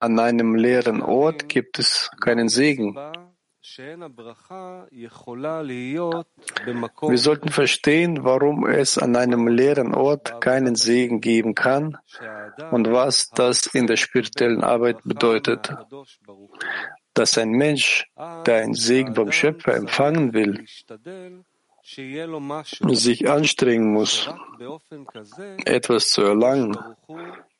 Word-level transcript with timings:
an 0.00 0.18
einem 0.18 0.54
leeren 0.54 1.02
Ort 1.02 1.48
gibt 1.48 1.78
es 1.78 2.10
keinen 2.20 2.48
Segen. 2.48 2.96
Wir 7.06 7.18
sollten 7.18 7.48
verstehen, 7.50 8.24
warum 8.24 8.66
es 8.66 8.98
an 8.98 9.14
einem 9.16 9.46
leeren 9.48 9.94
Ort 9.94 10.40
keinen 10.40 10.74
Segen 10.74 11.20
geben 11.20 11.54
kann 11.54 11.98
und 12.70 12.90
was 12.90 13.28
das 13.30 13.66
in 13.66 13.86
der 13.86 13.96
spirituellen 13.96 14.64
Arbeit 14.64 15.02
bedeutet. 15.04 15.72
Dass 17.12 17.36
ein 17.36 17.50
Mensch, 17.50 18.10
der 18.46 18.62
einen 18.62 18.74
Segen 18.74 19.14
vom 19.14 19.30
Schöpfer 19.30 19.74
empfangen 19.74 20.32
will, 20.32 20.64
sich 22.94 23.28
anstrengen 23.28 23.92
muss, 23.92 24.30
etwas 25.64 26.08
zu 26.08 26.22
erlangen, 26.22 26.76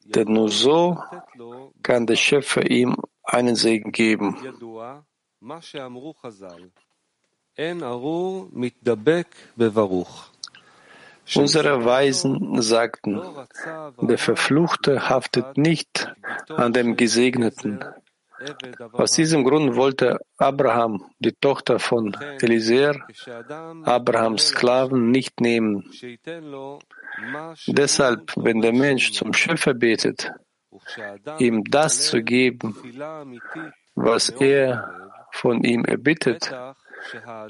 denn 0.05 0.33
nur 0.33 0.49
so 0.49 0.99
kann 1.83 2.07
der 2.07 2.17
Schöpfer 2.17 2.69
ihm 2.71 2.97
einen 3.23 3.57
Segen 3.57 3.93
geben. 3.93 4.37
Unsere 11.37 11.85
Weisen 11.85 12.63
sagten, 12.63 13.21
der 14.01 14.19
Verfluchte 14.19 15.09
haftet 15.09 15.57
nicht 15.57 16.13
an 16.49 16.73
dem 16.73 16.97
Gesegneten. 16.97 17.85
Aus 18.93 19.13
diesem 19.13 19.45
Grund 19.45 19.77
wollte 19.77 20.19
Abraham, 20.39 21.05
die 21.19 21.33
Tochter 21.33 21.79
von 21.79 22.17
Eliezer, 22.41 22.95
Abrahams 23.85 24.49
Sklaven 24.49 25.11
nicht 25.11 25.41
nehmen. 25.41 25.91
Deshalb, 27.67 28.33
wenn 28.37 28.61
der 28.61 28.73
Mensch 28.73 29.13
zum 29.13 29.33
Schöpfer 29.33 29.75
betet, 29.75 30.33
ihm 31.39 31.65
das 31.65 32.07
zu 32.07 32.23
geben, 32.23 32.75
was 33.95 34.29
er 34.29 35.11
von 35.33 35.63
ihm 35.65 35.85
erbittet, 35.85 36.53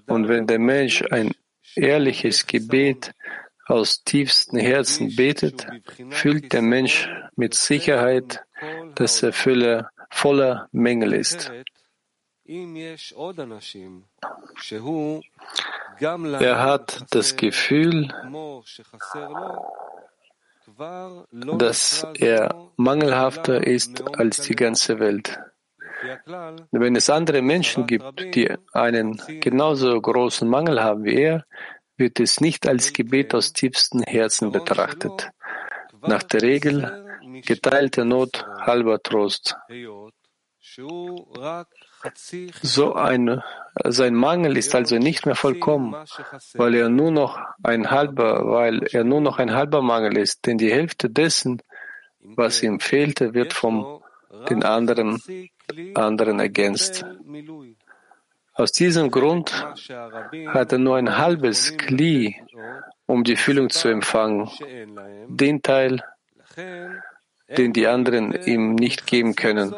und 0.06 0.28
wenn 0.28 0.46
der 0.46 0.58
Mensch 0.58 1.02
ein 1.10 1.32
ehrliches 1.74 2.46
Gebet 2.46 3.12
aus 3.66 4.02
tiefstem 4.02 4.58
Herzen 4.58 5.14
betet, 5.14 5.66
fühlt 6.10 6.52
der 6.52 6.62
Mensch 6.62 7.08
mit 7.36 7.54
Sicherheit, 7.54 8.42
dass 8.94 9.22
er 9.22 9.32
voller 9.32 10.68
Mängel 10.72 11.12
ist. 11.12 11.52
Er 16.40 16.62
hat 16.62 17.06
das 17.10 17.36
Gefühl, 17.36 18.08
dass 21.58 22.06
er 22.14 22.70
mangelhafter 22.76 23.64
ist 23.64 24.02
als 24.18 24.40
die 24.40 24.56
ganze 24.56 24.98
Welt. 24.98 25.38
Wenn 26.72 26.96
es 26.96 27.08
andere 27.08 27.40
Menschen 27.40 27.86
gibt, 27.86 28.34
die 28.34 28.50
einen 28.72 29.22
genauso 29.40 30.00
großen 30.00 30.48
Mangel 30.48 30.82
haben 30.82 31.04
wie 31.04 31.20
er, 31.22 31.44
wird 31.96 32.18
es 32.18 32.40
nicht 32.40 32.66
als 32.66 32.92
Gebet 32.92 33.32
aus 33.32 33.52
tiefstem 33.52 34.02
Herzen 34.02 34.50
betrachtet. 34.50 35.30
Nach 36.00 36.24
der 36.24 36.42
Regel 36.42 37.06
geteilte 37.46 38.04
Not, 38.04 38.44
halber 38.58 39.00
Trost. 39.00 39.54
So 42.62 42.94
ein, 42.94 43.42
sein 43.84 44.14
Mangel 44.14 44.56
ist 44.56 44.74
also 44.74 44.96
nicht 44.96 45.26
mehr 45.26 45.34
vollkommen, 45.34 45.94
weil 46.54 46.74
er 46.74 46.88
nur 46.88 47.10
noch 47.10 47.38
ein 47.62 47.90
halber, 47.90 48.46
weil 48.46 48.82
er 48.84 49.04
nur 49.04 49.20
noch 49.20 49.38
ein 49.38 49.52
halber 49.52 49.82
Mangel 49.82 50.16
ist, 50.16 50.46
denn 50.46 50.58
die 50.58 50.72
Hälfte 50.72 51.10
dessen, 51.10 51.62
was 52.20 52.62
ihm 52.62 52.80
fehlte, 52.80 53.34
wird 53.34 53.52
vom 53.52 54.02
den 54.48 54.62
anderen, 54.62 55.20
anderen 55.94 56.40
ergänzt. 56.40 57.04
Aus 58.54 58.72
diesem 58.72 59.10
Grund 59.10 59.50
hat 60.46 60.72
er 60.72 60.78
nur 60.78 60.96
ein 60.96 61.16
halbes 61.16 61.76
Kli, 61.76 62.36
um 63.06 63.24
die 63.24 63.36
Füllung 63.36 63.70
zu 63.70 63.88
empfangen, 63.88 64.50
den 65.28 65.62
Teil, 65.62 66.02
den 67.56 67.72
die 67.72 67.86
anderen 67.86 68.32
ihm 68.46 68.74
nicht 68.74 69.06
geben 69.06 69.34
können, 69.34 69.74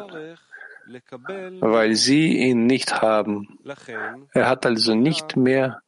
weil 1.59 1.95
sie 1.95 2.37
ihn 2.37 2.65
nicht 2.65 3.01
haben. 3.01 3.59
Er 4.33 4.49
hat 4.49 4.65
also 4.65 4.95
nicht 4.95 5.35
mehr 5.35 5.81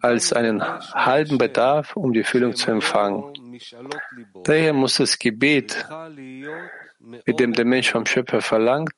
als 0.00 0.32
einen 0.32 0.62
halben 0.62 1.38
Bedarf, 1.38 1.96
um 1.96 2.12
die 2.12 2.24
Füllung 2.24 2.54
zu 2.54 2.70
empfangen. 2.70 3.58
Daher 4.44 4.72
muss 4.72 4.96
das 4.96 5.18
Gebet, 5.18 5.86
mit 6.98 7.40
dem 7.40 7.52
der 7.52 7.64
Mensch 7.64 7.90
vom 7.90 8.06
Schöpfer 8.06 8.40
verlangt, 8.40 8.92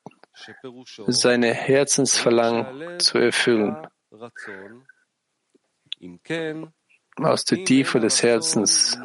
seine 1.06 1.52
Herzensverlangen 1.52 3.00
zu 3.00 3.18
erfüllen. 3.18 3.76
Aus 7.16 7.44
der 7.44 7.64
Tiefe 7.64 8.00
des 8.00 8.22
Herzens 8.22 8.98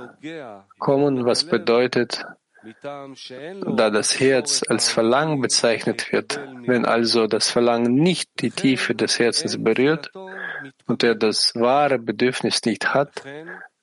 kommen, 0.80 1.26
was 1.26 1.46
bedeutet, 1.46 2.26
da 3.76 3.90
das 3.90 4.20
Herz 4.20 4.64
als 4.68 4.90
Verlangen 4.90 5.42
bezeichnet 5.42 6.12
wird, 6.12 6.40
wenn 6.66 6.86
also 6.86 7.28
das 7.28 7.50
Verlangen 7.50 7.94
nicht 7.94 8.30
die 8.42 8.52
Tiefe 8.52 8.96
des 8.96 9.20
Herzens 9.20 9.62
berührt 9.64 10.12
und 10.86 11.04
er 11.04 11.16
das 11.16 11.54
wahre 11.56 11.98
Bedürfnis 12.00 12.62
nicht 12.66 12.94
hat, 12.94 13.24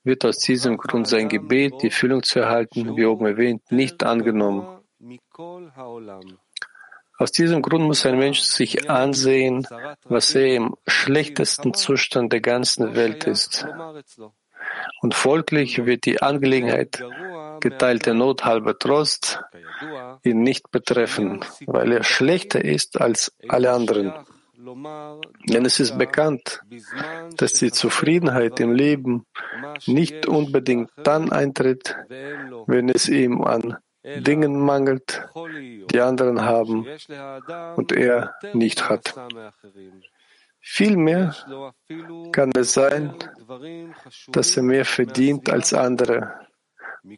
wird 0.04 0.24
aus 0.24 0.38
diesem 0.38 0.76
Grund 0.76 1.06
sein 1.08 1.28
Gebet, 1.28 1.74
die 1.82 1.90
Füllung 1.90 2.22
zu 2.22 2.40
erhalten, 2.40 2.96
wie 2.96 3.04
oben 3.04 3.26
erwähnt, 3.26 3.62
nicht 3.70 4.02
angenommen. 4.04 4.80
Aus 7.20 7.32
diesem 7.32 7.62
Grund 7.62 7.84
muss 7.84 8.06
ein 8.06 8.18
Mensch 8.18 8.40
sich 8.40 8.88
ansehen, 8.88 9.66
was 10.04 10.34
er 10.36 10.54
im 10.54 10.76
schlechtesten 10.86 11.74
Zustand 11.74 12.32
der 12.32 12.40
ganzen 12.40 12.94
Welt 12.94 13.24
ist. 13.24 13.66
Und 15.00 15.14
folglich 15.14 15.84
wird 15.86 16.06
die 16.06 16.20
Angelegenheit 16.20 17.04
geteilte 17.60 18.14
Not 18.14 18.44
halber 18.44 18.78
Trost 18.78 19.40
ihn 20.22 20.42
nicht 20.42 20.70
betreffen, 20.70 21.44
weil 21.66 21.92
er 21.92 22.04
schlechter 22.04 22.64
ist 22.64 23.00
als 23.00 23.32
alle 23.48 23.72
anderen. 23.72 24.12
Denn 25.48 25.64
es 25.64 25.78
ist 25.80 25.96
bekannt, 25.96 26.62
dass 27.36 27.52
die 27.54 27.70
Zufriedenheit 27.70 28.58
im 28.60 28.72
Leben 28.72 29.24
nicht 29.86 30.26
unbedingt 30.26 30.90
dann 30.96 31.30
eintritt, 31.30 31.96
wenn 32.66 32.88
es 32.88 33.08
ihm 33.08 33.42
an 33.42 33.76
Dingen 34.02 34.58
mangelt, 34.58 35.28
die 35.90 36.00
anderen 36.00 36.42
haben 36.42 36.86
und 37.76 37.92
er 37.92 38.34
nicht 38.52 38.88
hat. 38.88 39.14
Vielmehr 40.70 41.34
kann 42.30 42.52
es 42.54 42.74
sein, 42.74 43.14
dass 44.28 44.56
er 44.56 44.62
mehr 44.62 44.84
verdient 44.84 45.48
als 45.48 45.72
andere 45.72 46.46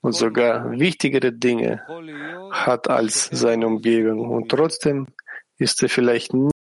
und 0.02 0.12
sogar 0.12 0.70
wichtigere 0.70 1.32
Dinge 1.32 1.82
hat 2.52 2.88
als 2.88 3.24
seine 3.32 3.66
Umgebung 3.66 4.30
und 4.30 4.48
trotzdem 4.48 5.08
ist 5.58 5.82
er 5.82 5.88
vielleicht 5.88 6.32
nicht 6.32 6.54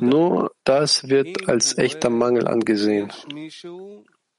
nur 0.00 0.50
das 0.64 1.08
wird 1.08 1.48
als 1.48 1.76
echter 1.76 2.10
Mangel 2.10 2.48
angesehen. 2.48 3.12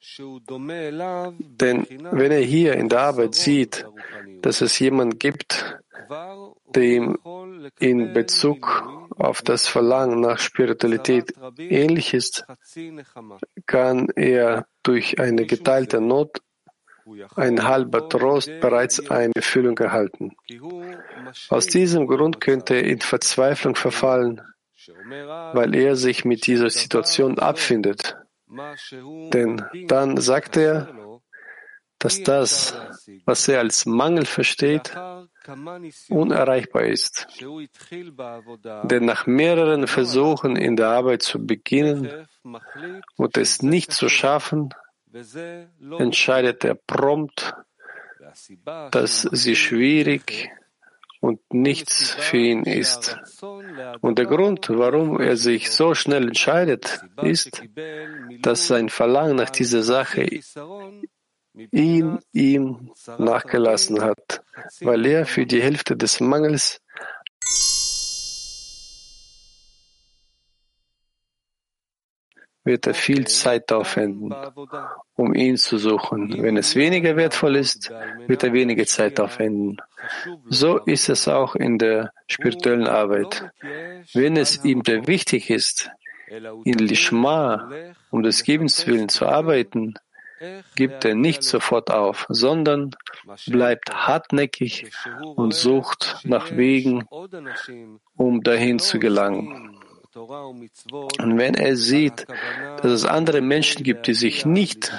Denn 0.01 1.87
wenn 2.11 2.31
er 2.31 2.39
hier 2.41 2.73
in 2.75 2.89
der 2.89 3.01
Arbeit 3.01 3.35
sieht, 3.35 3.85
dass 4.41 4.61
es 4.61 4.79
jemand 4.79 5.19
gibt, 5.19 5.77
der 6.73 6.83
ihm 6.83 7.17
in 7.79 8.13
Bezug 8.13 9.09
auf 9.17 9.41
das 9.41 9.67
Verlangen 9.67 10.21
nach 10.21 10.39
Spiritualität 10.39 11.33
ähnlich 11.57 12.13
ist, 12.13 12.45
kann 13.65 14.07
er 14.15 14.65
durch 14.83 15.19
eine 15.19 15.45
geteilte 15.45 15.99
Not 15.99 16.41
ein 17.35 17.63
halber 17.63 18.07
Trost 18.07 18.51
bereits 18.61 19.09
eine 19.09 19.41
Füllung 19.41 19.77
erhalten. 19.77 20.35
Aus 21.49 21.67
diesem 21.67 22.07
Grund 22.07 22.39
könnte 22.39 22.75
er 22.75 22.83
in 22.83 23.01
Verzweiflung 23.01 23.75
verfallen, 23.75 24.41
weil 25.53 25.75
er 25.75 25.95
sich 25.95 26.23
mit 26.23 26.45
dieser 26.47 26.69
Situation 26.69 27.39
abfindet. 27.39 28.15
Denn 28.49 29.63
dann 29.87 30.17
sagt 30.17 30.57
er, 30.57 31.21
dass 31.99 32.23
das, 32.23 32.75
was 33.25 33.47
er 33.47 33.59
als 33.59 33.85
Mangel 33.85 34.25
versteht, 34.25 34.95
unerreichbar 36.09 36.83
ist. 36.83 37.27
Denn 38.83 39.05
nach 39.05 39.27
mehreren 39.27 39.85
Versuchen 39.85 40.55
in 40.55 40.77
der 40.77 40.87
Arbeit 40.87 41.21
zu 41.21 41.45
beginnen 41.45 42.27
und 43.17 43.37
es 43.37 43.61
nicht 43.61 43.91
zu 43.91 44.07
schaffen, 44.07 44.73
entscheidet 45.99 46.63
er 46.63 46.75
prompt, 46.75 47.53
dass 48.91 49.21
sie 49.23 49.55
schwierig 49.55 50.49
und 51.19 51.41
nichts 51.53 52.11
für 52.11 52.37
ihn 52.37 52.63
ist. 52.63 53.17
Und 54.01 54.19
der 54.19 54.25
Grund, 54.25 54.69
warum 54.69 55.19
er 55.19 55.37
sich 55.37 55.71
so 55.71 55.93
schnell 55.93 56.27
entscheidet, 56.27 57.01
ist, 57.21 57.61
dass 58.41 58.67
sein 58.67 58.89
Verlangen 58.89 59.35
nach 59.35 59.49
dieser 59.49 59.83
Sache 59.83 60.27
ihn 61.71 62.19
ihm 62.31 62.91
nachgelassen 63.17 64.01
hat, 64.01 64.43
weil 64.81 65.05
er 65.05 65.25
für 65.25 65.45
die 65.45 65.61
Hälfte 65.61 65.97
des 65.97 66.19
Mangels 66.19 66.81
wird 72.69 72.85
er 72.85 72.93
viel 72.93 73.25
Zeit 73.25 73.71
aufwenden, 73.71 74.31
um 75.15 75.33
ihn 75.33 75.57
zu 75.57 75.79
suchen. 75.79 76.41
Wenn 76.43 76.55
es 76.55 76.75
weniger 76.75 77.15
wertvoll 77.15 77.55
ist, 77.55 77.91
wird 78.27 78.43
er 78.43 78.53
weniger 78.53 78.85
Zeit 78.85 79.19
aufwenden. 79.19 79.77
So 80.47 80.77
ist 80.77 81.09
es 81.09 81.27
auch 81.27 81.55
in 81.55 81.79
der 81.79 82.11
spirituellen 82.27 82.87
Arbeit. 82.87 83.51
Wenn 84.13 84.37
es 84.37 84.63
ihm 84.63 84.83
sehr 84.85 85.07
wichtig 85.07 85.49
ist, 85.49 85.89
in 86.63 86.77
Lishma 86.77 87.71
um 88.11 88.21
des 88.21 88.43
Gebens 88.43 88.85
willen 88.85 89.09
zu 89.09 89.25
arbeiten, 89.25 89.95
gibt 90.75 91.05
er 91.05 91.15
nicht 91.15 91.41
sofort 91.41 91.89
auf, 91.89 92.27
sondern 92.29 92.91
bleibt 93.47 93.89
hartnäckig 93.91 94.91
und 95.35 95.55
sucht 95.55 96.19
nach 96.23 96.51
Wegen, 96.51 97.03
um 98.15 98.43
dahin 98.43 98.77
zu 98.77 98.99
gelangen. 98.99 99.78
Und 100.15 101.37
wenn 101.37 101.53
er 101.53 101.75
sieht, 101.75 102.25
dass 102.81 102.91
es 102.91 103.05
andere 103.05 103.41
Menschen 103.41 103.83
gibt, 103.83 104.07
die 104.07 104.13
sich 104.13 104.45
nicht 104.45 104.91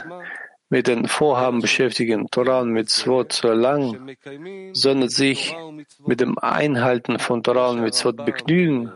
mit 0.68 0.86
den 0.86 1.08
Vorhaben 1.08 1.60
beschäftigen, 1.60 2.28
Torah 2.30 2.60
und 2.60 2.70
Mitzvot 2.70 3.32
zu 3.32 3.48
erlangen, 3.48 4.16
sondern 4.72 5.08
sich 5.08 5.56
mit 6.06 6.20
dem 6.20 6.38
Einhalten 6.38 7.18
von 7.18 7.42
Torah 7.42 7.70
und 7.70 7.80
Mitzvot 7.80 8.24
begnügen, 8.24 8.92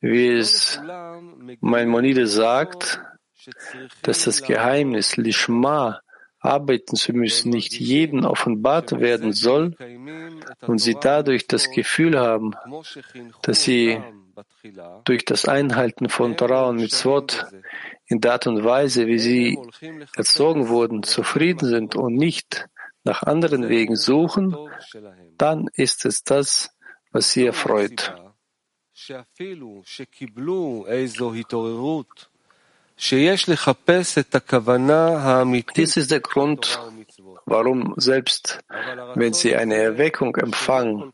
wie 0.00 0.28
es 0.28 0.80
Maimonides 1.60 2.32
sagt, 2.32 3.00
dass 4.02 4.24
das 4.24 4.42
Geheimnis 4.42 5.16
Lishma 5.16 6.00
arbeiten 6.40 6.96
zu 6.96 7.12
müssen 7.12 7.50
nicht 7.50 7.74
jedem 7.74 8.24
offenbart 8.24 9.00
werden 9.00 9.32
soll 9.32 9.74
und 10.66 10.78
sie 10.78 10.96
dadurch 11.00 11.46
das 11.48 11.70
Gefühl 11.70 12.18
haben, 12.18 12.54
dass 13.42 13.62
sie 13.62 14.00
durch 15.04 15.24
das 15.24 15.46
Einhalten 15.46 16.08
von 16.08 16.36
Torah 16.36 16.68
und 16.68 16.76
Mitzvot 16.76 17.46
in 18.06 18.20
der 18.20 18.32
Art 18.32 18.46
und 18.46 18.64
Weise, 18.64 19.06
wie 19.06 19.18
sie 19.18 19.58
erzogen 20.16 20.68
wurden, 20.68 21.02
zufrieden 21.02 21.68
sind 21.68 21.96
und 21.96 22.14
nicht 22.14 22.68
nach 23.04 23.22
anderen 23.22 23.68
Wegen 23.68 23.96
suchen, 23.96 24.56
dann 25.36 25.68
ist 25.72 26.04
es 26.04 26.24
das, 26.24 26.70
was 27.10 27.32
sie 27.32 27.46
erfreut. 27.46 28.14
Dies 35.76 35.96
ist 35.96 36.10
der 36.10 36.20
Grund, 36.20 36.80
warum 37.46 37.94
selbst 37.96 38.58
wenn 39.14 39.32
sie 39.32 39.56
eine 39.56 39.76
Erweckung 39.76 40.34
empfangen, 40.36 41.12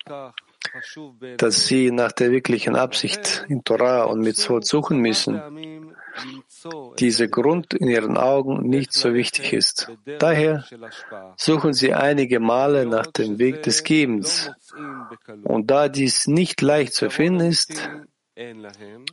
dass 1.36 1.66
sie 1.66 1.90
nach 1.90 2.12
der 2.12 2.30
wirklichen 2.30 2.76
Absicht 2.76 3.44
in 3.48 3.64
Torah 3.64 4.04
und 4.04 4.20
Mitzvot 4.20 4.66
suchen 4.66 4.98
müssen, 4.98 5.40
dieser 6.98 7.28
Grund 7.28 7.74
in 7.74 7.88
ihren 7.88 8.16
Augen 8.16 8.68
nicht 8.68 8.92
so 8.92 9.14
wichtig 9.14 9.52
ist. 9.52 9.90
Daher 10.18 10.64
suchen 11.36 11.72
sie 11.72 11.92
einige 11.92 12.40
Male 12.40 12.86
nach 12.86 13.06
dem 13.06 13.38
Weg 13.38 13.62
des 13.62 13.82
Gebens. 13.84 14.50
Und 15.42 15.70
da 15.70 15.88
dies 15.88 16.26
nicht 16.26 16.60
leicht 16.60 16.94
zu 16.94 17.10
finden 17.10 17.40
ist 17.40 17.90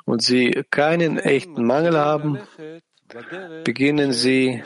und 0.06 0.21
sie 0.21 0.63
keinen 0.71 1.18
echten 1.18 1.65
Mangel 1.65 1.97
haben, 1.97 2.39
beginnen 3.63 4.13
sie 4.13 4.63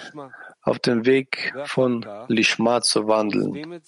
auf 0.61 0.79
dem 0.79 1.05
Weg 1.05 1.53
von 1.65 2.05
Lishma 2.27 2.81
zu 2.81 3.07
wandeln, 3.07 3.81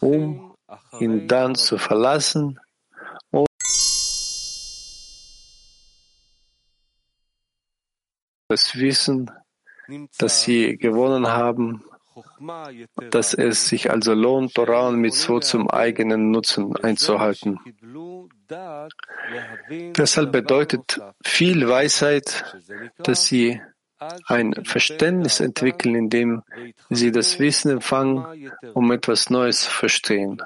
um 0.00 0.54
ihn 1.00 1.28
dann 1.28 1.54
zu 1.54 1.78
verlassen 1.78 2.58
und 3.30 3.48
das 8.48 8.76
Wissen, 8.76 9.30
das 10.18 10.42
sie 10.42 10.76
gewonnen 10.76 11.26
haben, 11.26 11.84
dass 13.10 13.34
es 13.34 13.68
sich 13.68 13.90
also 13.90 14.14
lohnt, 14.14 14.54
Torah 14.54 14.88
und 14.88 15.00
Mitzvot 15.00 15.44
zum 15.44 15.70
eigenen 15.70 16.30
Nutzen 16.30 16.76
einzuhalten. 16.76 17.58
Deshalb 19.96 20.32
bedeutet 20.32 21.00
viel 21.24 21.68
Weisheit, 21.68 22.56
dass 22.98 23.26
sie 23.26 23.60
ein 24.26 24.54
Verständnis 24.64 25.40
entwickeln, 25.40 25.94
indem 25.94 26.42
sie 26.90 27.10
das 27.10 27.38
Wissen 27.38 27.70
empfangen, 27.70 28.50
um 28.74 28.92
etwas 28.92 29.30
Neues 29.30 29.62
zu 29.62 29.70
verstehen. 29.70 30.40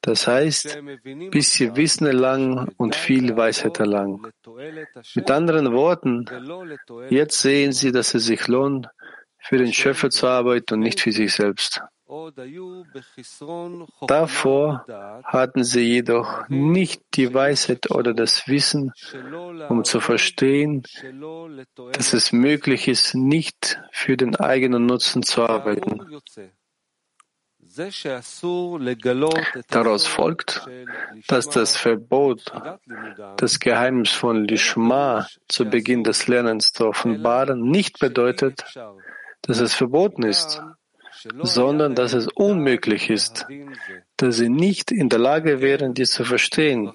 Das 0.00 0.26
heißt, 0.26 0.78
bis 1.30 1.52
sie 1.52 1.76
Wissen 1.76 2.06
erlangen 2.06 2.68
und 2.76 2.96
viel 2.96 3.36
Weisheit 3.36 3.78
erlangen. 3.78 4.22
Mit 5.14 5.30
anderen 5.30 5.72
Worten, 5.72 6.26
jetzt 7.10 7.38
sehen 7.40 7.72
sie, 7.72 7.92
dass 7.92 8.14
es 8.14 8.26
sich 8.26 8.48
lohnt, 8.48 8.88
für 9.38 9.58
den 9.58 9.72
Schöpfer 9.72 10.10
zu 10.10 10.26
arbeiten 10.26 10.74
und 10.74 10.80
nicht 10.80 11.00
für 11.00 11.12
sich 11.12 11.32
selbst. 11.32 11.82
Davor 14.06 14.86
hatten 15.24 15.64
sie 15.64 15.80
jedoch 15.80 16.48
nicht 16.48 17.02
die 17.14 17.34
Weisheit 17.34 17.90
oder 17.90 18.14
das 18.14 18.48
Wissen, 18.48 18.92
um 19.68 19.84
zu 19.84 20.00
verstehen, 20.00 20.84
dass 21.92 22.14
es 22.14 22.32
möglich 22.32 22.88
ist, 22.88 23.14
nicht 23.14 23.78
für 23.92 24.16
den 24.16 24.36
eigenen 24.36 24.86
Nutzen 24.86 25.22
zu 25.22 25.42
arbeiten. 25.42 26.00
Daraus 29.68 30.06
folgt, 30.06 30.66
dass 31.26 31.48
das 31.50 31.76
Verbot, 31.76 32.52
das 33.36 33.60
Geheimnis 33.60 34.12
von 34.12 34.44
Lishma 34.44 35.26
zu 35.48 35.66
Beginn 35.66 36.04
des 36.04 36.26
Lernens 36.26 36.72
zu 36.72 36.86
offenbaren, 36.86 37.60
nicht 37.60 37.98
bedeutet, 37.98 38.64
dass 39.42 39.60
es 39.60 39.74
verboten 39.74 40.22
ist, 40.22 40.62
sondern 41.42 41.94
dass 41.94 42.12
es 42.12 42.28
unmöglich 42.28 43.10
ist, 43.10 43.46
dass 44.16 44.36
sie 44.36 44.48
nicht 44.48 44.90
in 44.90 45.08
der 45.08 45.18
Lage 45.18 45.60
wären, 45.60 45.94
dies 45.94 46.10
zu 46.10 46.24
verstehen. 46.24 46.92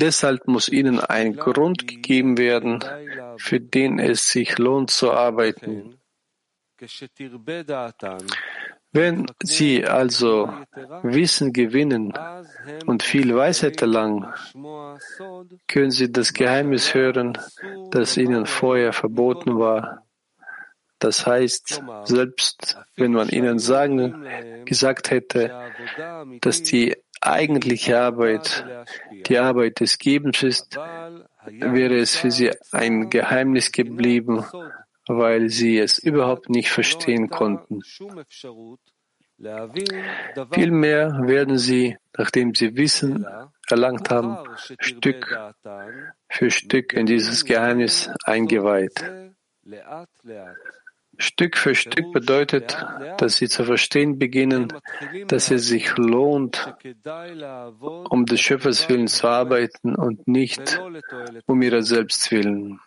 Deshalb 0.00 0.46
muss 0.46 0.68
ihnen 0.68 1.00
ein 1.00 1.34
Grund 1.36 1.86
gegeben 1.86 2.38
werden, 2.38 2.84
für 3.38 3.60
den 3.60 3.98
es 3.98 4.28
sich 4.28 4.58
lohnt 4.58 4.90
zu 4.90 5.12
arbeiten. 5.12 5.98
Wenn 8.92 9.26
Sie 9.42 9.84
also 9.84 10.50
Wissen 11.02 11.52
gewinnen 11.52 12.14
und 12.86 13.02
viel 13.02 13.36
Weisheit 13.36 13.82
erlangen, 13.82 14.26
können 15.66 15.90
Sie 15.90 16.10
das 16.10 16.32
Geheimnis 16.32 16.94
hören, 16.94 17.36
das 17.90 18.16
Ihnen 18.16 18.46
vorher 18.46 18.92
verboten 18.92 19.58
war. 19.58 20.07
Das 20.98 21.26
heißt, 21.26 21.82
selbst 22.04 22.78
wenn 22.96 23.12
man 23.12 23.28
ihnen 23.28 23.58
sagen, 23.58 24.26
gesagt 24.64 25.10
hätte, 25.10 25.72
dass 26.40 26.62
die 26.62 26.96
eigentliche 27.20 28.00
Arbeit 28.00 28.64
die 29.26 29.38
Arbeit 29.38 29.80
des 29.80 29.98
Gebens 29.98 30.42
ist, 30.42 30.76
wäre 30.76 31.96
es 31.96 32.16
für 32.16 32.30
sie 32.30 32.52
ein 32.72 33.10
Geheimnis 33.10 33.72
geblieben, 33.72 34.44
weil 35.06 35.48
sie 35.48 35.78
es 35.78 35.98
überhaupt 35.98 36.50
nicht 36.50 36.70
verstehen 36.70 37.28
konnten. 37.28 37.80
Vielmehr 40.52 41.20
werden 41.26 41.58
sie, 41.58 41.96
nachdem 42.16 42.54
sie 42.54 42.76
Wissen 42.76 43.24
erlangt 43.68 44.10
haben, 44.10 44.36
Stück 44.80 45.38
für 46.28 46.50
Stück 46.50 46.92
in 46.92 47.06
dieses 47.06 47.44
Geheimnis 47.44 48.10
eingeweiht. 48.24 49.00
Stück 51.18 51.56
für 51.56 51.74
Stück 51.74 52.12
bedeutet, 52.12 52.78
dass 53.18 53.36
sie 53.36 53.48
zu 53.48 53.64
verstehen 53.64 54.18
beginnen, 54.18 54.72
dass 55.26 55.50
es 55.50 55.66
sich 55.66 55.96
lohnt, 55.96 56.74
um 58.08 58.24
des 58.24 58.40
Schöpfers 58.40 58.88
willen 58.88 59.08
zu 59.08 59.26
arbeiten 59.26 59.96
und 59.96 60.28
nicht 60.28 60.80
um 61.46 61.60
ihrer 61.60 61.82
selbst 61.82 62.30
willen. 62.30 62.80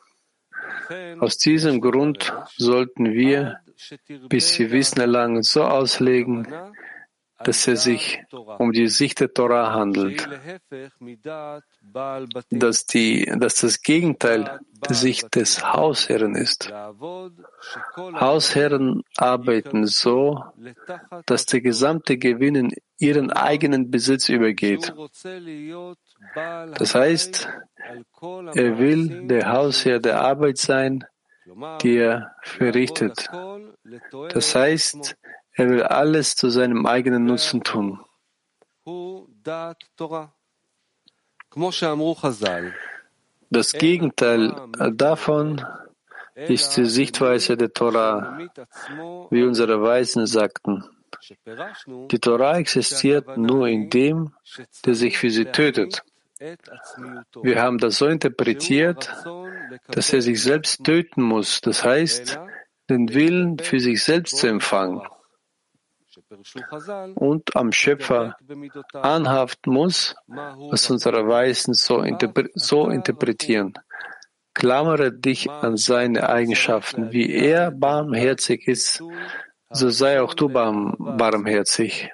Aus 1.19 1.37
diesem 1.37 1.81
Grund 1.81 2.33
sollten 2.57 3.11
wir, 3.13 3.59
bis 4.29 4.53
sie 4.53 4.71
Wissen 4.71 4.99
erlangen, 4.99 5.43
so 5.43 5.63
auslegen, 5.63 6.47
dass 7.43 7.67
es 7.67 7.83
sich 7.83 8.23
um 8.57 8.71
die 8.71 8.87
Sicht 8.87 9.19
der 9.19 9.33
Torah 9.33 9.73
handelt, 9.73 10.27
dass, 12.49 12.85
die, 12.85 13.31
dass 13.37 13.55
das 13.55 13.81
Gegenteil 13.81 14.59
der 14.87 14.95
Sicht 14.95 15.35
des 15.35 15.63
Hausherren 15.63 16.35
ist. 16.35 16.71
Hausherren 17.97 19.03
arbeiten 19.17 19.85
so, 19.85 20.43
dass 21.25 21.45
der 21.45 21.61
gesamte 21.61 22.17
Gewinn 22.17 22.55
in 22.55 22.71
ihren 22.97 23.31
eigenen 23.31 23.91
Besitz 23.91 24.29
übergeht. 24.29 24.93
Das 26.35 26.95
heißt, 26.95 27.49
er 28.53 28.79
will 28.79 29.27
der 29.27 29.51
Hausherr 29.51 29.99
der 29.99 30.21
Arbeit 30.21 30.57
sein, 30.57 31.03
die 31.81 31.97
er 31.97 32.35
verrichtet. 32.43 33.29
Das 34.33 34.55
heißt, 34.55 35.17
er 35.53 35.69
will 35.69 35.83
alles 35.83 36.35
zu 36.35 36.49
seinem 36.49 36.85
eigenen 36.85 37.25
Nutzen 37.25 37.63
tun. 37.63 37.99
Das 43.49 43.73
Gegenteil 43.73 44.55
davon 44.93 45.65
ist 46.35 46.77
die 46.77 46.85
Sichtweise 46.85 47.57
der 47.57 47.73
Torah, 47.73 48.39
wie 49.29 49.43
unsere 49.43 49.81
Weisen 49.81 50.25
sagten. 50.25 50.85
Die 52.11 52.19
Torah 52.19 52.57
existiert 52.57 53.37
nur 53.37 53.67
in 53.67 53.89
dem, 53.89 54.33
der 54.85 54.95
sich 54.95 55.17
für 55.17 55.29
sie 55.29 55.45
tötet. 55.45 56.03
Wir 57.43 57.61
haben 57.61 57.77
das 57.77 57.97
so 57.97 58.07
interpretiert, 58.07 59.13
dass 59.89 60.13
er 60.13 60.21
sich 60.21 60.41
selbst 60.41 60.83
töten 60.83 61.21
muss, 61.21 61.61
das 61.61 61.83
heißt, 61.83 62.39
den 62.89 63.13
Willen 63.13 63.59
für 63.59 63.79
sich 63.79 64.03
selbst 64.03 64.37
zu 64.37 64.47
empfangen 64.47 65.01
und 67.15 67.55
am 67.55 67.71
Schöpfer 67.71 68.35
anhaften 68.93 69.73
muss, 69.73 70.15
was 70.27 70.89
unsere 70.89 71.27
Weisen 71.27 71.73
so, 71.73 72.01
interpre 72.01 72.49
so 72.55 72.89
interpretieren. 72.89 73.73
Klammere 74.53 75.11
dich 75.11 75.49
an 75.49 75.77
seine 75.77 76.29
Eigenschaften. 76.29 77.11
Wie 77.11 77.31
er 77.31 77.71
barmherzig 77.71 78.67
ist, 78.67 79.01
so 79.69 79.89
sei 79.89 80.21
auch 80.21 80.33
du 80.33 80.49
barmherzig. 80.49 82.11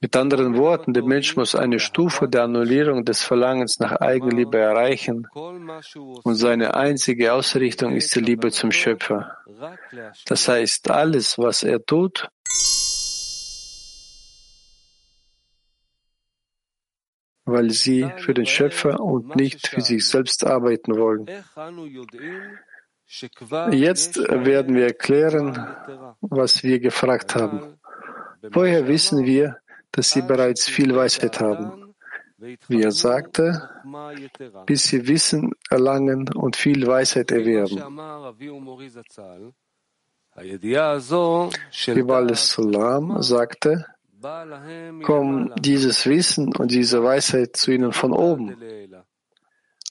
Mit 0.00 0.14
anderen 0.14 0.56
Worten, 0.56 0.94
der 0.94 1.02
Mensch 1.02 1.36
muss 1.36 1.56
eine 1.56 1.80
Stufe 1.80 2.28
der 2.28 2.44
Annullierung 2.44 3.04
des 3.04 3.24
Verlangens 3.24 3.80
nach 3.80 4.00
Eigenliebe 4.00 4.56
erreichen 4.56 5.26
und 6.22 6.34
seine 6.36 6.74
einzige 6.74 7.32
Ausrichtung 7.32 7.96
ist 7.96 8.14
die 8.14 8.20
Liebe 8.20 8.52
zum 8.52 8.70
Schöpfer. 8.70 9.38
Das 10.26 10.46
heißt, 10.46 10.88
alles, 10.90 11.36
was 11.36 11.64
er 11.64 11.84
tut, 11.84 12.28
weil 17.48 17.70
sie 17.70 18.06
für 18.18 18.34
den 18.34 18.46
Schöpfer 18.46 19.00
und 19.00 19.34
nicht 19.36 19.66
für 19.66 19.80
sich 19.80 20.06
selbst 20.06 20.46
arbeiten 20.46 20.96
wollen. 20.96 21.26
Jetzt 23.72 24.18
werden 24.18 24.74
wir 24.74 24.86
erklären, 24.86 25.44
was 26.20 26.62
wir 26.62 26.78
gefragt 26.78 27.34
haben. 27.34 27.78
Woher 28.52 28.86
wissen 28.86 29.24
wir, 29.24 29.56
dass 29.92 30.10
sie 30.10 30.22
bereits 30.22 30.68
viel 30.68 30.94
Weisheit 30.94 31.40
haben? 31.40 31.94
Wie 32.68 32.82
er 32.82 32.92
sagte, 32.92 33.68
bis 34.66 34.84
sie 34.84 35.08
Wissen 35.08 35.52
erlangen 35.70 36.32
und 36.34 36.54
viel 36.54 36.86
Weisheit 36.86 37.32
erwerben. 37.32 37.82
Rival 41.88 42.34
Salam 42.36 43.22
sagte, 43.22 43.86
kommt 45.02 45.64
dieses 45.64 46.06
Wissen 46.06 46.54
und 46.56 46.70
diese 46.70 47.02
Weisheit 47.02 47.56
zu 47.56 47.70
ihnen 47.70 47.92
von 47.92 48.12
oben, 48.12 48.56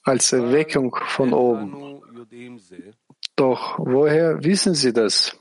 als 0.04 0.32
Erweckung 0.32 0.94
von 1.06 1.32
oben. 1.32 2.02
Doch 3.36 3.78
woher 3.78 4.42
wissen 4.44 4.74
sie 4.74 4.92
das? 4.92 5.38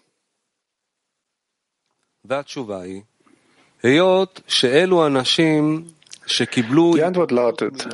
Die 6.96 7.04
Antwort 7.04 7.32
lautet, 7.32 7.88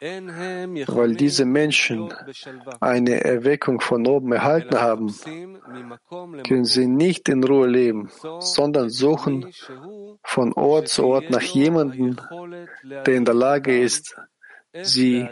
weil 0.00 1.14
diese 1.14 1.44
Menschen 1.46 2.12
eine 2.80 3.24
Erweckung 3.24 3.80
von 3.80 4.06
oben 4.06 4.32
erhalten 4.32 4.78
haben, 4.78 5.14
können 6.46 6.64
sie 6.64 6.86
nicht 6.86 7.28
in 7.28 7.42
Ruhe 7.42 7.66
leben, 7.66 8.10
sondern 8.40 8.90
suchen 8.90 9.52
von 10.22 10.52
Ort 10.52 10.88
zu 10.88 11.06
Ort 11.06 11.30
nach 11.30 11.42
jemandem, 11.42 12.16
der 12.84 13.14
in 13.14 13.24
der 13.24 13.34
Lage 13.34 13.78
ist, 13.80 14.16
sie 14.82 15.26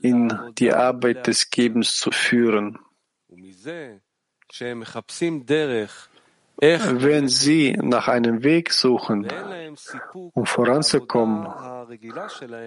in 0.00 0.32
die 0.58 0.72
Arbeit 0.72 1.26
des 1.26 1.50
Gebens 1.50 1.96
zu 1.96 2.10
führen. 2.10 2.78
Wenn 6.60 7.26
sie 7.28 7.72
nach 7.80 8.08
einem 8.08 8.44
Weg 8.44 8.70
suchen, 8.72 9.26
um 10.34 10.44
voranzukommen 10.44 11.46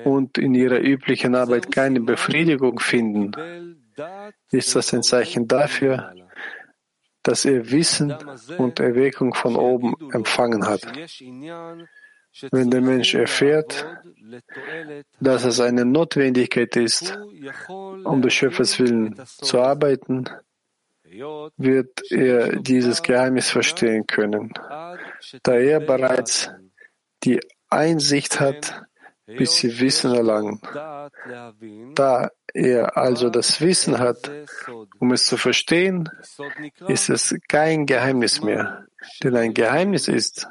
und 0.03 0.37
in 0.39 0.55
ihrer 0.55 0.79
üblichen 0.79 1.35
Arbeit 1.35 1.71
keine 1.71 2.01
Befriedigung 2.01 2.79
finden, 2.79 3.77
ist 4.51 4.75
das 4.75 4.93
ein 4.93 5.03
Zeichen 5.03 5.47
dafür, 5.47 6.11
dass 7.21 7.45
er 7.45 7.69
Wissen 7.71 8.15
und 8.57 8.79
Erweckung 8.79 9.33
von 9.35 9.55
oben 9.55 9.93
empfangen 10.11 10.65
hat. 10.67 10.81
Wenn 12.51 12.71
der 12.71 12.81
Mensch 12.81 13.13
erfährt, 13.13 13.85
dass 15.19 15.45
es 15.45 15.59
eine 15.59 15.85
Notwendigkeit 15.85 16.75
ist, 16.75 17.15
um 17.67 18.23
des 18.23 18.33
Schöpfers 18.33 18.79
Willen 18.79 19.15
zu 19.23 19.61
arbeiten, 19.61 20.25
wird 21.57 22.11
er 22.11 22.55
dieses 22.61 23.01
Geheimnis 23.01 23.49
verstehen 23.49 24.05
können, 24.07 24.53
da 25.43 25.55
er 25.55 25.79
bereits 25.79 26.51
die 27.23 27.39
Einsicht 27.69 28.39
hat, 28.39 28.83
bis 29.25 29.55
sie 29.55 29.79
Wissen 29.79 30.13
erlangen. 30.13 30.59
Da 31.95 32.29
er 32.53 32.97
also 32.97 33.29
das 33.29 33.61
Wissen 33.61 33.99
hat, 33.99 34.29
um 34.99 35.11
es 35.11 35.25
zu 35.25 35.37
verstehen, 35.37 36.09
ist 36.87 37.09
es 37.09 37.35
kein 37.47 37.85
Geheimnis 37.85 38.41
mehr. 38.41 38.85
Denn 39.23 39.35
ein 39.35 39.53
Geheimnis 39.53 40.07
ist, 40.07 40.47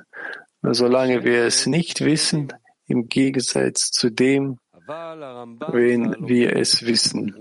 solange 0.62 1.24
wir 1.24 1.44
es 1.44 1.66
nicht 1.66 2.04
wissen, 2.04 2.52
im 2.86 3.08
Gegensatz 3.08 3.90
zu 3.90 4.10
dem, 4.10 4.58
wenn 4.86 6.16
wir 6.28 6.56
es 6.56 6.84
wissen. 6.86 7.34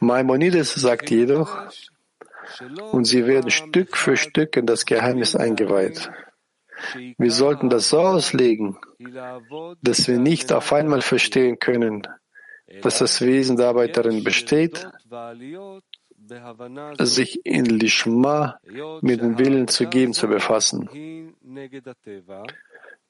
Maimonides 0.00 0.74
sagt 0.74 1.10
jedoch, 1.10 1.70
und 2.92 3.04
sie 3.04 3.26
werden 3.26 3.50
Stück 3.50 3.96
für 3.96 4.16
Stück 4.16 4.56
in 4.56 4.66
das 4.66 4.86
Geheimnis 4.86 5.36
eingeweiht. 5.36 6.10
Wir 7.18 7.30
sollten 7.30 7.70
das 7.70 7.88
so 7.90 7.98
auslegen, 7.98 8.78
dass 9.82 10.08
wir 10.08 10.18
nicht 10.18 10.52
auf 10.52 10.72
einmal 10.72 11.02
verstehen 11.02 11.58
können, 11.58 12.06
dass 12.82 12.98
das 12.98 13.20
Wesen 13.20 13.56
der 13.56 13.68
Arbeit 13.68 13.96
darin 13.96 14.22
besteht, 14.24 14.88
sich 16.98 17.44
in 17.44 17.64
Lishma 17.64 18.60
mit 19.00 19.20
dem 19.20 19.38
Willen 19.38 19.68
zu 19.68 19.86
geben 19.86 20.12
zu 20.12 20.28
befassen. 20.28 20.88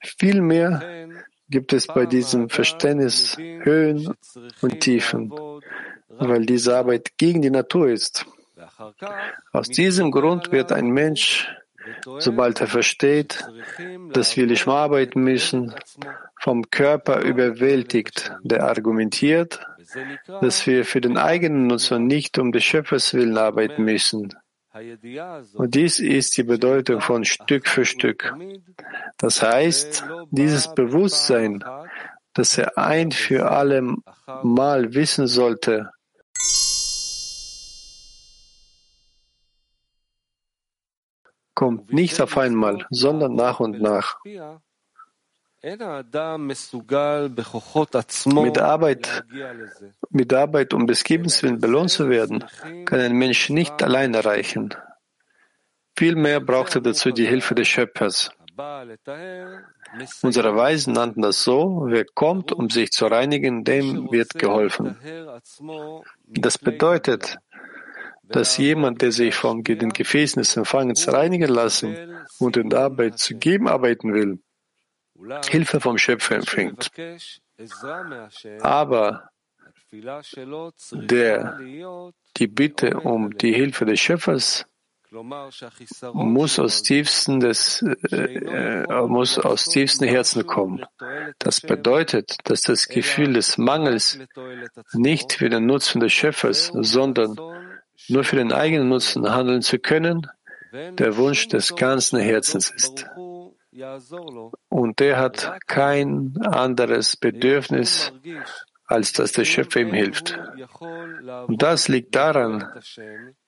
Vielmehr 0.01 1.09
gibt 1.49 1.73
es 1.73 1.87
bei 1.87 2.07
diesem 2.07 2.49
Verständnis 2.49 3.37
Höhen 3.39 4.15
und 4.61 4.81
Tiefen, 4.81 5.33
weil 6.09 6.47
diese 6.47 6.77
Arbeit 6.77 7.13
gegen 7.17 7.43
die 7.43 7.51
Natur 7.51 7.89
ist. 7.89 8.27
Aus 9.53 9.69
diesem 9.69 10.11
Grund 10.11 10.53
wird 10.53 10.73
ein 10.73 10.89
Mensch, 10.89 11.49
sobald 12.19 12.61
er 12.61 12.67
versteht, 12.67 13.45
dass 14.13 14.37
wir 14.37 14.47
mehr 14.47 14.69
arbeiten 14.69 15.23
müssen, 15.23 15.75
vom 16.41 16.71
Körper 16.71 17.23
überwältigt, 17.23 18.33
der 18.43 18.65
argumentiert, 18.65 19.61
dass 20.41 20.67
wir 20.67 20.85
für 20.85 21.01
den 21.01 21.17
eigenen 21.17 21.67
Nutzen 21.67 22.07
nicht 22.07 22.39
um 22.39 22.53
des 22.53 22.65
Schöpfers 22.65 23.15
willen 23.15 23.39
arbeiten 23.39 23.85
müssen. 23.85 24.35
Und 25.55 25.75
dies 25.75 25.99
ist 25.99 26.37
die 26.37 26.43
Bedeutung 26.43 27.01
von 27.01 27.25
Stück 27.25 27.69
für 27.69 27.85
Stück. 27.85 28.35
Das 29.17 29.43
heißt, 29.43 30.05
dieses 30.31 30.75
Bewusstsein, 30.75 31.65
das 32.35 32.59
er 32.59 32.79
ein 32.79 33.13
für 33.13 33.51
alle 33.51 33.97
Mal 34.43 34.95
wissen 34.95 35.27
sollte, 35.27 35.91
kommt 41.55 41.93
nicht 41.93 42.21
auf 42.21 42.39
einmal, 42.39 42.87
sondern 42.91 43.35
nach 43.35 43.59
und 43.59 43.81
nach. 43.81 44.17
Mit 45.61 45.83
Arbeit, 48.59 49.25
mit 50.11 50.33
Arbeit, 50.33 50.73
um 50.73 50.87
des 50.87 51.03
Gebens 51.03 51.43
willen 51.43 51.59
belohnt 51.59 51.91
zu 51.91 52.09
werden, 52.09 52.45
kann 52.85 53.01
ein 53.01 53.17
Mensch 53.17 53.51
nicht 53.51 53.83
allein 53.83 54.15
erreichen. 54.15 54.73
Vielmehr 55.97 56.41
braucht 56.41 56.77
er 56.77 56.81
dazu 56.81 57.11
die 57.11 57.27
Hilfe 57.27 57.57
des 57.57 57.67
Schöpfers. 57.67 58.31
Unsere 60.23 60.55
Weisen 60.55 60.93
nannten 60.93 61.23
das 61.23 61.43
so, 61.43 61.87
wer 61.87 62.05
kommt, 62.05 62.53
um 62.53 62.71
sich 62.71 62.93
zu 62.93 63.07
reinigen, 63.07 63.65
dem 63.65 64.13
wird 64.13 64.35
geholfen. 64.35 64.97
Das 66.27 66.57
bedeutet, 66.59 67.39
dass 68.23 68.59
jemand, 68.59 69.03
der 69.03 69.11
sich 69.11 69.35
von 69.35 69.65
den 69.65 69.91
Gefäßen 69.91 70.41
des 70.41 70.57
Empfangens 70.57 71.13
reinigen 71.13 71.49
lassen 71.49 71.97
und 72.39 72.57
in 72.57 72.71
der 72.71 72.81
Arbeit 72.81 73.19
zu 73.19 73.37
geben 73.37 73.67
arbeiten 73.67 74.15
will, 74.15 74.39
Hilfe 75.49 75.81
vom 75.81 75.99
Schöpfer 75.99 76.37
empfängt. 76.37 76.91
Aber 78.61 79.31
der 80.93 81.59
die 82.37 82.47
Bitte 82.47 83.01
um 83.01 83.37
die 83.37 83.53
Hilfe 83.53 83.85
des 83.85 84.01
Schöpfers 84.01 84.67
muss 85.11 86.59
aus 86.59 86.83
tiefsten 86.83 87.41
des, 87.41 87.83
äh, 88.11 88.85
muss 89.07 89.39
aus 89.39 89.65
tiefsten 89.65 90.07
Herzen 90.07 90.47
kommen. 90.47 90.85
Das 91.39 91.61
bedeutet, 91.63 92.37
dass 92.45 92.61
das 92.61 92.89
Gefühl 92.89 93.33
des 93.33 93.57
Mangels 93.57 94.19
nicht 94.93 95.33
für 95.33 95.49
den 95.49 95.67
Nutzen 95.67 96.01
des 96.01 96.13
Schöpfers, 96.13 96.71
sondern 96.75 97.37
nur 98.09 98.25
für 98.25 98.37
den 98.37 98.53
eigenen 98.53 98.91
Nutzen 98.91 99.31
handeln 99.31 99.63
zu 99.63 99.79
können, 99.79 100.27
der 100.73 101.17
Wunsch 101.17 101.49
des 101.49 101.75
ganzen 101.75 102.21
Herzens 102.21 102.71
ist. 102.71 103.07
Und 104.69 105.01
er 105.01 105.19
hat 105.19 105.59
kein 105.67 106.35
anderes 106.43 107.17
Bedürfnis, 107.17 108.13
als 108.87 109.13
dass 109.13 109.33
der 109.33 109.45
Schöpfer 109.45 109.81
ihm 109.81 109.93
hilft. 109.93 110.39
Und 111.47 111.63
das 111.63 111.89
liegt 111.89 112.15
daran, 112.15 112.67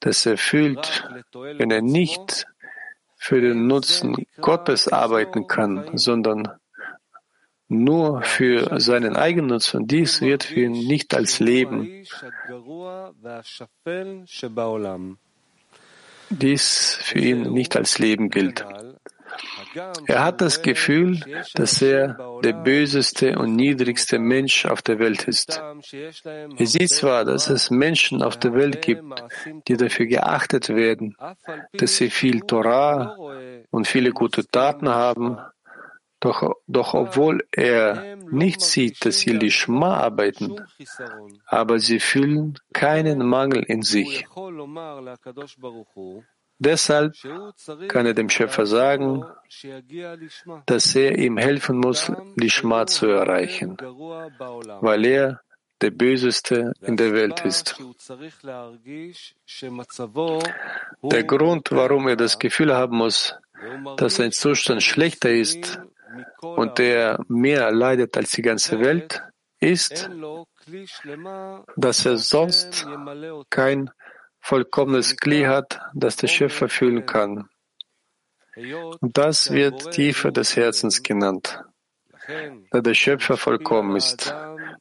dass 0.00 0.26
er 0.26 0.36
fühlt, 0.36 1.08
wenn 1.32 1.70
er 1.70 1.82
nicht 1.82 2.46
für 3.16 3.40
den 3.40 3.66
Nutzen 3.66 4.26
Gottes 4.40 4.88
arbeiten 4.88 5.46
kann, 5.46 5.96
sondern 5.96 6.48
nur 7.68 8.22
für 8.22 8.80
seinen 8.80 9.16
eigenen 9.16 9.48
Nutzen. 9.48 9.86
Dies 9.86 10.20
wird 10.20 10.44
für 10.44 10.60
ihn 10.60 10.72
nicht 10.72 11.14
als 11.14 11.38
Leben. 11.38 12.04
Dies 16.30 16.98
für 17.02 17.18
ihn 17.18 17.52
nicht 17.52 17.76
als 17.76 17.98
Leben 17.98 18.30
gilt. 18.30 18.64
Er 20.06 20.24
hat 20.24 20.40
das 20.40 20.62
Gefühl, 20.62 21.20
dass 21.54 21.80
er 21.82 22.40
der 22.42 22.52
böseste 22.52 23.38
und 23.38 23.56
niedrigste 23.56 24.18
Mensch 24.18 24.66
auf 24.66 24.82
der 24.82 24.98
Welt 24.98 25.24
ist. 25.24 25.60
Er 25.60 26.66
sieht 26.66 26.90
zwar, 26.90 27.24
dass 27.24 27.48
es 27.48 27.70
Menschen 27.70 28.22
auf 28.22 28.36
der 28.38 28.54
Welt 28.54 28.82
gibt, 28.82 29.04
die 29.68 29.76
dafür 29.76 30.06
geachtet 30.06 30.68
werden, 30.68 31.16
dass 31.72 31.96
sie 31.96 32.10
viel 32.10 32.40
Torah 32.40 33.16
und 33.70 33.86
viele 33.86 34.10
gute 34.10 34.46
Taten 34.46 34.88
haben, 34.88 35.38
doch, 36.20 36.56
doch 36.66 36.92
obwohl 36.92 37.46
er 37.50 38.16
nicht 38.30 38.60
sieht, 38.60 39.04
dass 39.06 39.20
sie 39.20 39.30
Lishma 39.30 39.96
arbeiten, 39.96 40.56
aber 41.46 41.78
sie 41.78 41.98
fühlen 41.98 42.58
keinen 42.74 43.26
Mangel 43.26 43.62
in 43.62 43.80
sich. 43.80 44.26
Deshalb 46.62 47.14
kann 47.88 48.04
er 48.04 48.12
dem 48.12 48.28
Schöpfer 48.28 48.66
sagen, 48.66 49.24
dass 50.66 50.94
er 50.94 51.18
ihm 51.18 51.38
helfen 51.38 51.78
muss, 51.78 52.12
Lishma 52.36 52.86
zu 52.86 53.06
erreichen, 53.06 53.78
weil 54.82 55.06
er 55.06 55.40
der 55.80 55.90
Böseste 55.90 56.74
in 56.82 56.98
der 56.98 57.14
Welt 57.14 57.40
ist. 57.46 57.82
Der 61.02 61.24
Grund, 61.24 61.72
warum 61.72 62.08
er 62.08 62.16
das 62.16 62.38
Gefühl 62.38 62.74
haben 62.74 62.98
muss, 62.98 63.34
dass 63.96 64.16
sein 64.16 64.32
Zustand 64.32 64.82
schlechter 64.82 65.30
ist 65.30 65.80
und 66.42 66.78
er 66.78 67.24
mehr 67.28 67.72
leidet 67.72 68.18
als 68.18 68.32
die 68.32 68.42
ganze 68.42 68.80
Welt, 68.80 69.22
ist, 69.60 70.10
dass 71.76 72.06
er 72.06 72.16
sonst 72.18 72.86
kein 73.48 73.90
vollkommenes 74.40 75.16
Kli 75.16 75.42
hat, 75.42 75.80
das 75.94 76.16
der 76.16 76.28
Schöpfer 76.28 76.68
fühlen 76.68 77.06
kann. 77.06 77.48
Und 79.00 79.16
das 79.16 79.52
wird 79.52 79.92
Tiefe 79.92 80.32
des 80.32 80.56
Herzens 80.56 81.02
genannt. 81.02 81.62
Da 82.70 82.80
der 82.80 82.94
Schöpfer 82.94 83.36
vollkommen 83.36 83.96
ist, 83.96 84.34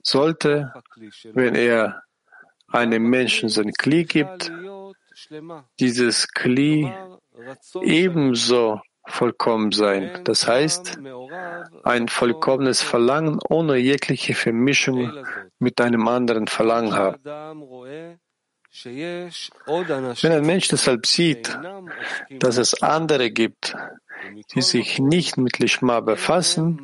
sollte, 0.03 0.73
wenn 1.33 1.55
er 1.55 2.03
einem 2.67 3.03
Menschen 3.03 3.49
sein 3.49 3.71
Kli 3.73 4.05
gibt, 4.05 4.51
dieses 5.79 6.27
Kli 6.27 6.91
ebenso 7.81 8.81
vollkommen 9.07 9.71
sein. 9.71 10.21
Das 10.23 10.47
heißt, 10.47 10.99
ein 11.83 12.07
vollkommenes 12.07 12.81
Verlangen 12.81 13.39
ohne 13.49 13.77
jegliche 13.77 14.35
Vermischung 14.35 15.11
mit 15.57 15.81
einem 15.81 16.07
anderen 16.07 16.47
Verlangen 16.47 16.93
haben. 16.93 18.19
Wenn 18.71 20.31
ein 20.31 20.45
Mensch 20.45 20.67
deshalb 20.67 21.05
sieht, 21.05 21.57
dass 22.29 22.57
es 22.57 22.81
andere 22.81 23.31
gibt, 23.31 23.75
die 24.53 24.61
sich 24.61 24.99
nicht 24.99 25.37
mit 25.37 25.59
Lishma 25.59 26.01
befassen, 26.01 26.79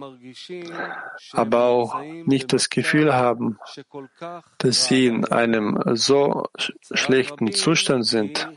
aber 1.32 1.66
auch 1.66 2.02
nicht 2.02 2.54
das 2.54 2.70
Gefühl 2.70 3.14
haben, 3.14 3.60
dass 4.58 4.86
sie 4.86 5.08
in 5.08 5.26
einem 5.26 5.80
so 5.94 6.48
schlechten 6.92 7.52
Zustand 7.54 8.06
sind. 8.06 8.50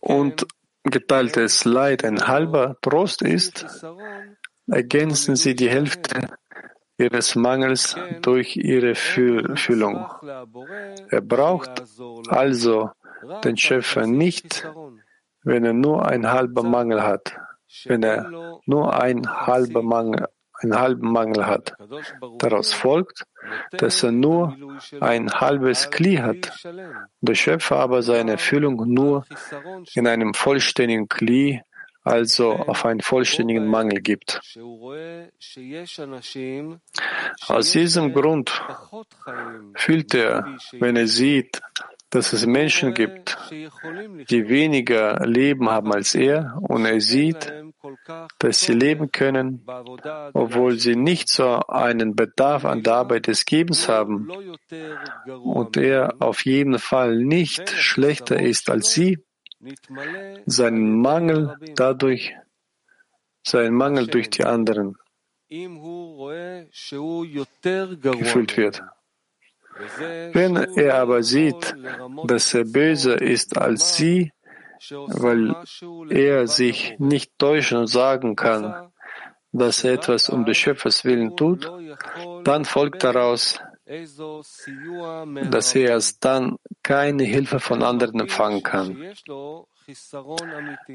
und 0.00 0.46
geteiltes 0.82 1.64
Leid 1.64 2.04
ein 2.04 2.26
halber 2.26 2.76
Trost 2.82 3.22
ist, 3.22 3.66
ergänzen 4.66 5.36
sie 5.36 5.54
die 5.54 5.70
Hälfte 5.70 6.28
ihres 6.98 7.34
Mangels 7.34 7.96
durch 8.22 8.56
ihre 8.56 8.94
Fühlung. 8.94 10.06
Er 11.10 11.20
braucht 11.20 11.82
also 12.28 12.90
den 13.42 13.56
Schöpfer 13.56 14.06
nicht, 14.06 14.66
wenn 15.42 15.64
er 15.64 15.72
nur 15.72 16.06
ein 16.06 16.30
halber 16.30 16.62
Mangel 16.62 17.02
hat, 17.02 17.36
wenn 17.84 18.02
er 18.02 18.30
nur 18.66 19.00
ein 19.00 19.26
halber 19.28 19.82
Mangel, 19.82 20.26
einen 20.60 20.78
halben 20.78 21.10
Mangel 21.10 21.46
hat. 21.46 21.74
Daraus 22.38 22.72
folgt, 22.72 23.24
dass 23.72 24.02
er 24.02 24.12
nur 24.12 24.56
ein 25.00 25.30
halbes 25.30 25.90
Kli 25.90 26.16
hat, 26.16 26.64
der 27.20 27.34
Schöpfer 27.34 27.76
aber 27.76 28.02
seine 28.02 28.38
Fühlung 28.38 28.92
nur 28.92 29.26
in 29.94 30.06
einem 30.06 30.32
vollständigen 30.32 31.08
Kli 31.08 31.60
also 32.04 32.52
auf 32.52 32.84
einen 32.84 33.00
vollständigen 33.00 33.66
Mangel 33.66 34.00
gibt. 34.00 34.40
Aus 37.48 37.72
diesem 37.72 38.12
Grund 38.12 38.62
fühlt 39.74 40.14
er, 40.14 40.56
wenn 40.72 40.96
er 40.96 41.08
sieht, 41.08 41.60
dass 42.10 42.32
es 42.32 42.46
Menschen 42.46 42.94
gibt, 42.94 43.36
die 43.50 44.48
weniger 44.48 45.26
Leben 45.26 45.68
haben 45.68 45.92
als 45.92 46.14
er, 46.14 46.56
und 46.60 46.84
er 46.84 47.00
sieht, 47.00 47.52
dass 48.38 48.60
sie 48.60 48.72
leben 48.72 49.10
können, 49.10 49.66
obwohl 50.32 50.78
sie 50.78 50.94
nicht 50.94 51.28
so 51.28 51.58
einen 51.66 52.14
Bedarf 52.14 52.64
an 52.64 52.84
der 52.84 52.94
Arbeit 52.94 53.26
des 53.26 53.44
Gebens 53.44 53.88
haben, 53.88 54.30
und 55.26 55.76
er 55.76 56.14
auf 56.20 56.44
jeden 56.44 56.78
Fall 56.78 57.16
nicht 57.16 57.68
schlechter 57.68 58.38
ist 58.40 58.70
als 58.70 58.92
sie, 58.92 59.18
seinen 60.46 61.00
Mangel 61.00 61.56
dadurch, 61.74 62.34
seinen 63.42 63.74
Mangel 63.74 64.06
durch 64.06 64.30
die 64.30 64.44
anderen 64.44 64.96
gefüllt 68.02 68.56
wird. 68.56 68.82
Wenn 70.32 70.56
er 70.56 70.94
aber 70.96 71.22
sieht, 71.22 71.74
dass 72.24 72.54
er 72.54 72.64
böser 72.64 73.20
ist 73.20 73.58
als 73.58 73.96
sie, 73.96 74.30
weil 74.90 75.54
er 76.10 76.46
sich 76.46 76.96
nicht 76.98 77.38
täuschen 77.38 77.78
und 77.78 77.86
sagen 77.88 78.36
kann, 78.36 78.92
dass 79.52 79.84
er 79.84 79.94
etwas 79.94 80.28
um 80.28 80.44
des 80.44 80.56
Schöpfers 80.56 81.04
willen 81.04 81.36
tut, 81.36 81.70
dann 82.44 82.64
folgt 82.64 83.02
daraus, 83.04 83.60
dass 85.50 85.74
er 85.74 85.90
erst 85.90 86.24
dann 86.24 86.56
keine 86.82 87.24
Hilfe 87.24 87.60
von 87.60 87.82
anderen 87.82 88.20
empfangen 88.20 88.62
kann. 88.62 88.96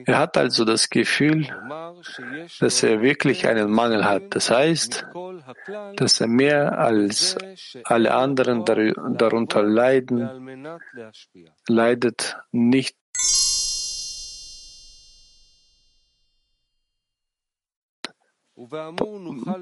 Er 0.06 0.17
hat 0.17 0.38
also 0.38 0.65
das 0.65 0.89
Gefühl, 0.89 1.47
dass 2.60 2.82
er 2.82 3.02
wirklich 3.02 3.47
einen 3.47 3.69
Mangel 3.69 4.06
hat. 4.06 4.23
Das 4.36 4.49
heißt, 4.49 5.06
dass 5.95 6.21
er 6.21 6.28
mehr 6.28 6.80
als 6.80 7.38
alle 7.84 8.15
anderen 8.15 8.65
darunter 8.65 9.62
leiden, 9.62 10.80
leidet, 11.67 12.38
nicht 12.52 12.97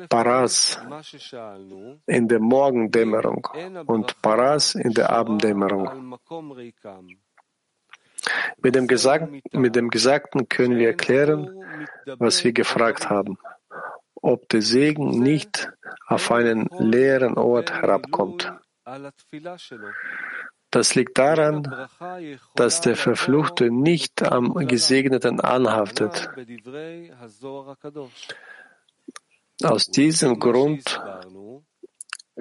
Paras 0.09 0.79
in 2.07 2.27
der 2.27 2.39
Morgendämmerung 2.39 3.47
und 3.85 4.21
Paras 4.21 4.75
in 4.75 4.93
der 4.93 5.11
Abenddämmerung. 5.11 6.17
Mit 8.61 8.75
dem, 8.75 8.87
Gesagten, 8.87 9.41
mit 9.51 9.75
dem 9.75 9.89
Gesagten 9.89 10.49
können 10.49 10.77
wir 10.77 10.87
erklären, 10.87 11.63
was 12.17 12.43
wir 12.43 12.53
gefragt 12.53 13.09
haben, 13.09 13.37
ob 14.15 14.49
der 14.49 14.63
Segen 14.63 15.21
nicht 15.21 15.71
auf 16.07 16.31
einen 16.31 16.67
leeren 16.79 17.37
Ort 17.37 17.71
herabkommt. 17.71 18.51
Das 20.71 20.95
liegt 20.95 21.17
daran, 21.17 21.87
dass 22.55 22.81
der 22.81 22.95
Verfluchte 22.95 23.71
nicht 23.71 24.23
am 24.23 24.53
Gesegneten 24.67 25.39
anhaftet. 25.39 26.29
Aus 29.63 29.87
diesem 29.87 30.39
Grund 30.39 31.01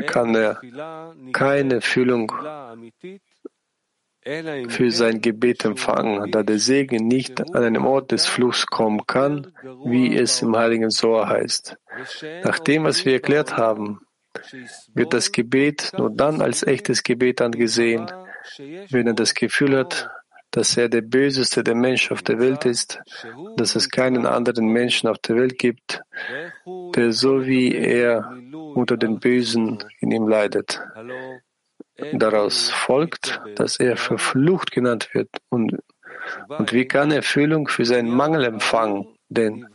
kann 0.07 0.35
er 0.35 0.61
keine 1.33 1.81
Fühlung 1.81 2.31
für 4.69 4.91
sein 4.91 5.21
Gebet 5.21 5.65
empfangen, 5.65 6.31
da 6.33 6.43
der 6.43 6.59
Segen 6.59 7.07
nicht 7.07 7.41
an 7.41 7.63
einem 7.63 7.87
Ort 7.87 8.11
des 8.11 8.27
Fluchs 8.27 8.67
kommen 8.67 9.07
kann, 9.07 9.53
wie 9.85 10.17
es 10.17 10.43
im 10.43 10.57
Heiligen 10.57 10.91
Sohr 10.91 11.29
heißt. 11.29 11.77
Nach 12.43 12.59
dem, 12.59 12.85
was 12.85 13.05
wir 13.05 13.15
erklärt 13.15 13.57
haben, 13.57 14.01
wird 14.93 15.15
das 15.15 15.33
Gebet 15.33 15.93
nur 15.97 16.11
dann 16.11 16.43
als 16.43 16.65
echtes 16.65 17.03
Gebet 17.03 17.41
angesehen, 17.41 18.11
wenn 18.91 19.07
er 19.07 19.15
das 19.15 19.35
Gefühl 19.35 19.79
hat, 19.79 20.11
dass 20.57 20.75
er 20.79 20.89
der 20.89 21.03
böseste 21.03 21.63
der 21.63 21.75
Mensch 21.75 22.11
auf 22.11 22.23
der 22.23 22.39
Welt 22.39 22.65
ist, 22.65 22.99
dass 23.59 23.77
es 23.77 23.91
keinen 23.91 24.25
anderen 24.25 24.69
Menschen 24.69 25.07
auf 25.07 25.19
der 25.19 25.37
Welt 25.37 25.59
gibt, 25.59 26.01
der 26.95 27.13
so 27.13 27.45
wie 27.45 27.75
er 27.75 28.33
unter 28.75 28.97
den 28.97 29.21
Bösen 29.21 29.85
in 30.01 30.13
ihm 30.13 30.27
leidet. 30.27 30.81
Daraus 32.15 32.71
folgt, 32.71 33.39
dass 33.57 33.79
er 33.79 33.99
verflucht 33.99 34.73
genannt 34.73 35.11
wird. 35.13 35.29
Und, 35.51 35.77
und 36.49 36.73
wie 36.73 36.87
kann 36.87 37.11
er 37.11 37.23
Fühlung 37.23 37.69
für 37.69 37.85
seinen 37.85 38.09
Mangel 38.09 38.45
empfangen? 38.45 39.09
Denn 39.29 39.69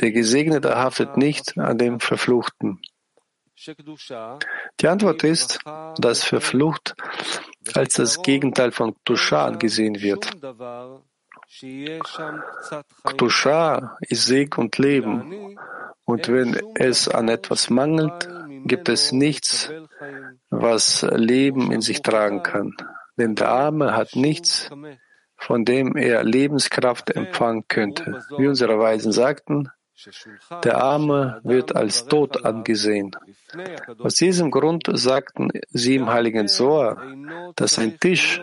der 0.00 0.12
Gesegnete 0.12 0.74
haftet 0.74 1.18
nicht 1.18 1.58
an 1.58 1.76
dem 1.76 2.00
Verfluchten. 2.00 2.80
Die 4.80 4.88
Antwort 4.88 5.24
ist, 5.24 5.58
dass 5.98 6.24
Verflucht 6.24 6.94
als 7.74 7.94
das 7.94 8.22
Gegenteil 8.22 8.72
von 8.72 8.94
Ktusha 8.94 9.46
angesehen 9.46 10.00
wird. 10.00 10.30
Ktusha 13.04 13.96
ist 14.00 14.26
Segen 14.26 14.60
und 14.60 14.78
Leben. 14.78 15.56
Und 16.04 16.28
wenn 16.28 16.60
es 16.74 17.08
an 17.08 17.28
etwas 17.28 17.70
mangelt, 17.70 18.28
gibt 18.64 18.88
es 18.88 19.12
nichts, 19.12 19.70
was 20.50 21.02
Leben 21.02 21.70
in 21.72 21.80
sich 21.80 22.02
tragen 22.02 22.42
kann. 22.42 22.74
Denn 23.16 23.34
der 23.34 23.50
Arme 23.50 23.94
hat 23.94 24.16
nichts, 24.16 24.70
von 25.36 25.64
dem 25.64 25.96
er 25.96 26.24
Lebenskraft 26.24 27.10
empfangen 27.10 27.64
könnte. 27.68 28.22
Wie 28.36 28.48
unsere 28.48 28.78
Weisen 28.78 29.12
sagten, 29.12 29.68
der 30.64 30.82
Arme 30.82 31.40
wird 31.44 31.76
als 31.76 32.06
tot 32.06 32.44
angesehen. 32.44 33.12
Aus 33.98 34.14
diesem 34.14 34.50
Grund 34.50 34.88
sagten 34.92 35.50
sie 35.70 35.96
im 35.96 36.08
heiligen 36.08 36.48
Sohr, 36.48 37.02
dass 37.56 37.78
ein 37.78 37.98
Tisch, 37.98 38.40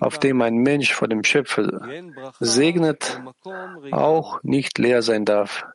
auf 0.00 0.18
dem 0.18 0.42
ein 0.42 0.56
Mensch 0.56 0.92
vor 0.92 1.08
dem 1.08 1.24
Schöpfer 1.24 1.80
segnet, 2.40 3.20
auch 3.90 4.42
nicht 4.42 4.78
leer 4.78 5.02
sein 5.02 5.24
darf. 5.24 5.66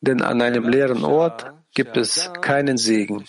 Denn 0.00 0.20
an 0.20 0.42
einem 0.42 0.68
leeren 0.68 1.04
Ort 1.04 1.52
gibt 1.74 1.96
es 1.96 2.30
keinen 2.40 2.76
Segen. 2.76 3.24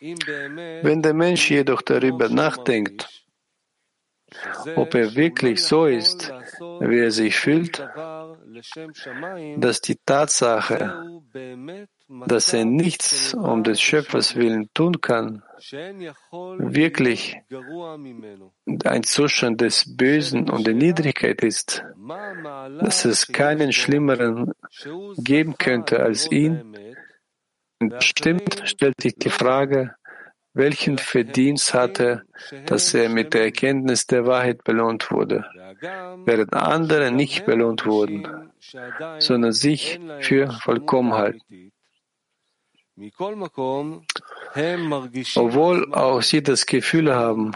Wenn 0.00 1.02
der 1.02 1.14
Mensch 1.14 1.50
jedoch 1.50 1.82
darüber 1.82 2.28
nachdenkt, 2.28 3.08
ob 4.74 4.94
er 4.94 5.14
wirklich 5.14 5.62
so 5.62 5.86
ist, 5.86 6.32
wie 6.80 6.98
er 6.98 7.10
sich 7.10 7.36
fühlt, 7.36 7.78
dass 9.56 9.80
die 9.80 9.96
Tatsache, 10.04 11.22
dass 12.08 12.52
er 12.52 12.64
nichts 12.64 13.34
um 13.34 13.64
des 13.64 13.80
Schöpfers 13.80 14.36
willen 14.36 14.68
tun 14.74 15.00
kann, 15.00 15.42
wirklich 16.58 17.36
ein 18.84 19.02
Zustand 19.04 19.60
des 19.60 19.96
Bösen 19.96 20.50
und 20.50 20.66
der 20.66 20.74
Niedrigkeit 20.74 21.42
ist, 21.42 21.84
dass 22.80 23.04
es 23.04 23.28
keinen 23.28 23.72
Schlimmeren 23.72 24.52
geben 25.16 25.56
könnte 25.56 26.00
als 26.00 26.30
ihn, 26.30 26.76
stimmt, 28.00 28.62
stellt 28.64 29.00
sich 29.00 29.16
die 29.16 29.30
Frage, 29.30 29.94
welchen 30.52 30.98
Verdienst 30.98 31.74
hatte, 31.74 32.22
dass 32.66 32.94
er 32.94 33.08
mit 33.08 33.34
der 33.34 33.44
Erkenntnis 33.44 34.06
der 34.06 34.24
Wahrheit 34.26 34.62
belohnt 34.62 35.10
wurde, 35.10 35.44
während 36.24 36.54
andere 36.54 37.10
nicht 37.10 37.44
belohnt 37.44 37.86
wurden, 37.86 38.52
sondern 39.18 39.52
sich 39.52 39.98
für 40.20 40.52
vollkommen 40.52 41.14
halten. 41.14 41.72
Obwohl 45.36 45.94
auch 45.94 46.22
sie 46.22 46.42
das 46.42 46.66
Gefühl 46.66 47.14
haben, 47.14 47.50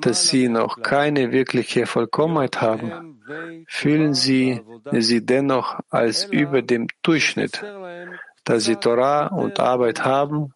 dass 0.00 0.28
sie 0.28 0.48
noch 0.48 0.82
keine 0.82 1.32
wirkliche 1.32 1.86
Vollkommenheit 1.86 2.60
haben, 2.60 3.22
fühlen 3.66 4.12
sie 4.12 4.60
sie 4.92 5.24
dennoch 5.24 5.80
als 5.88 6.24
über 6.24 6.60
dem 6.60 6.88
Durchschnitt, 7.02 7.64
da 8.44 8.60
sie 8.60 8.76
Torah 8.76 9.28
und 9.28 9.60
Arbeit 9.60 10.04
haben 10.04 10.52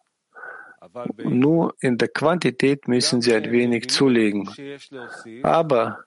nur 1.25 1.75
in 1.81 1.99
der 1.99 2.09
Quantität 2.09 2.89
müssen 2.89 3.21
sie 3.21 3.35
ein 3.35 3.51
wenig 3.51 3.89
zulegen. 3.91 4.49
Aber 5.43 6.05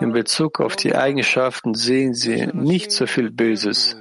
in 0.00 0.12
Bezug 0.12 0.60
auf 0.60 0.76
die 0.76 0.94
Eigenschaften 0.94 1.74
sehen 1.74 2.14
sie 2.14 2.46
nicht 2.52 2.92
so 2.92 3.06
viel 3.06 3.30
Böses, 3.30 3.96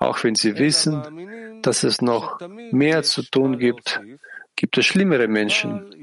auch 0.00 0.24
wenn 0.24 0.34
sie 0.34 0.58
wissen, 0.58 1.60
dass 1.62 1.84
es 1.84 2.00
noch 2.00 2.40
mehr 2.72 3.02
zu 3.02 3.22
tun 3.22 3.58
gibt, 3.58 4.00
gibt 4.56 4.78
es 4.78 4.86
schlimmere 4.86 5.28
Menschen. 5.28 5.94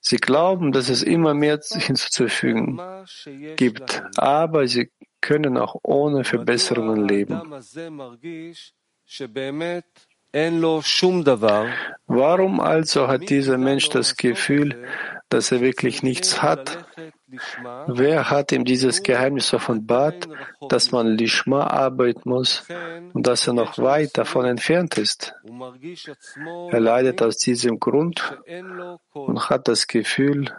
Sie 0.00 0.16
glauben, 0.16 0.72
dass 0.72 0.88
es 0.88 1.02
immer 1.02 1.34
mehr 1.34 1.60
hinzuzufügen 1.60 2.80
gibt, 3.56 4.02
aber 4.16 4.66
sie 4.68 4.90
können 5.20 5.56
auch 5.58 5.76
ohne 5.82 6.24
Verbesserungen 6.24 7.08
leben. 7.08 7.40
Warum 12.06 12.60
also 12.60 13.08
hat 13.08 13.30
dieser 13.30 13.58
Mensch 13.58 13.88
das 13.88 14.16
Gefühl, 14.16 14.86
dass 15.28 15.52
er 15.52 15.60
wirklich 15.60 16.02
nichts 16.02 16.42
hat? 16.42 16.86
Wer 17.88 18.30
hat 18.30 18.52
ihm 18.52 18.64
dieses 18.64 19.02
Geheimnis 19.02 19.52
offenbart, 19.52 20.28
dass 20.68 20.92
man 20.92 21.08
Lishma 21.08 21.66
arbeiten 21.66 22.28
muss 22.28 22.64
und 23.12 23.26
dass 23.26 23.46
er 23.46 23.54
noch 23.54 23.78
weit 23.78 24.16
davon 24.16 24.44
entfernt 24.44 24.96
ist? 24.96 25.34
Er 26.70 26.80
leidet 26.80 27.22
aus 27.22 27.36
diesem 27.38 27.80
Grund 27.80 28.38
und 29.12 29.50
hat 29.50 29.66
das 29.66 29.88
Gefühl, 29.88 30.52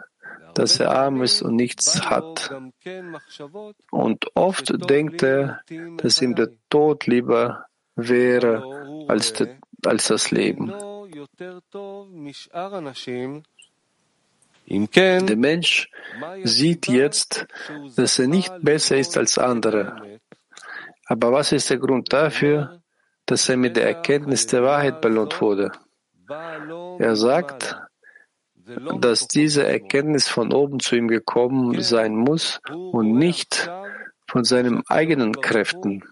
dass 0.54 0.80
er 0.80 0.90
arm 0.90 1.22
ist 1.22 1.40
und 1.40 1.56
nichts 1.56 2.02
hat. 2.10 2.54
Und 3.90 4.26
oft 4.34 4.90
denkt 4.90 5.22
er, 5.22 5.60
dass 5.96 6.20
ihm 6.20 6.34
der 6.34 6.50
Tod 6.68 7.06
lieber 7.06 7.66
wäre 7.94 9.06
als 9.08 10.08
das 10.08 10.30
Leben. 10.30 10.72
Der 14.70 15.36
Mensch 15.36 15.90
sieht 16.44 16.88
jetzt, 16.88 17.46
dass 17.96 18.18
er 18.18 18.26
nicht 18.26 18.52
besser 18.60 18.98
ist 18.98 19.16
als 19.16 19.38
andere. 19.38 20.18
Aber 21.06 21.32
was 21.32 21.52
ist 21.52 21.70
der 21.70 21.78
Grund 21.78 22.12
dafür, 22.12 22.82
dass 23.24 23.48
er 23.48 23.56
mit 23.56 23.76
der 23.76 23.86
Erkenntnis 23.86 24.46
der 24.46 24.62
Wahrheit 24.62 25.00
belohnt 25.00 25.40
wurde? 25.40 25.72
Er 26.98 27.16
sagt, 27.16 27.76
dass 29.00 29.26
diese 29.26 29.66
Erkenntnis 29.66 30.28
von 30.28 30.52
oben 30.52 30.80
zu 30.80 30.96
ihm 30.96 31.08
gekommen 31.08 31.80
sein 31.80 32.14
muss 32.14 32.60
und 32.68 33.12
nicht 33.16 33.70
von 34.28 34.44
seinen 34.44 34.86
eigenen 34.88 35.32
Kräften. 35.40 36.04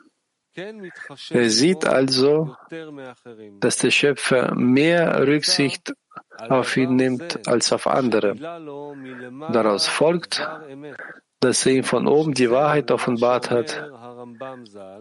Er 0.55 1.51
sieht 1.51 1.87
also, 1.87 2.57
dass 3.61 3.77
der 3.77 3.91
Schöpfer 3.91 4.55
mehr 4.55 5.27
Rücksicht 5.27 5.93
auf 6.49 6.77
ihn 6.77 6.97
nimmt 6.97 7.47
als 7.49 7.73
auf 7.73 7.87
andere. 7.87 8.35
Daraus 9.53 9.87
folgt, 9.87 10.47
dass 11.41 11.67
er 11.67 11.73
ihm 11.73 11.85
von 11.85 12.07
oben 12.07 12.35
die 12.35 12.51
Wahrheit 12.51 12.91
offenbart 12.91 13.51
hat, 13.51 13.91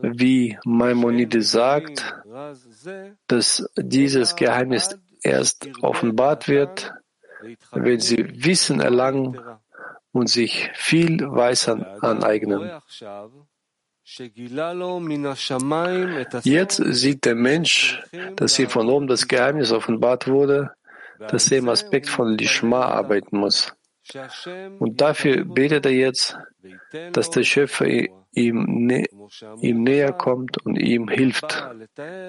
wie 0.01 0.57
Maimonides 0.65 1.51
sagt, 1.51 2.15
dass 3.27 3.69
dieses 3.77 4.35
Geheimnis 4.35 4.97
erst 5.21 5.67
offenbart 5.81 6.47
wird, 6.47 6.93
wenn 7.71 7.99
sie 7.99 8.45
Wissen 8.45 8.79
erlangen 8.79 9.39
und 10.11 10.29
sich 10.29 10.69
viel 10.73 11.19
Weisern 11.21 11.83
aneignen. 12.01 12.71
Jetzt 16.43 16.75
sieht 16.75 17.25
der 17.25 17.35
Mensch, 17.35 18.03
dass 18.35 18.59
ihm 18.59 18.69
von 18.69 18.87
oben 18.87 19.07
das 19.07 19.27
Geheimnis 19.27 19.71
offenbart 19.71 20.27
wurde, 20.27 20.71
dass 21.19 21.51
er 21.51 21.59
im 21.59 21.69
Aspekt 21.69 22.09
von 22.09 22.37
Lishma 22.37 22.85
arbeiten 22.85 23.37
muss. 23.37 23.73
Und 24.79 25.01
dafür 25.01 25.45
betet 25.45 25.85
er 25.85 25.91
jetzt, 25.91 26.37
dass 27.13 27.29
der 27.31 27.43
Schöpfer 27.43 27.87
ihm, 28.31 28.85
nä 28.85 29.05
ihm 29.61 29.83
näher 29.83 30.13
kommt 30.13 30.63
und 30.63 30.75
ihm 30.77 31.07
hilft. 31.07 31.65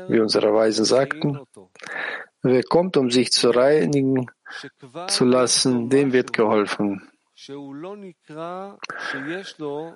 Wie 0.08 0.20
unsere 0.20 0.54
Weisen 0.54 0.84
sagten, 0.84 1.40
wer 2.42 2.62
kommt, 2.62 2.96
um 2.96 3.10
sich 3.10 3.30
zu 3.30 3.50
reinigen 3.50 4.26
zu 5.08 5.24
lassen, 5.24 5.90
dem 5.90 6.12
wird 6.12 6.32
geholfen. 6.32 7.10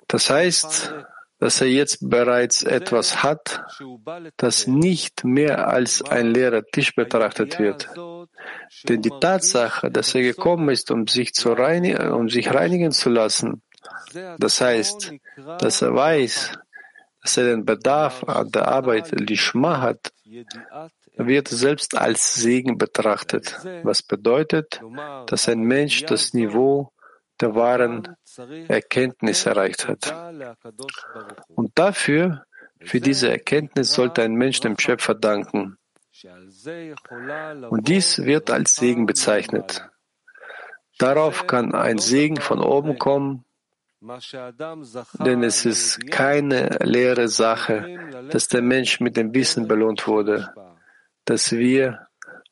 Das 0.07 0.29
heißt, 0.29 0.93
dass 1.41 1.59
er 1.59 1.67
jetzt 1.67 2.07
bereits 2.07 2.61
etwas 2.61 3.23
hat, 3.23 3.63
das 4.37 4.67
nicht 4.67 5.23
mehr 5.23 5.67
als 5.67 6.03
ein 6.03 6.27
leerer 6.27 6.63
Tisch 6.63 6.93
betrachtet 6.93 7.57
wird. 7.57 7.89
Denn 8.87 9.01
die 9.01 9.11
Tatsache, 9.19 9.89
dass 9.89 10.13
er 10.13 10.21
gekommen 10.21 10.69
ist, 10.69 10.91
um 10.91 11.07
sich, 11.07 11.33
zu 11.33 11.53
reinigen, 11.53 12.11
um 12.11 12.29
sich 12.29 12.53
reinigen 12.53 12.91
zu 12.91 13.09
lassen, 13.09 13.63
das 14.37 14.61
heißt, 14.61 15.13
dass 15.57 15.81
er 15.81 15.95
weiß, 15.95 16.59
dass 17.23 17.37
er 17.37 17.45
den 17.45 17.65
Bedarf 17.65 18.23
an 18.23 18.51
der 18.51 18.67
Arbeit 18.67 19.09
Lishma 19.19 19.81
hat, 19.81 20.13
wird 21.15 21.47
selbst 21.47 21.97
als 21.97 22.35
Segen 22.35 22.77
betrachtet, 22.77 23.57
was 23.81 24.03
bedeutet, 24.03 24.79
dass 25.25 25.49
ein 25.49 25.61
Mensch 25.61 26.05
das 26.05 26.35
Niveau 26.35 26.91
der 27.41 27.55
wahren 27.55 28.15
Erkenntnis 28.67 29.45
erreicht 29.45 29.87
hat. 29.87 30.13
Und 31.49 31.71
dafür, 31.75 32.43
für 32.81 32.99
diese 32.99 33.29
Erkenntnis 33.29 33.93
sollte 33.93 34.23
ein 34.23 34.33
Mensch 34.33 34.59
dem 34.59 34.77
Schöpfer 34.77 35.15
danken. 35.15 35.77
Und 37.69 37.87
dies 37.87 38.19
wird 38.19 38.51
als 38.51 38.75
Segen 38.75 39.05
bezeichnet. 39.05 39.87
Darauf 40.97 41.47
kann 41.47 41.73
ein 41.73 41.97
Segen 41.97 42.37
von 42.37 42.59
oben 42.59 42.99
kommen, 42.99 43.45
denn 45.19 45.43
es 45.43 45.65
ist 45.65 46.07
keine 46.09 46.69
leere 46.81 47.27
Sache, 47.27 48.27
dass 48.31 48.47
der 48.47 48.61
Mensch 48.61 48.99
mit 48.99 49.15
dem 49.17 49.33
Wissen 49.33 49.67
belohnt 49.67 50.07
wurde, 50.07 50.53
dass 51.25 51.51
wir 51.51 52.07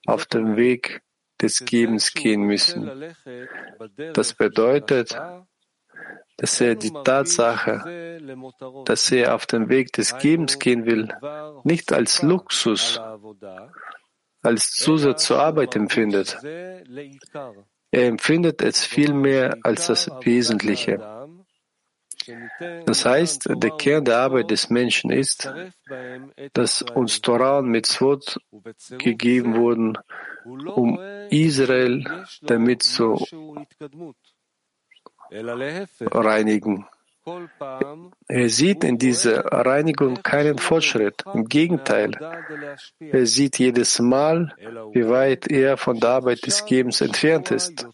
auf 0.06 0.25
dem 0.25 0.58
Weg 0.58 1.02
des 1.41 1.65
Gebens 1.65 2.13
gehen 2.13 2.41
müssen. 2.41 3.13
Das 4.13 4.34
bedeutet, 4.34 5.17
dass 6.38 6.62
er 6.62 6.75
die 6.75 6.93
Tatsache, 7.04 8.19
dass 8.86 9.12
er 9.12 9.36
auf 9.36 9.45
dem 9.45 9.69
Weg 9.69 9.91
des 9.93 10.17
Gebens 10.17 10.60
gehen 10.60 10.86
will, 10.86 11.10
nicht 11.63 11.91
als 11.91 12.21
Luxus, 12.21 12.99
als 14.41 14.71
Zusatz 14.71 15.25
zur 15.25 15.39
Arbeit 15.39 15.75
empfindet. 15.75 16.38
Er 17.91 18.08
empfindet 18.08 18.62
es 18.62 18.86
vielmehr 18.86 19.58
als 19.63 19.88
das 19.88 20.10
Wesentliche. 20.21 21.28
Das 22.86 23.06
heißt, 23.06 23.49
der 23.56 23.71
Kern 23.71 24.06
der 24.06 24.17
Arbeit 24.19 24.52
des 24.52 24.69
Menschen 24.69 25.10
ist, 25.10 25.52
dass 26.54 26.82
uns 26.82 27.21
Torah 27.21 27.60
und 27.60 27.69
Mitzvot 27.69 28.39
gegeben 28.97 29.56
wurden, 29.56 29.97
um 30.75 30.99
Israel 31.29 32.03
damit 32.41 32.83
zu 32.83 33.25
reinigen. 36.01 36.85
Er 38.27 38.49
sieht 38.49 38.83
in 38.83 38.97
dieser 38.97 39.45
Reinigung 39.45 40.23
keinen 40.23 40.57
Fortschritt. 40.57 41.23
Im 41.33 41.45
Gegenteil, 41.45 42.12
er 42.99 43.25
sieht 43.25 43.59
jedes 43.59 43.99
Mal, 43.99 44.55
wie 44.93 45.07
weit 45.07 45.47
er 45.47 45.77
von 45.77 45.99
der 45.99 46.09
Arbeit 46.09 46.45
des 46.45 46.65
Gebens 46.65 47.01
entfernt 47.01 47.51
ist 47.51 47.88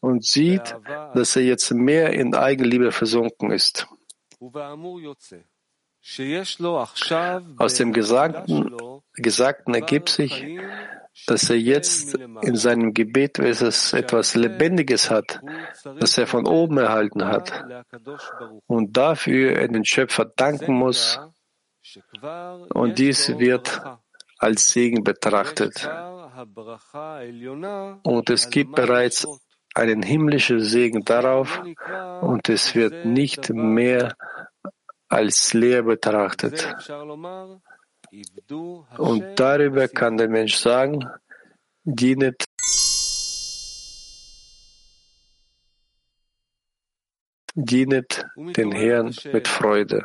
und 0.00 0.24
sieht, 0.24 0.74
dass 1.14 1.36
er 1.36 1.42
jetzt 1.42 1.72
mehr 1.72 2.12
in 2.12 2.34
Eigenliebe 2.34 2.90
versunken 2.92 3.50
ist. 3.52 3.86
Aus 7.58 7.74
dem 7.74 7.92
Gesagten, 7.92 8.76
Gesagten 9.14 9.74
ergibt 9.74 10.08
sich, 10.08 10.44
dass 11.26 11.50
er 11.50 11.58
jetzt 11.58 12.14
in 12.14 12.56
seinem 12.56 12.94
Gebet 12.94 13.38
etwas 13.38 14.34
Lebendiges 14.34 15.10
hat, 15.10 15.40
das 15.98 16.18
er 16.18 16.26
von 16.26 16.46
oben 16.46 16.78
erhalten 16.78 17.26
hat 17.26 17.64
und 18.66 18.96
dafür 18.96 19.52
er 19.52 19.68
den 19.68 19.84
Schöpfer 19.84 20.24
danken 20.24 20.74
muss 20.74 21.20
und 22.74 22.98
dies 22.98 23.38
wird 23.38 23.82
als 24.38 24.68
Segen 24.68 25.04
betrachtet. 25.04 25.88
Und 28.02 28.30
es 28.30 28.50
gibt 28.50 28.74
bereits 28.74 29.26
einen 29.74 30.02
himmlischen 30.02 30.60
Segen 30.60 31.04
darauf 31.04 31.62
und 32.20 32.48
es 32.48 32.74
wird 32.74 33.04
nicht 33.04 33.50
mehr 33.50 34.16
als 35.08 35.52
leer 35.52 35.82
betrachtet. 35.82 36.74
Und 38.98 39.40
darüber 39.40 39.88
kann 39.88 40.16
der 40.16 40.28
Mensch 40.28 40.56
sagen, 40.56 41.08
dienet 41.84 42.44
dienet 47.54 48.24
den 48.36 48.72
Herrn 48.72 49.14
mit 49.32 49.48
Freude. 49.48 50.04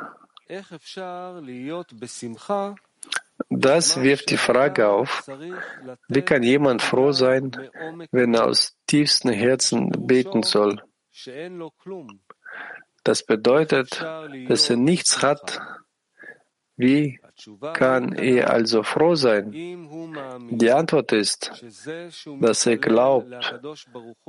Das 3.49 4.01
wirft 4.01 4.29
die 4.29 4.37
Frage 4.37 4.87
auf, 4.89 5.29
wie 6.07 6.21
kann 6.21 6.43
jemand 6.43 6.81
froh 6.81 7.11
sein, 7.11 7.51
wenn 8.11 8.33
er 8.33 8.45
aus 8.45 8.75
tiefstem 8.87 9.31
Herzen 9.31 9.91
beten 10.07 10.43
soll? 10.43 10.81
Das 13.03 13.23
bedeutet, 13.25 14.01
dass 14.47 14.69
er 14.69 14.77
nichts 14.77 15.21
hat, 15.21 15.59
wie 16.77 17.19
kann 17.73 18.13
er 18.13 18.51
also 18.51 18.83
froh 18.83 19.15
sein? 19.15 19.51
Die 20.51 20.71
Antwort 20.71 21.11
ist, 21.11 21.51
dass 22.39 22.65
er 22.67 22.77
glaubt, 22.77 23.59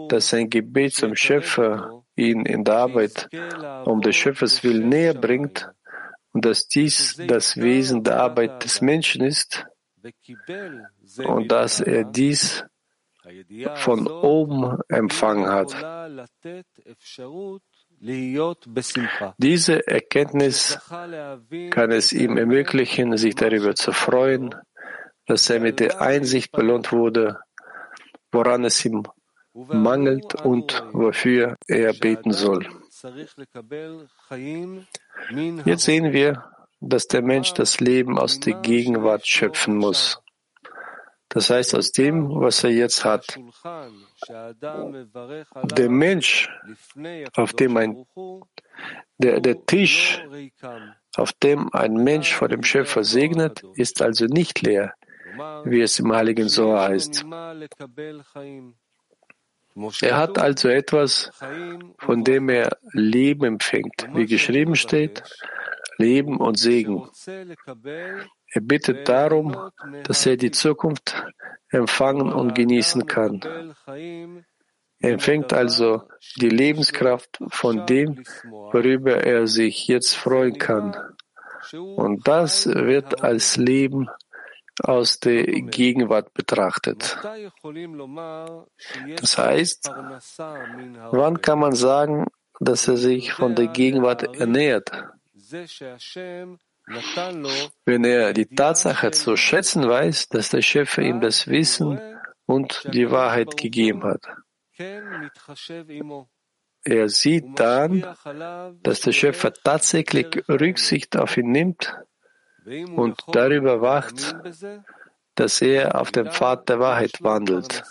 dass 0.09 0.31
sein 0.31 0.49
Gebet 0.49 0.95
zum 0.95 1.15
Schöpfer 1.15 2.03
ihn 2.17 2.47
in 2.47 2.65
der 2.65 2.77
Arbeit 2.77 3.29
um 3.85 4.01
des 4.01 4.17
Schöpfers 4.17 4.65
Willen 4.65 4.89
näher 4.89 5.15
bringt 5.15 5.71
und 6.33 6.45
dass 6.45 6.69
dies 6.69 7.21
das 7.27 7.57
Wesen 7.59 8.03
der 8.03 8.21
Arbeit 8.21 8.65
des 8.65 8.81
Menschen 8.81 9.23
ist 9.25 9.67
und 11.19 11.53
dass 11.53 11.81
er 11.81 12.05
dies 12.05 12.65
von 13.75 14.07
oben 14.07 14.79
empfangen 14.89 15.49
hat. 15.51 15.75
Diese 18.01 19.87
Erkenntnis 19.87 20.79
kann 21.71 21.91
es 21.91 22.13
ihm 22.13 22.37
ermöglichen, 22.37 23.17
sich 23.17 23.35
darüber 23.35 23.75
zu 23.75 23.93
freuen, 23.93 24.55
dass 25.27 25.51
er 25.51 25.61
mit 25.61 25.81
der 25.81 26.01
Einsicht 26.01 26.53
belohnt 26.53 26.93
wurde, 26.93 27.39
woran 28.33 28.65
es 28.65 28.85
ihm 28.85 29.03
mangelt 29.53 30.35
und 30.45 30.85
wofür 30.93 31.57
er 31.67 31.93
beten 31.93 32.33
soll. 32.33 32.67
Jetzt 35.65 35.85
sehen 35.85 36.13
wir, 36.13 36.45
dass 36.81 37.09
der 37.09 37.23
Mensch 37.23 37.53
das 37.55 37.81
Leben 37.81 38.19
aus 38.19 38.39
der 38.41 38.55
Gegenwart 38.55 39.27
schöpfen 39.27 39.77
muss. 39.77 40.21
Das 41.29 41.51
heißt 41.51 41.75
aus 41.75 41.93
dem, 41.93 42.29
was 42.29 42.65
er 42.65 42.71
jetzt 42.71 43.05
hat. 43.05 43.39
Der 45.77 45.91
Mensch, 45.91 46.49
auf 47.37 47.53
dem 47.53 47.77
ein, 47.77 48.05
der, 49.19 49.41
der 49.41 49.67
Tisch, 49.67 50.23
auf 51.17 51.33
dem 51.35 51.73
ein 51.73 51.95
Mensch 51.95 52.35
vor 52.35 52.49
dem 52.49 52.63
Schöpfer 52.63 53.05
segnet, 53.05 53.63
ist 53.75 54.03
also 54.03 54.27
nicht 54.27 54.61
leer, 54.63 54.95
wie 55.65 55.81
es 55.81 55.99
im 55.99 56.13
Heiligen 56.13 56.49
Sohr 56.49 56.81
heißt. 56.81 57.25
Er 60.03 60.17
hat 60.17 60.39
also 60.39 60.69
etwas, 60.69 61.31
von 61.99 62.25
dem 62.25 62.49
er 62.49 62.77
Leben 62.93 63.45
empfängt, 63.45 64.09
wie 64.15 64.27
geschrieben 64.27 64.75
steht, 64.75 65.23
Leben 65.99 66.39
und 66.39 66.59
Segen. 66.59 67.09
Er 68.51 68.61
bittet 68.63 69.09
darum, 69.09 69.71
dass 70.05 70.27
er 70.27 70.37
die 70.37 70.51
Zukunft 70.51 71.23
empfangen 71.71 72.33
und 72.33 72.55
genießen 72.55 73.07
kann. 73.07 73.41
Er 75.01 75.13
empfängt 75.13 75.53
also 75.53 76.03
die 76.41 76.49
Lebenskraft 76.49 77.39
von 77.49 77.87
dem, 77.87 78.25
worüber 78.49 79.25
er 79.25 79.47
sich 79.47 79.87
jetzt 79.87 80.15
freuen 80.15 80.59
kann. 80.59 80.97
Und 81.73 82.27
das 82.27 82.67
wird 82.67 83.23
als 83.23 83.57
Leben 83.57 84.09
aus 84.83 85.21
der 85.21 85.45
Gegenwart 85.45 86.33
betrachtet. 86.35 87.19
Das 89.17 89.39
heißt, 89.39 89.91
wann 91.11 91.43
kann 91.43 91.59
man 91.59 91.75
sagen, 91.75 92.27
dass 92.61 92.89
er 92.89 92.97
sich 92.97 93.33
von 93.33 93.55
der 93.55 93.69
Gegenwart 93.69 94.37
ernährt? 94.37 94.91
Wenn 97.85 98.05
er 98.05 98.33
die 98.33 98.47
Tatsache 98.47 99.11
zu 99.11 99.37
schätzen 99.37 99.89
weiß, 99.89 100.29
dass 100.29 100.51
der 100.51 100.63
Schöpfer 100.63 101.03
ihm 101.03 101.21
das 101.21 101.47
Wissen 101.49 102.01
und 102.47 102.89
die 102.93 103.11
Wahrheit 103.11 103.57
gegeben 103.57 104.05
hat. 104.05 104.23
Er 106.85 107.09
sieht 107.09 107.59
dann, 107.59 108.07
dass 108.83 109.01
der 109.01 109.13
Schöpfer 109.13 109.53
tatsächlich 109.53 110.49
Rücksicht 110.49 111.17
auf 111.17 111.37
ihn 111.37 111.51
nimmt 111.51 111.95
und 112.65 113.23
darüber 113.33 113.81
wacht, 113.81 114.37
dass 115.35 115.61
er 115.61 116.01
auf 116.01 116.11
dem 116.11 116.31
Pfad 116.31 116.69
der 116.69 116.81
Wahrheit 116.81 117.23
wandelt. 117.23 117.83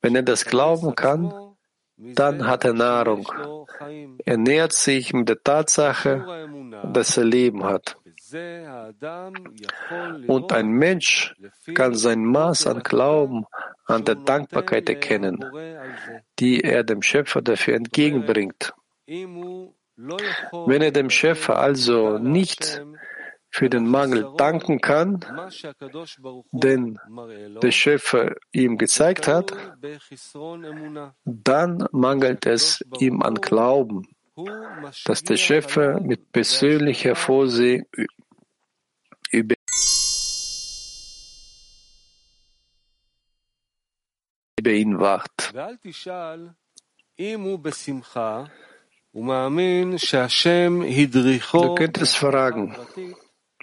Wenn 0.00 0.14
er 0.14 0.22
das 0.22 0.44
glauben 0.44 0.94
kann, 0.94 1.32
dann 1.98 2.46
hat 2.46 2.64
er 2.64 2.74
Nahrung. 2.74 3.28
Er 4.24 4.36
nähert 4.36 4.72
sich 4.72 5.12
mit 5.12 5.28
der 5.28 5.42
Tatsache, 5.42 6.48
dass 6.92 7.16
er 7.16 7.24
Leben 7.24 7.64
hat. 7.64 7.96
Und 10.26 10.52
ein 10.52 10.68
Mensch 10.68 11.34
kann 11.74 11.94
sein 11.94 12.24
Maß 12.24 12.66
an 12.66 12.82
Glauben, 12.82 13.46
an 13.86 14.04
der 14.04 14.16
Dankbarkeit 14.16 14.88
erkennen, 14.88 15.44
die 16.38 16.60
er 16.60 16.84
dem 16.84 17.02
Schöpfer 17.02 17.42
dafür 17.42 17.74
entgegenbringt. 17.74 18.74
Wenn 19.06 20.82
er 20.82 20.92
dem 20.92 21.10
Schöpfer 21.10 21.58
also 21.58 22.18
nicht 22.18 22.82
für 23.50 23.70
den 23.70 23.88
Mangel 23.88 24.28
danken 24.36 24.80
kann, 24.80 25.24
den 26.52 26.98
der 27.62 27.70
Schöpfer 27.70 28.36
ihm 28.52 28.78
gezeigt 28.78 29.26
hat, 29.26 29.52
dann 31.24 31.88
mangelt 31.92 32.46
es 32.46 32.84
ihm 32.98 33.22
an 33.22 33.34
Glauben, 33.36 34.06
dass 35.04 35.22
der 35.22 35.36
Schöpfer 35.36 36.00
mit 36.00 36.30
persönlicher 36.32 37.14
Vorsehung 37.14 37.86
über 39.30 39.54
ihn 44.66 44.98
wacht. 44.98 45.52
Du 51.52 51.74
könntest 51.74 52.16
fragen, 52.16 52.76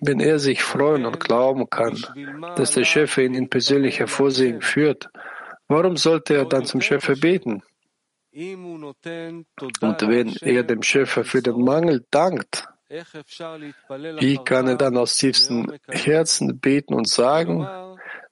wenn 0.01 0.19
er 0.19 0.39
sich 0.39 0.61
freuen 0.61 1.05
und 1.05 1.19
glauben 1.19 1.69
kann, 1.69 1.97
dass 2.55 2.71
der 2.71 2.83
Schöpfer 2.83 3.21
ihn 3.23 3.33
in 3.33 3.49
persönlicher 3.49 4.07
Vorsehung 4.07 4.61
führt, 4.61 5.09
warum 5.67 5.97
sollte 5.97 6.35
er 6.35 6.45
dann 6.45 6.65
zum 6.65 6.81
Schöpfer 6.81 7.15
beten? 7.15 7.63
Und 8.33 8.95
wenn 10.01 10.35
er 10.41 10.63
dem 10.63 10.83
Schöpfer 10.83 11.23
für 11.23 11.41
den 11.41 11.63
Mangel 11.63 12.05
dankt, 12.11 12.67
wie 12.89 14.37
kann 14.43 14.67
er 14.67 14.75
dann 14.75 14.97
aus 14.97 15.15
tiefstem 15.17 15.73
Herzen 15.87 16.59
beten 16.59 16.93
und 16.93 17.07
sagen, 17.07 17.65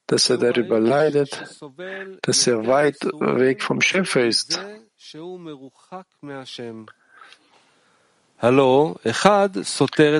dass 0.05 0.29
er 0.29 0.37
darüber 0.37 0.79
leidet, 0.79 1.31
dass 2.21 2.47
er 2.47 2.67
weit 2.67 3.01
weg 3.03 3.63
vom 3.63 3.79
Schöpfer 3.81 4.25
ist? 4.25 4.61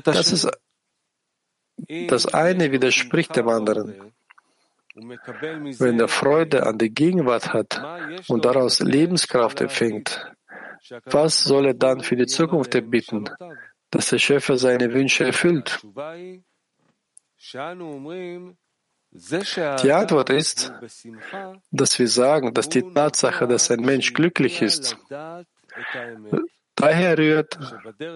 Das 0.05 0.31
ist 0.31 0.49
das 2.07 2.25
eine 2.33 2.71
widerspricht 2.71 3.35
dem 3.35 3.47
anderen. 3.47 4.13
Wenn 4.95 5.99
er 5.99 6.07
Freude 6.07 6.65
an 6.67 6.77
der 6.77 6.89
Gegenwart 6.89 7.53
hat 7.53 7.81
und 8.27 8.45
daraus 8.45 8.79
Lebenskraft 8.79 9.61
empfängt, 9.61 10.31
was 11.05 11.43
soll 11.43 11.67
er 11.67 11.73
dann 11.73 12.01
für 12.01 12.15
die 12.15 12.27
Zukunft 12.27 12.75
erbitten, 12.75 13.29
dass 13.89 14.09
der 14.09 14.19
Schöpfer 14.19 14.57
seine 14.57 14.93
Wünsche 14.93 15.25
erfüllt? 15.25 15.81
Die 19.13 19.91
Antwort 19.91 20.29
ist, 20.29 20.73
dass 21.71 21.99
wir 21.99 22.07
sagen, 22.07 22.53
dass 22.53 22.69
die 22.69 22.81
Tatsache, 22.81 23.47
dass 23.47 23.71
ein 23.71 23.81
Mensch 23.81 24.13
glücklich 24.13 24.61
ist, 24.61 24.97
daher 26.75 27.17
rührt, 27.17 27.57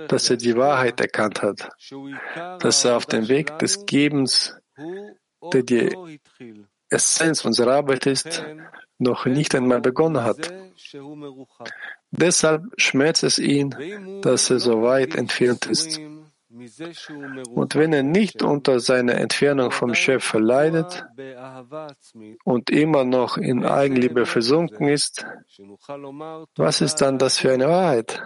dass 0.07 0.29
er 0.29 0.37
die 0.37 0.55
Wahrheit 0.55 0.99
erkannt 0.99 1.41
hat, 1.41 1.69
dass 2.59 2.85
er 2.85 2.97
auf 2.97 3.05
dem 3.05 3.27
Weg 3.27 3.57
des 3.59 3.85
Gebens, 3.85 4.55
der 5.53 5.63
die 5.63 6.19
Essenz 6.89 7.43
unserer 7.45 7.75
Arbeit 7.75 8.05
ist, 8.05 8.45
noch 8.97 9.25
nicht 9.25 9.53
einmal 9.55 9.81
begonnen 9.81 10.23
hat. 10.23 10.51
Deshalb 12.11 12.63
schmerzt 12.77 13.23
es 13.23 13.37
ihn, 13.37 14.21
dass 14.21 14.49
er 14.49 14.59
so 14.59 14.81
weit 14.81 15.15
entfernt 15.15 15.65
ist. 15.65 15.99
Und 17.49 17.75
wenn 17.75 17.93
er 17.93 18.03
nicht 18.03 18.41
unter 18.43 18.79
seiner 18.79 19.15
Entfernung 19.15 19.71
vom 19.71 19.93
Schöpfer 19.93 20.39
leidet 20.39 21.05
und 22.43 22.69
immer 22.69 23.03
noch 23.03 23.37
in 23.37 23.65
Eigenliebe 23.65 24.25
versunken 24.25 24.87
ist, 24.87 25.25
was 26.55 26.81
ist 26.81 26.95
dann 26.95 27.17
das 27.17 27.37
für 27.37 27.51
eine 27.51 27.67
Wahrheit? 27.67 28.21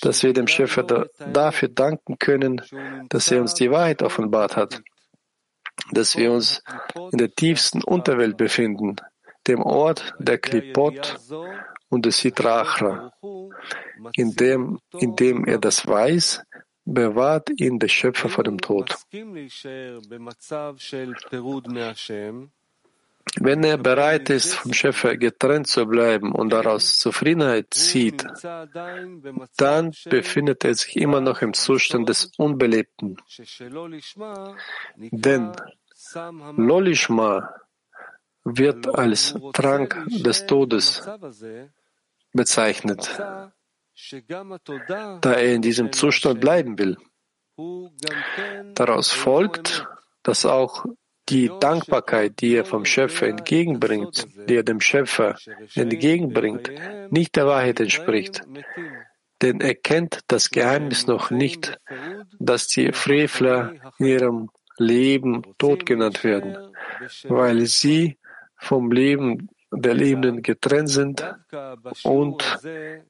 Dass 0.00 0.22
wir 0.22 0.32
dem 0.32 0.46
Schöpfer 0.46 1.08
dafür 1.32 1.68
danken 1.68 2.18
können, 2.18 2.62
dass 3.08 3.30
er 3.30 3.40
uns 3.40 3.54
die 3.54 3.70
Wahrheit 3.70 4.02
offenbart 4.02 4.56
hat, 4.56 4.82
dass 5.92 6.16
wir 6.16 6.32
uns 6.32 6.62
in 7.12 7.18
der 7.18 7.30
tiefsten 7.30 7.82
Unterwelt 7.82 8.36
befinden, 8.36 8.96
dem 9.46 9.62
Ort 9.62 10.14
der 10.18 10.38
Klipot 10.38 11.18
und 11.88 12.04
des 12.04 12.18
Sitrachra, 12.18 13.12
in 14.14 14.34
dem, 14.34 14.78
in 14.98 15.16
dem 15.16 15.44
er 15.46 15.58
das 15.58 15.86
weiß, 15.86 16.42
bewahrt 16.88 17.50
ihn 17.60 17.78
der 17.78 17.88
Schöpfer 17.88 18.28
vor 18.28 18.44
dem 18.44 18.58
Tod. 18.58 18.96
Wenn 23.40 23.62
er 23.62 23.76
bereit 23.76 24.30
ist, 24.30 24.54
vom 24.54 24.72
Schöpfer 24.72 25.16
getrennt 25.18 25.66
zu 25.66 25.84
bleiben 25.84 26.32
und 26.32 26.50
daraus 26.50 26.98
Zufriedenheit 26.98 27.74
zieht, 27.74 28.24
dann 29.56 29.92
befindet 30.08 30.64
er 30.64 30.74
sich 30.74 30.96
immer 30.96 31.20
noch 31.20 31.42
im 31.42 31.52
Zustand 31.52 32.08
des 32.08 32.32
Unbelebten. 32.38 33.18
Denn 34.96 35.52
Lolishma 36.56 37.54
wird 38.44 38.88
als 38.94 39.34
Trank 39.52 40.06
des 40.08 40.46
Todes 40.46 41.06
bezeichnet 42.32 43.10
da 45.20 45.32
er 45.32 45.54
in 45.54 45.62
diesem 45.62 45.92
Zustand 45.92 46.40
bleiben 46.40 46.78
will. 46.78 46.96
Daraus 48.74 49.12
folgt, 49.12 49.86
dass 50.22 50.46
auch 50.46 50.84
die 51.28 51.50
Dankbarkeit, 51.60 52.40
die 52.40 52.54
er 52.54 52.64
vom 52.64 52.84
Schöpfer 52.84 53.26
entgegenbringt, 53.26 54.26
die 54.48 54.56
er 54.56 54.62
dem 54.62 54.80
Schöpfer 54.80 55.36
entgegenbringt, 55.74 56.70
nicht 57.10 57.36
der 57.36 57.46
Wahrheit 57.46 57.80
entspricht. 57.80 58.42
Denn 59.42 59.60
er 59.60 59.74
kennt 59.74 60.20
das 60.28 60.50
Geheimnis 60.50 61.06
noch 61.06 61.30
nicht, 61.30 61.78
dass 62.38 62.66
die 62.68 62.92
Frevler 62.92 63.74
in 63.98 64.06
ihrem 64.06 64.50
Leben 64.78 65.42
tot 65.58 65.86
genannt 65.86 66.24
werden, 66.24 66.56
weil 67.24 67.66
sie 67.66 68.18
vom 68.56 68.90
Leben 68.90 69.48
der 69.70 69.94
Lebenden 69.94 70.42
getrennt 70.42 70.90
sind 70.90 71.24
und 72.04 72.42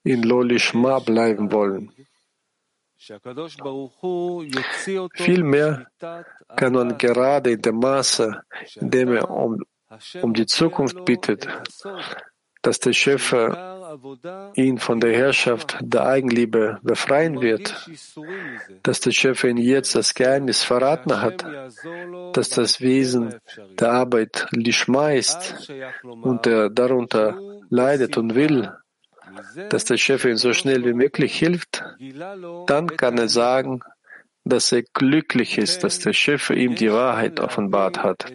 in 0.05 0.23
Lolishma 0.23 0.99
bleiben 0.99 1.53
wollen. 1.53 1.93
Vielmehr 5.15 5.87
kann 6.57 6.73
man 6.73 6.99
gerade 6.99 7.53
in 7.53 7.63
dem 7.63 7.77
Maße, 7.77 8.43
in 8.75 8.91
dem 8.91 9.13
er 9.13 9.31
um, 9.31 9.63
um 10.21 10.35
die 10.35 10.47
Zukunft 10.47 11.05
bittet, 11.05 11.47
dass 12.69 12.81
der 12.81 12.93
Schöpfer 12.93 14.51
ihn 14.55 14.77
von 14.77 15.01
der 15.01 15.17
Herrschaft 15.17 15.79
der 15.81 16.07
Eigenliebe 16.07 16.79
befreien 16.83 17.41
wird, 17.41 17.89
dass 18.83 19.01
der 19.01 19.13
Schöpfer 19.13 19.49
ihn 19.49 19.57
jetzt 19.57 19.95
das 19.95 20.13
Geheimnis 20.13 20.63
verraten 20.63 21.23
hat, 21.23 21.47
dass 22.35 22.51
das 22.51 22.83
Wesen 22.83 23.37
der 23.81 23.93
Arbeit 23.93 24.49
Lishma 24.51 25.13
ist 25.13 25.73
und 26.03 26.47
er 26.47 26.69
darunter 26.69 27.39
leidet 27.71 28.19
und 28.19 28.35
will, 28.35 28.71
dass 29.71 29.87
der 29.87 29.97
Schöpfer 29.97 30.29
ihm 30.29 30.37
so 30.37 30.53
schnell 30.53 30.85
wie 30.85 30.93
möglich 30.93 31.39
hilft, 31.39 31.83
dann 32.67 32.89
kann 32.99 33.17
er 33.17 33.31
sagen, 33.31 33.81
dass 34.45 34.73
er 34.73 34.83
glücklich 34.83 35.57
ist, 35.57 35.85
dass 35.85 36.01
der 36.01 36.13
Schöpfer 36.13 36.53
ihm 36.53 36.75
die 36.75 36.93
Wahrheit 36.93 37.41
offenbart 37.41 38.03
hat. 38.03 38.35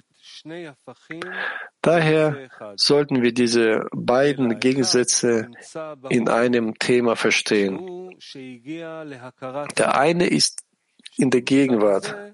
Daher 1.81 2.49
sollten 2.75 3.21
wir 3.21 3.33
diese 3.33 3.87
beiden 3.93 4.59
Gegensätze 4.59 5.49
in 6.09 6.27
einem 6.29 6.77
Thema 6.79 7.15
verstehen. 7.15 8.09
Der 9.77 9.97
eine 9.97 10.27
ist 10.27 10.63
in 11.15 11.29
der 11.29 11.41
Gegenwart, 11.41 12.33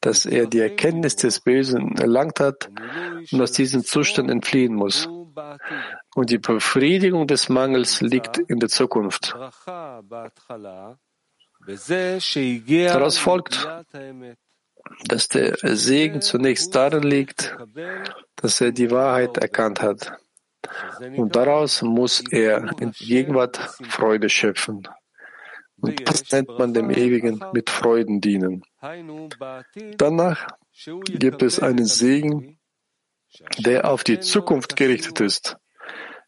dass 0.00 0.26
er 0.26 0.46
die 0.46 0.58
Erkenntnis 0.58 1.16
des 1.16 1.40
Bösen 1.40 1.96
erlangt 1.96 2.40
hat 2.40 2.70
und 3.30 3.40
aus 3.40 3.52
diesem 3.52 3.84
Zustand 3.84 4.30
entfliehen 4.30 4.74
muss. 4.74 5.06
Und 6.14 6.30
die 6.30 6.38
Befriedigung 6.38 7.26
des 7.26 7.48
Mangels 7.48 8.00
liegt 8.00 8.38
in 8.38 8.58
der 8.58 8.68
Zukunft. 8.68 9.34
Daraus 11.66 13.18
folgt, 13.18 13.68
dass 15.08 15.28
der 15.28 15.56
Segen 15.62 16.20
zunächst 16.20 16.74
darin 16.74 17.02
liegt, 17.02 17.56
dass 18.36 18.60
er 18.60 18.72
die 18.72 18.90
Wahrheit 18.90 19.36
erkannt 19.38 19.82
hat. 19.82 20.12
Und 21.16 21.36
daraus 21.36 21.82
muss 21.82 22.22
er 22.30 22.80
in 22.80 22.92
Gegenwart 22.92 23.56
Freude 23.88 24.28
schöpfen. 24.28 24.88
Und 25.78 26.08
das 26.08 26.30
nennt 26.32 26.48
man 26.58 26.72
dem 26.72 26.90
Ewigen 26.90 27.40
mit 27.52 27.70
Freuden 27.70 28.20
dienen. 28.20 28.62
Danach 29.98 30.48
gibt 31.04 31.42
es 31.42 31.60
einen 31.60 31.86
Segen, 31.86 32.58
der 33.58 33.90
auf 33.90 34.02
die 34.02 34.20
Zukunft 34.20 34.76
gerichtet 34.76 35.20
ist, 35.20 35.56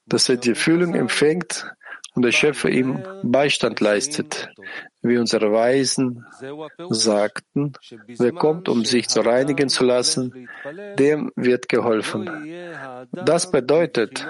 dass 0.07 0.29
er 0.29 0.37
die 0.37 0.55
Fühlung 0.55 0.95
empfängt 0.95 1.71
und 2.19 2.25
der 2.25 2.33
Schöpfer 2.33 2.69
ihm 2.69 3.01
Beistand 3.23 3.79
leistet. 3.79 4.49
Wie 5.03 5.19
unsere 5.19 5.53
Weisen 5.53 6.27
sagten, 6.91 7.75
wer 8.09 8.33
kommt, 8.33 8.69
um 8.69 8.85
sich 8.85 9.07
zu 9.09 9.21
reinigen 9.21 9.69
zu 9.69 9.85
lassen, 9.85 10.49
dem 10.99 11.31
wird 11.37 11.69
geholfen. 11.69 12.29
Das 13.13 13.53
bedeutet, 13.53 14.27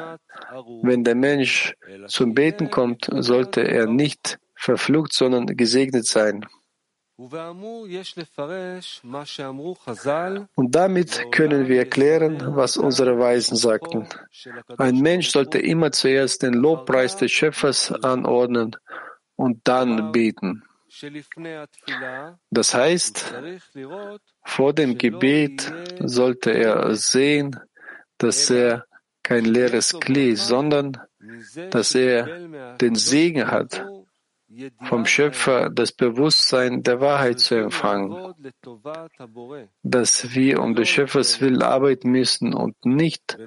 wenn 0.82 1.02
der 1.02 1.14
Mensch 1.14 1.72
zum 2.08 2.34
Beten 2.34 2.70
kommt, 2.70 3.08
sollte 3.10 3.62
er 3.62 3.86
nicht 3.86 4.38
verflucht, 4.54 5.14
sondern 5.14 5.46
gesegnet 5.46 6.04
sein. 6.04 6.44
Und 7.20 7.32
damit 10.76 11.32
können 11.32 11.68
wir 11.68 11.78
erklären, 11.78 12.54
was 12.54 12.76
unsere 12.76 13.18
Weisen 13.18 13.56
sagten. 13.56 14.06
Ein 14.76 15.00
Mensch 15.00 15.30
sollte 15.30 15.58
immer 15.58 15.90
zuerst 15.90 16.44
den 16.44 16.54
Lobpreis 16.54 17.16
des 17.16 17.32
Schöpfers 17.32 17.90
anordnen 17.90 18.76
und 19.34 19.62
dann 19.64 20.12
beten. 20.12 20.62
Das 22.50 22.74
heißt, 22.74 23.34
vor 24.44 24.72
dem 24.72 24.96
Gebet 24.96 25.72
sollte 25.98 26.52
er 26.52 26.94
sehen, 26.94 27.58
dass 28.18 28.48
er 28.48 28.84
kein 29.24 29.44
leeres 29.44 29.98
Klee, 29.98 30.36
sondern 30.36 30.96
dass 31.70 31.96
er 31.96 32.76
den 32.78 32.94
Segen 32.94 33.50
hat 33.50 33.84
vom 34.88 35.04
Schöpfer 35.04 35.68
das 35.70 35.92
Bewusstsein 35.92 36.82
der 36.82 37.00
Wahrheit 37.00 37.40
zu 37.40 37.54
empfangen, 37.54 38.34
dass 39.82 40.34
wir 40.34 40.60
um 40.60 40.74
des 40.74 40.88
Schöpfers 40.88 41.40
Willen 41.40 41.62
arbeiten 41.62 42.10
müssen 42.10 42.54
und 42.54 42.84
nicht 42.84 43.38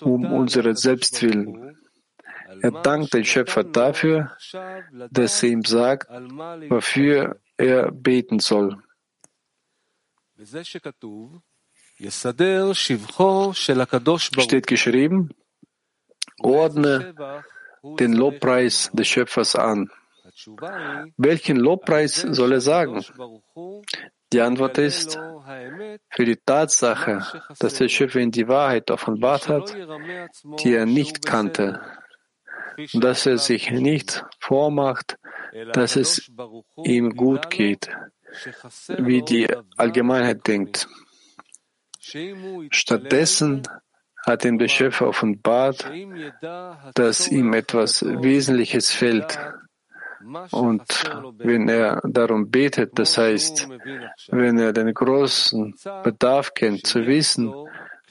um 0.00 0.32
unsere 0.32 0.76
Selbstwillen. 0.76 1.76
Er 2.62 2.70
dankt 2.70 3.14
den 3.14 3.24
Schöpfer 3.24 3.64
dafür, 3.64 4.36
dass 5.10 5.42
er 5.42 5.48
ihm 5.48 5.64
sagt, 5.64 6.08
wofür 6.08 7.40
er 7.56 7.90
beten 7.90 8.38
soll. 8.38 8.80
Steht 14.40 14.66
geschrieben, 14.66 15.30
ordne 16.40 17.42
den 17.98 18.12
Lobpreis 18.12 18.90
des 18.92 19.08
Schöpfers 19.08 19.56
an. 19.56 19.90
Welchen 21.16 21.56
Lobpreis 21.56 22.16
soll 22.16 22.52
er 22.52 22.60
sagen? 22.60 23.04
Die 24.32 24.40
Antwort 24.40 24.78
ist, 24.78 25.16
für 26.10 26.24
die 26.24 26.36
Tatsache, 26.44 27.24
dass 27.60 27.74
der 27.74 27.88
Schöpfer 27.88 28.20
ihm 28.20 28.32
die 28.32 28.48
Wahrheit 28.48 28.90
offenbart 28.90 29.48
hat, 29.48 29.76
die 30.60 30.74
er 30.74 30.86
nicht 30.86 31.24
kannte, 31.24 31.80
dass 32.94 33.26
er 33.26 33.38
sich 33.38 33.70
nicht 33.70 34.24
vormacht, 34.40 35.18
dass 35.72 35.94
es 35.94 36.30
ihm 36.82 37.14
gut 37.14 37.50
geht, 37.50 37.90
wie 38.88 39.22
die 39.22 39.46
Allgemeinheit 39.76 40.46
denkt. 40.48 40.88
Stattdessen 42.70 43.62
hat 44.26 44.44
ihm 44.44 44.58
der 44.58 44.68
Schöpfer 44.68 45.08
offenbart, 45.08 45.88
dass 46.94 47.28
ihm 47.28 47.52
etwas 47.52 48.04
Wesentliches 48.04 48.90
fehlt, 48.90 49.38
und 50.50 50.82
wenn 51.38 51.68
er 51.68 52.00
darum 52.04 52.50
betet, 52.50 52.98
das 52.98 53.18
heißt, 53.18 53.68
wenn 54.28 54.58
er 54.58 54.72
den 54.72 54.92
großen 54.92 55.74
Bedarf 56.02 56.54
kennt, 56.54 56.86
zu 56.86 57.06
wissen, 57.06 57.52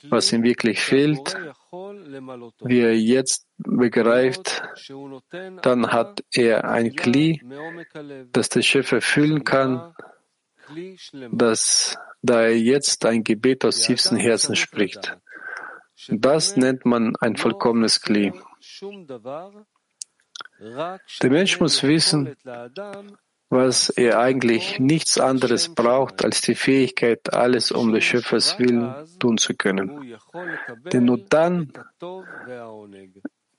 was 0.09 0.33
ihm 0.33 0.43
wirklich 0.43 0.79
fehlt, 0.81 1.35
wie 2.61 2.79
er 2.79 2.95
jetzt 2.95 3.47
begreift, 3.57 4.63
dann 5.61 5.91
hat 5.91 6.23
er 6.31 6.69
ein 6.69 6.95
Kli, 6.95 7.41
das 8.31 8.49
der 8.49 8.61
Chef 8.61 8.91
erfüllen 8.91 9.43
kann, 9.43 9.93
dass, 11.31 11.97
da 12.21 12.41
er 12.41 12.57
jetzt 12.57 13.05
ein 13.05 13.23
Gebet 13.23 13.65
aus 13.65 13.81
tiefstem 13.81 14.17
Herzen 14.17 14.55
spricht. 14.55 15.17
Das 16.09 16.57
nennt 16.57 16.85
man 16.85 17.15
ein 17.17 17.37
vollkommenes 17.37 18.01
Kli. 18.01 18.33
Der 21.21 21.29
Mensch 21.29 21.59
muss 21.59 21.83
wissen, 21.83 22.35
was 23.49 23.89
er 23.89 24.19
eigentlich 24.19 24.79
nichts 24.79 25.19
anderes 25.19 25.75
braucht 25.75 26.23
als 26.23 26.41
die 26.41 26.55
Fähigkeit, 26.55 27.33
alles 27.33 27.71
um 27.71 27.91
des 27.91 28.03
Schöpfers 28.03 28.57
Willen 28.59 28.93
tun 29.19 29.37
zu 29.37 29.53
können. 29.53 30.15
Denn 30.91 31.05
nur 31.05 31.19
dann 31.29 31.73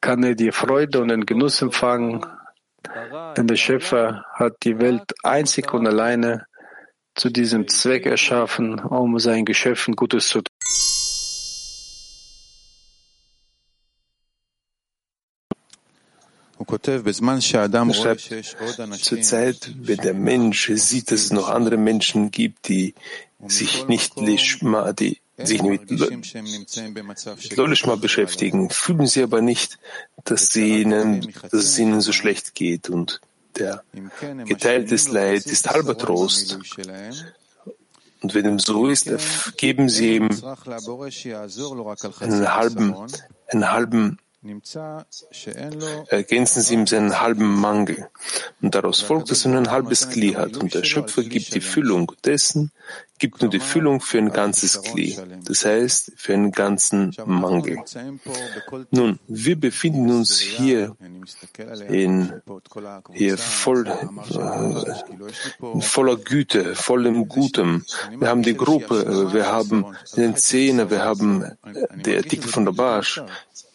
kann 0.00 0.22
er 0.22 0.34
die 0.34 0.52
Freude 0.52 1.00
und 1.00 1.08
den 1.08 1.26
Genuss 1.26 1.62
empfangen, 1.62 2.24
denn 3.36 3.46
der 3.46 3.56
Schöpfer 3.56 4.24
hat 4.32 4.56
die 4.62 4.78
Welt 4.78 5.12
einzig 5.22 5.72
und 5.72 5.86
alleine 5.86 6.46
zu 7.14 7.30
diesem 7.30 7.68
Zweck 7.68 8.06
erschaffen, 8.06 8.80
um 8.80 9.18
seinen 9.18 9.44
Geschöpfen 9.44 9.94
Gutes 9.94 10.28
zu 10.28 10.40
tun. 10.40 10.83
Er 16.58 17.04
zur 18.92 19.22
Zeit, 19.22 19.74
wenn 19.76 19.98
der 19.98 20.14
Mensch 20.14 20.70
sieht, 20.74 21.10
dass 21.10 21.20
es 21.20 21.32
noch 21.32 21.48
andere 21.48 21.76
Menschen 21.76 22.30
gibt, 22.30 22.68
die 22.68 22.94
sich 23.46 23.86
nicht 23.88 24.20
Lishma, 24.20 24.92
die 24.92 25.18
sich 25.36 25.62
mit, 25.62 25.90
mit 25.90 27.56
Lolishma 27.56 27.96
beschäftigen, 27.96 28.70
fühlen 28.70 29.06
sie 29.06 29.22
aber 29.22 29.40
nicht, 29.40 29.78
dass, 30.24 30.48
sie 30.48 30.82
ihnen, 30.82 31.32
dass 31.42 31.52
es 31.52 31.78
ihnen 31.78 32.00
so 32.00 32.12
schlecht 32.12 32.54
geht. 32.54 32.88
Und 32.88 33.20
der 33.58 33.82
geteiltes 34.44 35.08
Leid 35.08 35.46
ist 35.46 35.68
halber 35.68 35.98
Trost. 35.98 36.58
Und 38.20 38.34
wenn 38.34 38.44
dem 38.44 38.58
so 38.58 38.88
ist, 38.88 39.10
geben 39.56 39.88
sie 39.88 40.16
ihm 40.16 40.30
einen 42.20 42.54
halben, 42.54 42.94
einen 43.48 43.70
halben 43.70 44.18
ergänzen 46.08 46.62
sie 46.62 46.74
ihm 46.74 46.86
seinen 46.86 47.20
halben 47.20 47.60
Mangel. 47.60 48.08
Und 48.60 48.74
daraus 48.74 49.00
folgt, 49.00 49.30
dass 49.30 49.44
er 49.44 49.52
nur 49.52 49.60
ein 49.60 49.70
halbes 49.70 50.08
Kli 50.10 50.32
hat. 50.32 50.56
Und 50.56 50.74
der 50.74 50.84
Schöpfer 50.84 51.22
gibt 51.22 51.54
die 51.54 51.60
Füllung 51.60 52.12
dessen, 52.24 52.70
gibt 53.18 53.40
nur 53.40 53.50
die 53.50 53.60
Füllung 53.60 54.00
für 54.00 54.18
ein 54.18 54.32
ganzes 54.32 54.82
Kli. 54.82 55.18
Das 55.44 55.64
heißt, 55.64 56.12
für 56.16 56.34
einen 56.34 56.52
ganzen 56.52 57.14
Mangel. 57.24 57.78
Nun, 58.90 59.18
wir 59.28 59.58
befinden 59.58 60.10
uns 60.10 60.38
hier 60.40 60.96
in, 61.88 62.42
hier 63.12 63.38
voll, 63.38 63.86
äh, 63.86 65.80
voller 65.80 66.16
Güte, 66.16 66.74
vollem 66.74 67.28
Gutem. 67.28 67.84
Wir 68.18 68.28
haben 68.28 68.42
die 68.42 68.56
Gruppe, 68.56 69.32
wir 69.32 69.46
haben 69.46 69.96
den 70.16 70.36
Zehner, 70.36 70.90
wir 70.90 71.02
haben 71.02 71.44
die 72.04 72.16
Artikel 72.16 72.48
von 72.48 72.64
der 72.64 72.72
Barsch. 72.72 73.22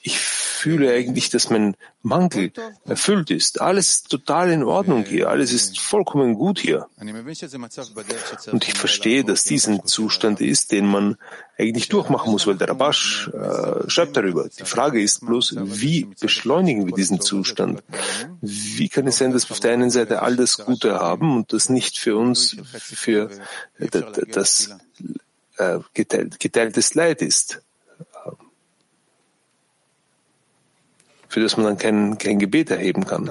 Ich 0.01 0.19
fühle 0.59 0.91
eigentlich, 0.93 1.29
dass 1.29 1.49
mein 1.49 1.75
Mangel 2.01 2.51
erfüllt 2.85 3.31
ist. 3.31 3.61
Alles 3.61 3.89
ist 3.89 4.09
total 4.09 4.51
in 4.51 4.63
Ordnung 4.63 5.05
hier. 5.05 5.29
Alles 5.29 5.53
ist 5.53 5.79
vollkommen 5.79 6.33
gut 6.35 6.59
hier. 6.59 6.87
Und 8.51 8.67
ich 8.67 8.73
verstehe, 8.73 9.23
dass 9.23 9.43
dies 9.43 9.67
ein 9.67 9.85
Zustand 9.85 10.41
ist, 10.41 10.73
den 10.73 10.85
man 10.85 11.17
eigentlich 11.57 11.87
durchmachen 11.87 12.31
muss, 12.31 12.45
weil 12.45 12.57
der 12.57 12.69
Rabash 12.69 13.29
äh, 13.29 13.89
schreibt 13.89 14.17
darüber. 14.17 14.49
Die 14.49 14.65
Frage 14.65 15.01
ist 15.01 15.25
bloß, 15.25 15.55
wie 15.57 16.05
beschleunigen 16.19 16.85
wir 16.85 16.93
diesen 16.93 17.21
Zustand? 17.21 17.81
Wie 18.41 18.89
kann 18.89 19.07
es 19.07 19.17
sein, 19.17 19.31
dass 19.31 19.49
wir 19.49 19.53
auf 19.53 19.59
der 19.61 19.73
einen 19.73 19.89
Seite 19.89 20.21
all 20.21 20.35
das 20.35 20.57
Gute 20.57 20.99
haben 20.99 21.37
und 21.37 21.53
das 21.53 21.69
nicht 21.69 21.97
für 21.97 22.17
uns, 22.17 22.57
für 22.77 23.29
das 24.31 24.75
äh, 25.57 25.79
geteiltes 25.93 26.95
Leid 26.95 27.21
ist? 27.21 27.61
Für 31.29 31.39
das 31.39 31.55
man 31.55 31.67
dann 31.67 31.77
kein, 31.77 32.17
kein 32.17 32.39
Gebet 32.39 32.71
erheben 32.71 33.05
kann. 33.05 33.25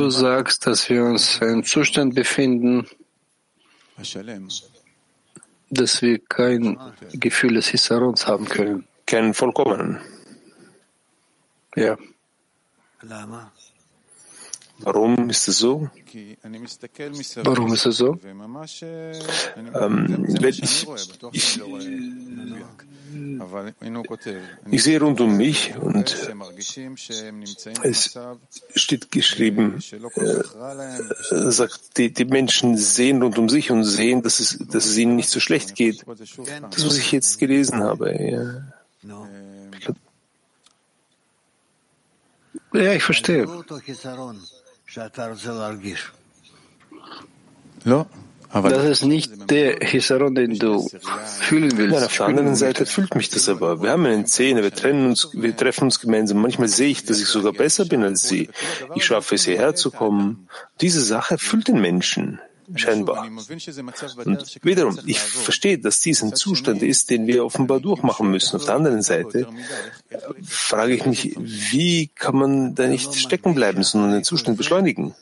Du 0.00 0.10
sagst, 0.10 0.66
dass 0.66 0.88
wir 0.88 1.04
uns 1.04 1.38
in 1.38 1.48
einem 1.48 1.64
Zustand 1.64 2.14
befinden, 2.14 2.86
dass 5.70 6.02
wir 6.02 6.18
kein 6.18 6.78
Gefühl 7.12 7.54
des 7.54 7.68
Hisarons 7.68 8.26
haben 8.26 8.46
können. 8.46 8.86
Keinen 9.06 9.34
vollkommenen. 9.34 10.00
Ja. 11.76 11.96
Warum 14.80 15.28
ist 15.30 15.48
es 15.48 15.58
so? 15.58 15.90
Warum 17.42 17.72
ist 17.72 17.86
es 17.86 17.96
so? 17.96 18.18
Ähm, 19.74 20.26
ich, 20.28 20.62
ich, 20.62 20.86
Ich 24.70 24.82
sehe 24.82 25.00
rund 25.00 25.20
um 25.20 25.36
mich 25.36 25.74
und 25.76 26.14
es 27.82 28.18
steht 28.74 29.10
geschrieben, 29.10 29.78
äh, 29.78 31.50
sagt, 31.50 31.96
die, 31.96 32.12
die 32.12 32.24
Menschen 32.24 32.76
sehen 32.76 33.22
rund 33.22 33.38
um 33.38 33.48
sich 33.48 33.70
und 33.70 33.84
sehen, 33.84 34.22
dass 34.22 34.40
es, 34.40 34.58
dass 34.58 34.86
es 34.86 34.96
ihnen 34.96 35.16
nicht 35.16 35.30
so 35.30 35.40
schlecht 35.40 35.74
geht. 35.74 36.04
Das, 36.06 36.86
was 36.86 36.98
ich 36.98 37.12
jetzt 37.12 37.38
gelesen 37.38 37.82
habe. 37.82 38.62
Ja, 42.72 42.80
ja 42.80 42.92
ich 42.92 43.02
verstehe. 43.02 43.46
Das 48.50 48.84
ist 48.84 49.04
nicht 49.04 49.50
der 49.50 49.76
Hisaron, 49.80 50.34
den 50.34 50.58
du 50.58 50.88
fühlen 51.40 51.76
willst. 51.76 51.94
Nein, 51.94 52.04
auf 52.04 52.16
der 52.16 52.26
anderen 52.26 52.56
Seite 52.56 52.86
fühlt 52.86 53.14
mich 53.14 53.28
das 53.28 53.48
aber. 53.48 53.82
Wir 53.82 53.90
haben 53.90 54.06
eine 54.06 54.26
Szene, 54.26 54.62
wir 54.62 54.72
trennen 54.74 55.06
uns, 55.06 55.28
wir 55.34 55.54
treffen 55.54 55.84
uns 55.84 56.00
gemeinsam. 56.00 56.40
Manchmal 56.40 56.68
sehe 56.68 56.88
ich, 56.88 57.04
dass 57.04 57.20
ich 57.20 57.26
sogar 57.26 57.52
besser 57.52 57.84
bin 57.84 58.02
als 58.02 58.26
sie. 58.26 58.48
Ich 58.94 59.04
schaffe 59.04 59.34
es, 59.34 59.44
hierher 59.44 59.74
zu 59.74 59.90
kommen. 59.90 60.48
Diese 60.80 61.02
Sache 61.02 61.36
füllt 61.36 61.68
den 61.68 61.80
Menschen. 61.80 62.40
Scheinbar. 62.74 63.26
Und 64.24 64.64
wiederum, 64.64 64.98
ich 65.06 65.20
verstehe, 65.20 65.78
dass 65.78 66.00
dies 66.00 66.22
ein 66.22 66.34
Zustand 66.34 66.82
ist, 66.82 67.10
den 67.10 67.26
wir 67.26 67.44
offenbar 67.44 67.80
durchmachen 67.80 68.30
müssen. 68.30 68.56
Auf 68.56 68.64
der 68.66 68.74
anderen 68.74 69.02
Seite 69.02 69.48
frage 70.44 70.94
ich 70.94 71.06
mich, 71.06 71.34
wie 71.38 72.08
kann 72.08 72.36
man 72.36 72.74
da 72.74 72.86
nicht 72.86 73.14
stecken 73.14 73.54
bleiben, 73.54 73.82
sondern 73.82 74.12
den 74.12 74.24
Zustand 74.24 74.58
beschleunigen? 74.58 75.14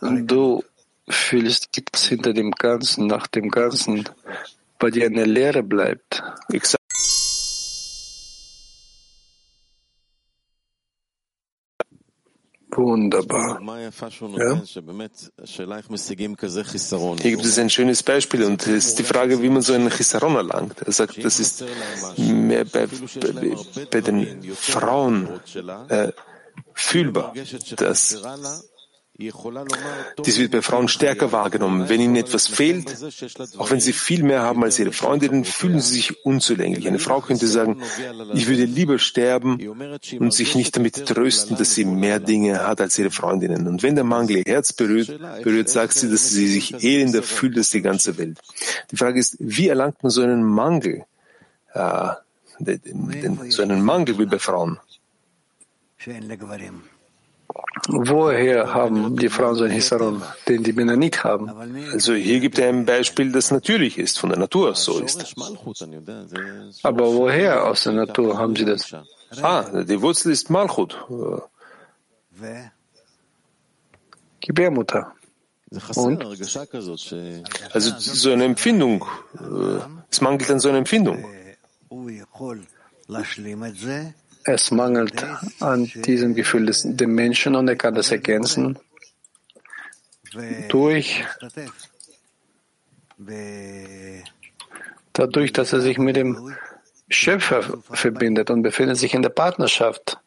Du 0.00 0.64
fühlst, 1.08 1.68
dass 1.92 2.06
hinter 2.06 2.32
dem 2.32 2.50
Ganzen, 2.50 3.06
nach 3.06 3.26
dem 3.28 3.50
Ganzen 3.50 4.08
bei 4.78 4.90
dir 4.90 5.06
eine 5.06 5.24
Leere 5.24 5.62
bleibt. 5.62 6.22
Exakt. 6.48 6.75
Wunderbar. 12.86 13.60
Ja? 13.60 14.62
Hier 17.20 17.30
gibt 17.32 17.44
es 17.44 17.58
ein 17.58 17.68
schönes 17.68 18.02
Beispiel 18.04 18.44
und 18.44 18.64
es 18.68 18.86
ist 18.86 18.98
die 19.00 19.02
Frage, 19.02 19.42
wie 19.42 19.48
man 19.48 19.62
so 19.62 19.72
einen 19.72 19.90
Chisaron 19.90 20.36
erlangt. 20.36 20.82
Er 20.82 20.92
sagt, 20.92 21.24
das 21.24 21.40
ist 21.40 21.64
mehr 22.16 22.64
bei, 22.64 22.86
bei, 22.86 23.56
bei 23.90 24.00
den 24.00 24.40
Frauen 24.54 25.28
äh, 25.88 26.12
fühlbar, 26.74 27.34
dass 27.76 28.22
dies 29.18 30.38
wird 30.38 30.50
bei 30.50 30.60
Frauen 30.60 30.88
stärker 30.88 31.32
wahrgenommen. 31.32 31.88
Wenn 31.88 32.00
ihnen 32.00 32.16
etwas 32.16 32.46
fehlt, 32.46 32.94
auch 33.56 33.70
wenn 33.70 33.80
sie 33.80 33.94
viel 33.94 34.22
mehr 34.22 34.42
haben 34.42 34.62
als 34.62 34.78
ihre 34.78 34.92
Freundinnen, 34.92 35.44
fühlen 35.44 35.80
sie 35.80 35.94
sich 35.94 36.24
unzulänglich. 36.26 36.86
Eine 36.86 36.98
Frau 36.98 37.20
könnte 37.22 37.46
sagen, 37.46 37.80
ich 38.34 38.46
würde 38.46 38.64
lieber 38.64 38.98
sterben 38.98 39.58
und 40.18 40.34
sich 40.34 40.54
nicht 40.54 40.76
damit 40.76 41.06
trösten, 41.06 41.56
dass 41.56 41.74
sie 41.74 41.86
mehr 41.86 42.20
Dinge 42.20 42.66
hat 42.66 42.80
als 42.80 42.98
ihre 42.98 43.10
Freundinnen. 43.10 43.66
Und 43.66 43.82
wenn 43.82 43.94
der 43.94 44.04
Mangel 44.04 44.38
ihr 44.38 44.44
Herz 44.46 44.74
berührt, 44.74 45.18
berührt, 45.42 45.70
sagt 45.70 45.94
sie, 45.94 46.10
dass 46.10 46.28
sie 46.30 46.46
sich 46.46 46.84
elender 46.84 47.22
fühlt 47.22 47.56
als 47.56 47.70
die 47.70 47.82
ganze 47.82 48.18
Welt. 48.18 48.38
Die 48.90 48.96
Frage 48.96 49.18
ist, 49.18 49.36
wie 49.38 49.68
erlangt 49.68 50.02
man 50.02 50.10
so 50.10 50.22
einen 50.22 50.44
Mangel? 50.44 51.04
Äh, 51.72 52.10
so 53.48 53.62
einen 53.62 53.82
Mangel 53.82 54.18
wie 54.18 54.26
bei 54.26 54.38
Frauen? 54.38 54.78
Woher 57.88 58.74
haben 58.74 59.16
die 59.16 59.28
Frauen 59.28 59.54
so 59.54 59.64
einen 59.64 59.72
Hisaron, 59.72 60.22
den 60.48 60.62
die 60.62 60.72
Männer 60.72 60.96
nicht 60.96 61.22
haben? 61.22 61.50
Also 61.92 62.14
hier 62.14 62.40
gibt 62.40 62.58
er 62.58 62.68
ein 62.68 62.84
Beispiel, 62.84 63.30
das 63.32 63.50
natürlich 63.50 63.98
ist, 63.98 64.18
von 64.18 64.30
der 64.30 64.38
Natur 64.38 64.74
so 64.74 64.98
ist. 64.98 65.34
Aber 66.82 67.14
woher 67.14 67.66
aus 67.66 67.84
der 67.84 67.92
Natur 67.92 68.38
haben 68.38 68.56
sie 68.56 68.64
das? 68.64 68.92
Ah, 69.42 69.82
die 69.82 70.00
Wurzel 70.00 70.32
ist 70.32 70.50
Malchut. 70.50 70.96
Gebärmutter. 74.40 75.12
Und? 75.96 76.24
Also 77.72 77.94
so 77.98 78.32
eine 78.32 78.44
Empfindung. 78.44 79.04
Es 80.10 80.20
mangelt 80.20 80.50
an 80.50 80.60
so 80.60 80.68
einer 80.68 80.78
Empfindung. 80.78 81.24
Es 84.45 84.71
mangelt 84.71 85.23
an 85.59 85.85
diesem 85.85 86.33
Gefühl 86.33 86.65
des 86.65 86.83
dem 86.83 87.13
Menschen 87.13 87.55
und 87.55 87.67
er 87.67 87.75
kann 87.75 87.93
das 87.93 88.11
ergänzen 88.11 88.79
durch 90.69 91.23
dadurch, 95.13 95.53
dass 95.53 95.73
er 95.73 95.81
sich 95.81 95.97
mit 95.97 96.15
dem 96.15 96.55
Schöpfer 97.09 97.61
verbindet 97.91 98.49
und 98.49 98.63
befindet 98.63 98.97
sich 98.97 99.13
in 99.13 99.21
der 99.21 99.29
Partnerschaft. 99.29 100.17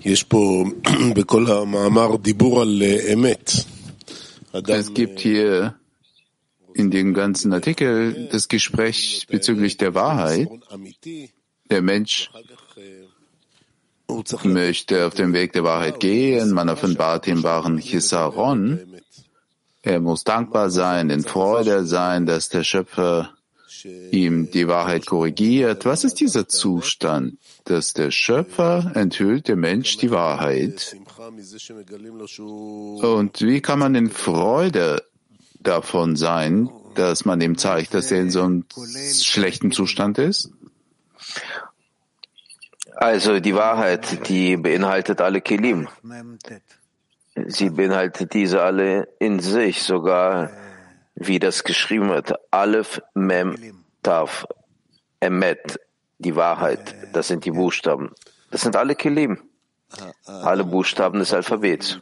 יש 0.00 0.22
פה 0.22 0.64
בכל 1.14 1.46
המאמר 1.46 2.16
דיבור 2.16 2.62
על 2.62 2.82
אמת. 3.12 3.50
Es 4.53 4.93
gibt 4.93 5.19
hier 5.19 5.75
in 6.75 6.91
dem 6.91 7.13
ganzen 7.13 7.53
Artikel 7.53 8.29
das 8.31 8.47
Gespräch 8.47 9.25
bezüglich 9.29 9.77
der 9.77 9.95
Wahrheit. 9.95 10.47
Der 11.69 11.81
Mensch 11.81 12.29
möchte 14.43 15.07
auf 15.07 15.15
dem 15.15 15.33
Weg 15.33 15.53
der 15.53 15.63
Wahrheit 15.63 15.99
gehen. 15.99 16.51
Man 16.51 16.69
offenbart 16.69 17.25
den 17.25 17.41
wahren 17.41 17.79
Chisaron. 17.79 18.79
Er 19.81 19.99
muss 19.99 20.23
dankbar 20.23 20.69
sein, 20.69 21.09
in 21.09 21.23
Freude 21.23 21.85
sein, 21.85 22.25
dass 22.25 22.49
der 22.49 22.63
Schöpfer 22.63 23.33
ihm 24.11 24.51
die 24.51 24.67
Wahrheit 24.67 25.05
korrigiert. 25.05 25.85
Was 25.85 26.03
ist 26.03 26.19
dieser 26.19 26.47
Zustand, 26.47 27.37
dass 27.65 27.93
der 27.93 28.11
Schöpfer 28.11 28.91
enthüllt 28.95 29.47
dem 29.47 29.61
Mensch 29.61 29.97
die 29.97 30.11
Wahrheit? 30.11 30.95
Und 33.01 33.41
wie 33.41 33.61
kann 33.61 33.79
man 33.79 33.95
in 33.95 34.09
Freude 34.09 35.03
davon 35.59 36.15
sein, 36.15 36.69
dass 36.95 37.25
man 37.25 37.41
ihm 37.41 37.57
zeigt, 37.57 37.93
dass 37.93 38.11
er 38.11 38.21
in 38.21 38.29
so 38.29 38.43
einem 38.43 38.65
schlechten 39.13 39.71
Zustand 39.71 40.17
ist? 40.17 40.51
Also 42.95 43.39
die 43.39 43.55
Wahrheit, 43.55 44.27
die 44.27 44.55
beinhaltet 44.57 45.19
alle 45.19 45.41
Kelim. 45.41 45.87
Sie 47.47 47.71
beinhaltet 47.71 48.33
diese 48.33 48.61
alle 48.61 49.07
in 49.19 49.39
sich, 49.39 49.81
sogar 49.81 50.51
wie 51.15 51.39
das 51.39 51.63
geschrieben 51.63 52.09
wird, 52.09 52.33
Aleph, 52.51 53.01
Mem, 53.13 53.83
Tav, 54.01 54.45
Emet, 55.19 55.79
die 56.17 56.35
Wahrheit, 56.35 56.95
das 57.13 57.27
sind 57.27 57.45
die 57.45 57.51
Buchstaben. 57.51 58.11
Das 58.51 58.61
sind 58.61 58.75
alle 58.75 58.95
Kelim, 58.95 59.39
alle 60.25 60.63
Buchstaben 60.63 61.19
des 61.19 61.33
Alphabets. 61.33 61.99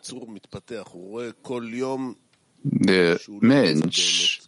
Der 2.63 3.19
Mensch, 3.39 4.40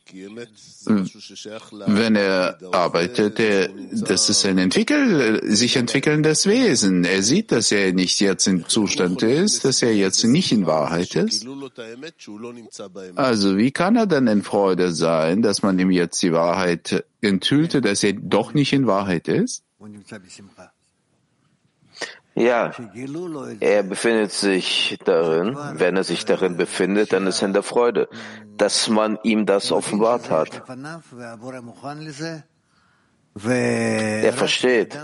wenn 1.87 2.15
er 2.15 2.59
arbeitet, 2.71 3.37
der, 3.37 3.69
das 3.91 4.29
ist 4.29 4.45
ein 4.45 4.57
entwickel, 4.57 5.41
sich 5.55 5.75
entwickelndes 5.77 6.45
Wesen. 6.45 7.05
Er 7.05 7.23
sieht, 7.23 7.51
dass 7.51 7.71
er 7.71 7.93
nicht 7.93 8.19
jetzt 8.19 8.47
im 8.47 8.67
Zustand 8.67 9.23
ist, 9.23 9.65
dass 9.65 9.81
er 9.81 9.95
jetzt 9.95 10.23
nicht 10.23 10.51
in 10.51 10.65
Wahrheit 10.65 11.15
ist. 11.15 11.45
Also 13.15 13.57
wie 13.57 13.71
kann 13.71 13.95
er 13.95 14.07
dann 14.07 14.27
in 14.27 14.43
Freude 14.43 14.91
sein, 14.91 15.41
dass 15.41 15.63
man 15.63 15.79
ihm 15.79 15.91
jetzt 15.91 16.21
die 16.21 16.33
Wahrheit 16.33 17.05
enthüllte, 17.21 17.81
dass 17.81 18.03
er 18.03 18.13
doch 18.13 18.53
nicht 18.53 18.73
in 18.73 18.87
Wahrheit 18.87 19.27
ist? 19.27 19.63
Ja, 22.35 22.71
er 23.59 23.83
befindet 23.83 24.31
sich 24.31 24.97
darin. 25.05 25.55
Wenn 25.73 25.95
er 25.97 26.03
sich 26.03 26.25
darin 26.25 26.57
befindet, 26.57 27.13
dann 27.13 27.27
ist 27.27 27.41
er 27.41 27.47
in 27.49 27.53
der 27.53 27.63
Freude, 27.63 28.09
dass 28.57 28.89
man 28.89 29.19
ihm 29.23 29.45
das 29.45 29.71
offenbart 29.71 30.31
hat. 30.31 30.63
Er 33.35 34.33
versteht, 34.33 34.95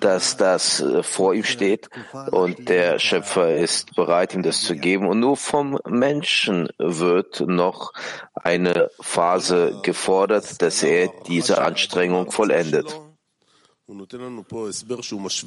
dass 0.00 0.36
das 0.36 0.80
äh, 0.80 1.02
vor 1.02 1.32
ihm 1.32 1.44
steht 1.44 1.88
und 2.30 2.68
der 2.68 2.98
Schöpfer 2.98 3.56
ist 3.56 3.94
bereit, 3.96 4.34
ihm 4.34 4.42
das 4.42 4.60
zu 4.60 4.76
geben. 4.76 5.06
Und 5.06 5.20
nur 5.20 5.38
vom 5.38 5.78
Menschen 5.88 6.68
wird 6.76 7.40
noch 7.40 7.92
eine 8.34 8.90
Phase 9.00 9.80
gefordert, 9.82 10.60
dass 10.60 10.82
er 10.82 11.08
diese 11.28 11.62
Anstrengung 11.62 12.30
vollendet. 12.30 12.94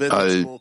All 0.10 0.60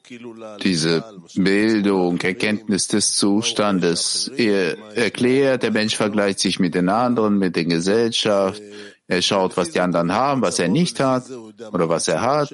diese 0.63 1.05
Bildung, 1.35 2.21
Erkenntnis 2.21 2.89
des 2.89 3.15
Zustandes, 3.15 4.29
er 4.37 4.77
erklärt, 4.95 5.63
der 5.63 5.71
Mensch 5.71 5.97
vergleicht 5.97 6.41
sich 6.41 6.59
mit 6.59 6.75
den 6.75 6.91
anderen, 6.91 7.39
mit 7.39 7.57
der 7.57 7.65
Gesellschaft, 7.65 8.61
er 9.07 9.23
schaut, 9.23 9.57
was 9.57 9.71
die 9.71 9.81
anderen 9.81 10.13
haben, 10.13 10.43
was 10.43 10.59
er 10.59 10.69
nicht 10.69 11.01
hat 11.01 11.25
oder 11.73 11.89
was 11.89 12.07
er 12.07 12.21
hat. 12.21 12.53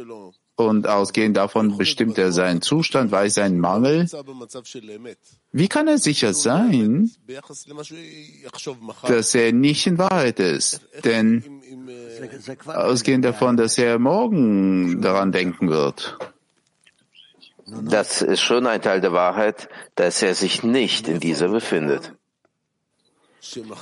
und 0.56 0.86
ausgehend 0.86 1.36
davon 1.36 1.76
bestimmt 1.76 2.16
er 2.18 2.32
seinen 2.32 2.62
Zustand, 2.62 3.10
weiß 3.10 3.34
seinen 3.34 3.60
Mangel. 3.60 4.06
Wie 5.52 5.68
kann 5.68 5.86
er 5.86 5.98
sicher 5.98 6.32
sein, 6.32 7.10
dass 9.06 9.34
er 9.34 9.52
nicht 9.52 9.86
in 9.86 9.98
Wahrheit 9.98 10.40
ist? 10.40 10.80
Denn 11.04 11.55
ausgehend 12.66 13.24
davon, 13.24 13.56
dass 13.56 13.78
er 13.78 13.98
morgen 13.98 15.00
daran 15.00 15.32
denken 15.32 15.68
wird. 15.68 16.18
Das 17.66 18.22
ist 18.22 18.40
schon 18.40 18.66
ein 18.66 18.80
Teil 18.80 19.00
der 19.00 19.12
Wahrheit, 19.12 19.68
dass 19.96 20.22
er 20.22 20.34
sich 20.34 20.62
nicht 20.62 21.08
in 21.08 21.18
dieser 21.18 21.48
befindet. 21.48 22.12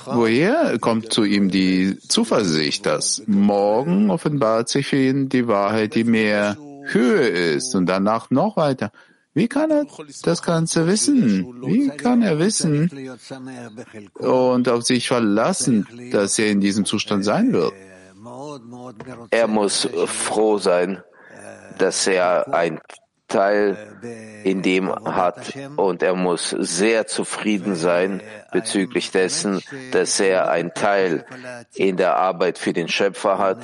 Woher 0.05 0.77
kommt 0.79 1.11
zu 1.11 1.23
ihm 1.23 1.49
die 1.49 1.97
Zuversicht, 1.99 2.85
dass 2.85 3.23
morgen 3.25 4.09
offenbart 4.09 4.69
sich 4.69 4.87
für 4.87 4.97
ihn 4.97 5.29
die 5.29 5.47
Wahrheit, 5.47 5.95
die 5.95 6.03
mehr 6.03 6.57
Höhe 6.85 7.27
ist 7.27 7.75
und 7.75 7.87
danach 7.87 8.29
noch 8.29 8.57
weiter? 8.57 8.91
Wie 9.35 9.49
kann 9.49 9.69
er 9.69 9.85
das 10.23 10.41
Ganze 10.41 10.87
wissen? 10.87 11.45
Wie 11.61 11.89
kann 11.89 12.21
er 12.21 12.39
wissen 12.39 12.89
und 14.13 14.69
auf 14.69 14.83
sich 14.83 15.09
verlassen, 15.09 15.85
dass 16.11 16.39
er 16.39 16.47
in 16.47 16.61
diesem 16.61 16.85
Zustand 16.85 17.25
sein 17.25 17.51
wird? 17.51 17.73
Er 19.31 19.47
muss 19.47 19.89
froh 20.05 20.57
sein, 20.57 21.03
dass 21.77 22.07
er 22.07 22.53
ein 22.53 22.79
Teil 23.35 23.77
in 24.45 24.61
dem 24.61 24.89
hat 24.93 25.53
und 25.75 26.01
er 26.03 26.15
muss 26.15 26.51
sehr 26.51 27.05
zufrieden 27.05 27.75
sein 27.75 28.21
bezüglich 28.53 29.11
dessen, 29.11 29.61
dass 29.91 30.19
er 30.19 30.49
ein 30.49 30.73
Teil 30.73 31.25
in 31.73 31.97
der 31.97 32.15
Arbeit 32.15 32.57
für 32.57 32.71
den 32.71 32.87
Schöpfer 32.87 33.37
hat 33.37 33.59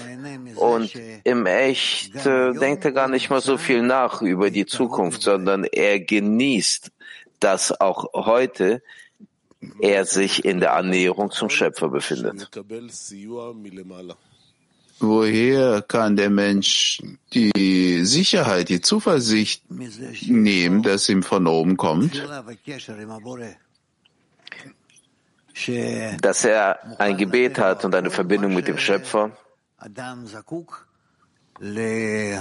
und 0.55 0.91
im 1.23 1.45
Echt 1.45 2.25
äh, 2.25 2.53
denkt 2.53 2.83
er 2.83 2.91
gar 2.91 3.07
nicht 3.07 3.29
mal 3.29 3.41
so 3.41 3.57
viel 3.57 3.81
nach 3.81 4.21
über 4.21 4.49
die 4.49 4.65
Zukunft, 4.65 5.21
sondern 5.21 5.63
er 5.63 5.99
genießt, 6.01 6.91
dass 7.39 7.79
auch 7.79 8.11
heute 8.13 8.81
er 9.79 10.05
sich 10.05 10.43
in 10.43 10.59
der 10.59 10.73
Annäherung 10.73 11.31
zum 11.31 11.49
Schöpfer 11.49 11.89
befindet. 11.89 12.49
Woher 15.01 15.81
kann 15.81 16.15
der 16.15 16.29
Mensch 16.29 17.01
die 17.33 18.05
Sicherheit, 18.05 18.69
die 18.69 18.81
Zuversicht 18.81 19.63
nehmen, 19.69 20.83
dass 20.83 21.09
ihm 21.09 21.23
von 21.23 21.47
oben 21.47 21.75
kommt? 21.75 22.23
Dass 26.21 26.45
er 26.45 26.99
ein 26.99 27.17
Gebet 27.17 27.57
hat 27.57 27.83
und 27.83 27.95
eine 27.95 28.11
Verbindung 28.11 28.53
mit 28.53 28.67
dem 28.67 28.77
Schöpfer. 28.77 29.31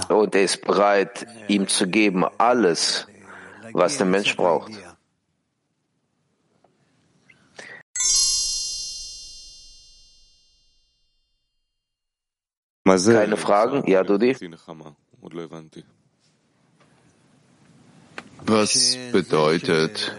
Und 0.09 0.35
er 0.35 0.43
ist 0.43 0.61
bereit, 0.61 1.27
ihm 1.47 1.67
zu 1.67 1.87
geben 1.87 2.25
alles, 2.37 3.07
was 3.73 3.97
der 3.97 4.05
Mensch 4.05 4.35
braucht. 4.35 4.71
Keine 12.85 13.37
Fragen? 13.37 13.89
Ja, 13.89 14.03
Dudi? 14.03 14.35
Was 18.43 18.97
bedeutet, 19.11 20.11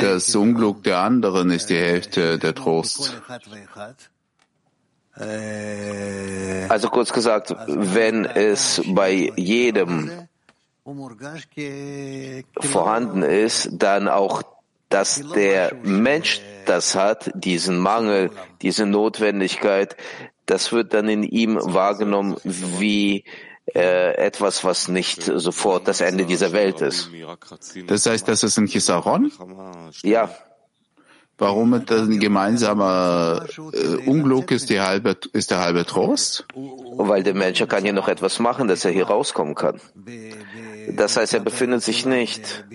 das 0.00 0.34
Unglück 0.36 0.82
der 0.84 0.98
anderen 0.98 1.50
ist 1.50 1.70
die 1.70 1.76
Hälfte 1.76 2.38
der 2.38 2.54
Trost? 2.54 3.20
Also 6.68 6.88
kurz 6.88 7.12
gesagt, 7.12 7.54
wenn 7.66 8.24
es 8.24 8.80
bei 8.86 9.32
jedem 9.36 10.28
vorhanden 12.60 13.22
ist, 13.22 13.68
dann 13.72 14.08
auch, 14.08 14.42
dass 14.90 15.22
der 15.34 15.74
Mensch 15.82 16.42
das 16.66 16.94
hat, 16.94 17.30
diesen 17.34 17.78
Mangel, 17.78 18.30
diese 18.60 18.84
Notwendigkeit, 18.84 19.96
das 20.44 20.72
wird 20.72 20.92
dann 20.92 21.08
in 21.08 21.22
ihm 21.22 21.56
wahrgenommen 21.60 22.36
wie 22.44 23.24
äh, 23.74 24.14
etwas, 24.16 24.64
was 24.64 24.88
nicht 24.88 25.22
sofort 25.22 25.86
das 25.86 26.00
Ende 26.00 26.26
dieser 26.26 26.52
Welt 26.52 26.80
ist. 26.80 27.10
Das 27.86 28.06
heißt, 28.06 28.26
das 28.26 28.42
ist 28.42 28.58
ein 28.58 28.66
Chisaron? 28.66 29.32
Ja. 30.02 30.28
Warum 31.38 31.72
ein 31.72 32.20
gemeinsamer 32.20 33.46
äh, 33.72 33.96
Unglück 34.06 34.50
ist, 34.50 34.68
die 34.68 34.80
halbe, 34.80 35.16
ist 35.32 35.50
der 35.50 35.60
halbe 35.60 35.86
Trost? 35.86 36.46
Weil 36.54 37.22
der 37.22 37.34
Mensch 37.34 37.64
kann 37.66 37.82
hier 37.82 37.94
noch 37.94 38.08
etwas 38.08 38.40
machen, 38.40 38.68
dass 38.68 38.84
er 38.84 38.90
hier 38.90 39.06
rauskommen 39.06 39.54
kann. 39.54 39.80
Das 40.90 41.16
heißt, 41.16 41.32
er 41.32 41.40
befindet 41.40 41.82
sich 41.82 42.04
nicht 42.04 42.66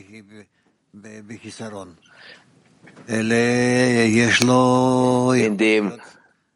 indem 5.31 5.99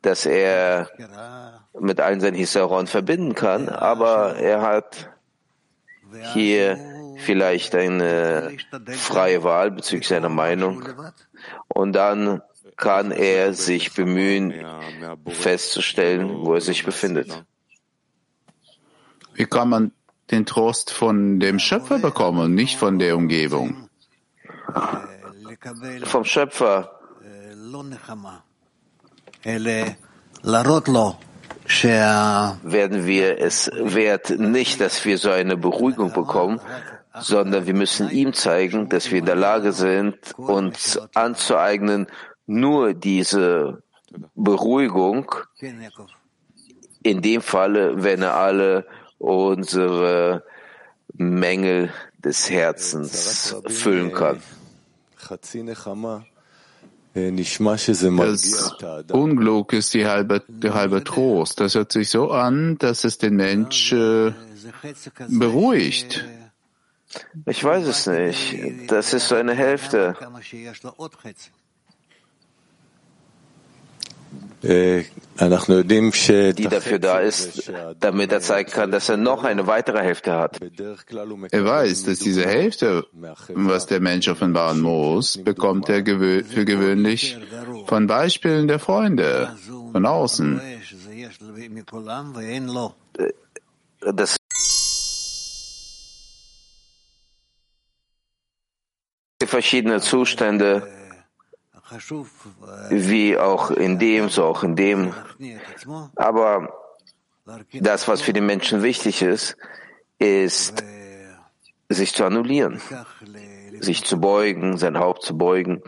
dass 0.01 0.25
er 0.25 0.89
mit 1.79 1.99
allen 1.99 2.21
seinen 2.21 2.35
Hisaron 2.35 2.87
verbinden 2.87 3.35
kann, 3.35 3.69
aber 3.69 4.35
er 4.35 4.61
hat 4.61 5.09
hier 6.33 6.79
vielleicht 7.17 7.75
eine 7.75 8.57
freie 8.87 9.43
Wahl 9.43 9.71
bezüglich 9.71 10.07
seiner 10.07 10.29
Meinung 10.29 10.87
und 11.67 11.93
dann 11.93 12.41
kann 12.77 13.11
er 13.11 13.53
sich 13.53 13.93
bemühen, 13.93 14.53
festzustellen, 15.27 16.45
wo 16.45 16.53
er 16.53 16.61
sich 16.61 16.85
befindet. 16.85 17.43
Wie 19.33 19.45
kann 19.45 19.69
man 19.69 19.91
den 20.31 20.45
Trost 20.45 20.91
von 20.91 21.39
dem 21.39 21.59
Schöpfer 21.59 21.99
bekommen, 21.99 22.55
nicht 22.55 22.77
von 22.77 22.99
der 22.99 23.17
Umgebung? 23.17 23.89
Vom 26.03 26.23
Schöpfer 26.25 26.99
werden 32.63 33.05
wir 33.05 33.39
es 33.39 33.69
wert, 33.73 34.29
nicht, 34.31 34.81
dass 34.81 35.05
wir 35.05 35.17
so 35.17 35.29
eine 35.29 35.57
Beruhigung 35.57 36.13
bekommen, 36.13 36.59
sondern 37.19 37.65
wir 37.67 37.73
müssen 37.73 38.09
ihm 38.09 38.33
zeigen, 38.33 38.89
dass 38.89 39.11
wir 39.11 39.19
in 39.19 39.25
der 39.25 39.35
Lage 39.35 39.73
sind, 39.73 40.17
uns 40.37 40.99
anzueignen, 41.13 42.07
nur 42.45 42.93
diese 42.93 43.83
Beruhigung, 44.35 45.31
in 47.03 47.21
dem 47.21 47.41
Falle, 47.41 48.03
wenn 48.03 48.21
er 48.21 48.35
alle 48.35 48.85
unsere 49.17 50.43
Mängel 51.13 51.91
des 52.17 52.49
Herzens 52.49 53.55
füllen 53.67 54.13
kann. 54.13 54.41
Das 59.07 59.17
Unglück 59.17 59.73
ist 59.73 59.93
die 59.93 60.05
halbe, 60.05 60.43
der 60.47 60.73
halbe 60.73 61.03
Trost. 61.03 61.59
Das 61.59 61.75
hört 61.75 61.91
sich 61.91 62.09
so 62.09 62.31
an, 62.31 62.77
dass 62.77 63.03
es 63.03 63.17
den 63.17 63.35
Mensch 63.35 63.91
äh, 63.91 64.31
beruhigt. 65.27 66.25
Ich 67.45 67.63
weiß 67.63 67.87
es 67.87 68.05
nicht. 68.05 68.91
Das 68.91 69.13
ist 69.13 69.27
so 69.27 69.35
eine 69.35 69.55
Hälfte. 69.55 70.15
Die 74.61 76.67
dafür 76.69 76.99
da 76.99 77.19
ist, 77.19 77.71
damit 77.99 78.31
er 78.31 78.41
zeigen 78.41 78.71
kann, 78.71 78.91
dass 78.91 79.09
er 79.09 79.17
noch 79.17 79.43
eine 79.43 79.67
weitere 79.67 80.01
Hälfte 80.01 80.33
hat. 80.33 80.59
Er 81.51 81.65
weiß, 81.65 82.03
dass 82.03 82.19
diese 82.19 82.45
Hälfte, 82.45 83.05
was 83.49 83.85
der 83.85 84.01
Mensch 84.01 84.27
offenbaren 84.27 84.81
muss, 84.81 85.37
bekommt 85.37 85.87
er 85.89 86.01
gewö 86.01 86.43
für 86.43 86.65
gewöhnlich 86.65 87.37
von 87.87 88.07
Beispielen 88.07 88.67
der 88.67 88.79
Freunde 88.79 89.55
von 89.91 90.05
außen. 90.05 90.61
Das 94.13 94.35
verschiedene 99.45 100.01
Zustände 100.01 100.98
wie 102.89 103.37
auch 103.37 103.71
in 103.71 103.99
dem, 103.99 104.29
so 104.29 104.45
auch 104.45 104.63
in 104.63 104.75
dem. 104.75 105.13
Aber 106.15 106.73
das, 107.73 108.07
was 108.07 108.21
für 108.21 108.33
den 108.33 108.45
Menschen 108.45 108.83
wichtig 108.83 109.21
ist, 109.21 109.57
ist, 110.19 110.83
sich 111.89 112.13
zu 112.13 112.25
annullieren, 112.25 112.79
sich 113.79 114.05
zu 114.05 114.19
beugen, 114.19 114.77
sein 114.77 114.99
Haupt 114.99 115.23
zu 115.23 115.37
beugen 115.37 115.81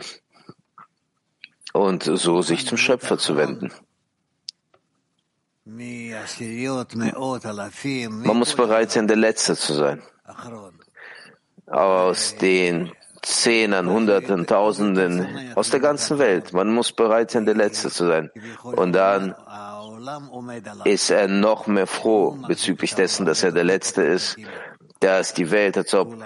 und 1.72 2.02
so 2.02 2.42
sich 2.42 2.66
zum 2.66 2.78
Schöpfer 2.78 3.18
zu 3.18 3.36
wenden. 3.36 3.70
Man 5.64 6.26
muss 8.36 8.56
bereit 8.56 8.90
sein, 8.90 9.06
der 9.06 9.16
Letzte 9.16 9.56
zu 9.56 9.74
sein. 9.74 10.02
Aus 11.66 12.34
den 12.36 12.90
Zehnern, 13.22 13.88
Hunderten, 13.88 14.46
Tausenden 14.46 15.54
aus 15.54 15.70
der 15.70 15.80
ganzen 15.80 16.18
Welt. 16.18 16.52
Man 16.52 16.68
muss 16.68 16.92
bereit 16.92 17.30
sein, 17.30 17.46
der 17.46 17.54
Letzte 17.54 17.88
zu 17.88 18.06
sein. 18.06 18.30
Und 18.62 18.92
dann 18.92 19.34
ist 20.84 21.10
er 21.10 21.28
noch 21.28 21.66
mehr 21.68 21.86
froh 21.86 22.36
bezüglich 22.46 22.94
dessen, 22.94 23.24
dass 23.24 23.42
er 23.42 23.52
der 23.52 23.64
Letzte 23.64 24.02
ist, 24.02 24.36
dass 24.98 25.34
die 25.34 25.50
Welt, 25.50 25.76
als 25.76 25.94
ob 25.94 26.16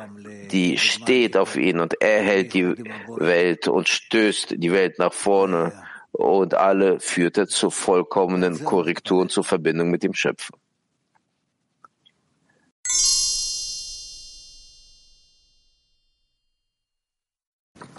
die 0.51 0.79
steht 0.79 1.37
auf 1.37 1.57
ihn 1.57 1.81
und 1.81 2.01
er 2.01 2.23
hält 2.23 2.55
die 2.55 2.75
Welt 3.09 3.69
und 3.69 3.89
stößt 3.89 4.55
die 4.57 4.73
Welt 4.73 4.99
nach 4.99 5.13
vorne 5.13 5.73
und 6.13 6.55
alle 6.55 7.01
führt 7.01 7.37
er 7.37 7.47
zur 7.47 7.71
vollkommenen 7.71 8.65
Korrektur 8.65 9.23
und 9.23 9.31
zur 9.31 9.45
Verbindung 9.45 9.91
mit 9.91 10.03
dem 10.03 10.15
Schöpfer. 10.15 10.55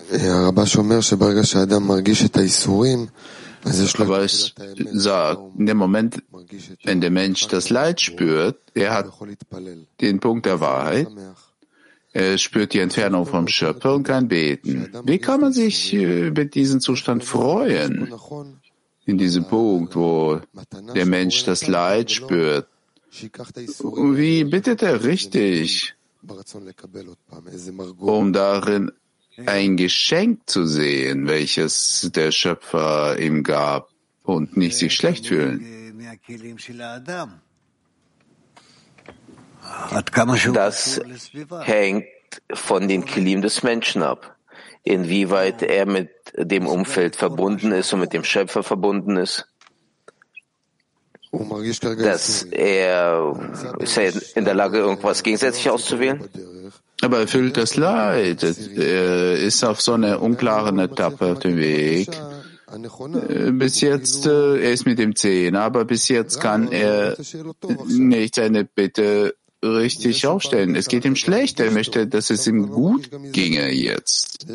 Aber 0.10 0.64
es 4.24 4.54
sagt, 4.94 5.42
in 5.58 5.66
dem 5.66 5.78
Moment, 5.78 6.24
wenn 6.84 7.02
der 7.02 7.10
Mensch 7.10 7.48
das 7.48 7.70
Leid 7.70 8.00
spürt, 8.00 8.58
er 8.74 8.94
hat 8.94 9.08
den 10.00 10.20
Punkt 10.20 10.46
der 10.46 10.60
Wahrheit, 10.60 11.08
er 12.14 12.38
spürt 12.38 12.74
die 12.74 12.80
Entfernung 12.80 13.26
vom 13.26 13.48
Schöpfer 13.48 13.94
und 13.94 14.04
kann 14.04 14.28
beten. 14.28 14.90
Wie 15.04 15.20
kann 15.20 15.42
man 15.42 15.54
sich 15.54 15.94
über 15.94 16.46
diesen 16.46 16.80
Zustand 16.80 17.24
freuen? 17.24 18.14
In 19.06 19.18
diesem 19.18 19.46
Punkt, 19.46 19.96
wo 19.96 20.40
der 20.96 21.06
Mensch 21.06 21.44
das 21.44 21.68
Leid 21.68 22.12
spürt. 22.12 22.68
Wie 23.12 24.44
bittet 24.44 24.82
er 24.82 25.04
richtig, 25.04 25.96
um 28.00 28.34
darin 28.34 28.92
ein 29.46 29.78
Geschenk 29.78 30.42
zu 30.50 30.66
sehen, 30.66 31.28
welches 31.28 32.10
der 32.14 32.32
Schöpfer 32.32 33.20
ihm 33.20 33.44
gab 33.44 33.90
und 34.24 34.58
nicht 34.58 34.78
sich 34.78 34.94
schlecht 34.96 35.28
fühlen. 35.28 35.64
Das 40.54 41.02
hängt 41.64 42.06
von 42.54 42.88
den 42.88 43.06
Kilim 43.06 43.42
des 43.42 43.64
Menschen 43.64 44.04
ab. 44.04 44.36
Inwieweit 44.84 45.64
er 45.64 45.86
mit 45.86 46.10
dem 46.36 46.66
Umfeld 46.66 47.16
verbunden 47.16 47.72
ist 47.72 47.92
und 47.94 48.00
mit 48.00 48.14
dem 48.14 48.24
Schöpfer 48.24 48.64
verbunden 48.64 49.18
ist. 49.18 49.48
Dass 51.32 52.44
er, 52.44 53.76
ist 53.80 53.98
er 53.98 54.14
in 54.36 54.46
der 54.46 54.54
Lage, 54.54 54.78
irgendwas 54.78 55.24
gegensätzlich 55.24 55.70
auszuwählen? 55.70 56.30
Aber 57.02 57.20
er 57.20 57.28
fühlt 57.28 57.58
das 57.58 57.76
Leid. 57.76 58.44
Er 58.44 59.38
ist 59.38 59.64
auf 59.64 59.82
so 59.82 59.94
einer 59.94 60.22
unklaren 60.22 60.80
Etappe 60.80 61.34
auf 61.34 61.40
dem 61.40 61.58
Weg. 61.58 62.10
Äh, 63.30 63.52
bis 63.52 63.82
jetzt, 63.82 64.26
äh, 64.26 64.58
er 64.58 64.72
ist 64.74 64.86
mit 64.86 65.00
dem 65.00 65.16
Zehner, 65.16 65.62
aber 65.62 65.86
bis 65.86 66.10
jetzt 66.10 66.42
kann 66.42 66.70
er 66.72 67.16
nicht 67.88 68.36
seine 68.36 68.66
Bitte 68.66 69.36
richtig 69.76 70.26
aufstellen. 70.28 70.76
Es 70.76 70.88
geht 70.88 71.06
ihm 71.06 71.16
schlecht. 71.16 71.60
Er 71.60 71.72
möchte, 71.72 72.08
dass 72.08 72.30
es 72.30 72.48
ihm 72.48 72.70
gut 72.70 73.10
ginge 73.32 73.72
jetzt. 73.72 74.50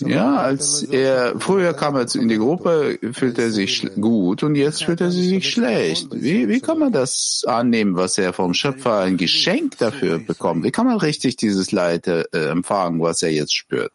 Ja, 0.00 0.36
als 0.36 0.82
er, 0.82 1.38
früher 1.38 1.72
kam 1.74 1.96
er 1.96 2.12
in 2.14 2.28
die 2.28 2.38
Gruppe, 2.38 2.98
fühlte 3.12 3.42
er 3.42 3.50
sich 3.50 3.88
gut 4.00 4.42
und 4.42 4.54
jetzt 4.54 4.84
fühlt 4.84 5.00
er 5.00 5.10
sich 5.10 5.50
schlecht. 5.50 6.08
Wie, 6.12 6.48
wie 6.48 6.60
kann 6.60 6.78
man 6.78 6.92
das 6.92 7.42
annehmen, 7.46 7.96
was 7.96 8.18
er 8.18 8.32
vom 8.32 8.54
Schöpfer 8.54 9.00
ein 9.00 9.16
Geschenk 9.16 9.78
dafür 9.78 10.18
bekommt? 10.18 10.64
Wie 10.64 10.70
kann 10.70 10.86
man 10.86 10.98
richtig 10.98 11.36
dieses 11.36 11.72
Leid 11.72 12.06
äh, 12.06 12.24
empfangen, 12.32 13.00
was 13.00 13.22
er 13.22 13.32
jetzt 13.32 13.54
spürt? 13.54 13.92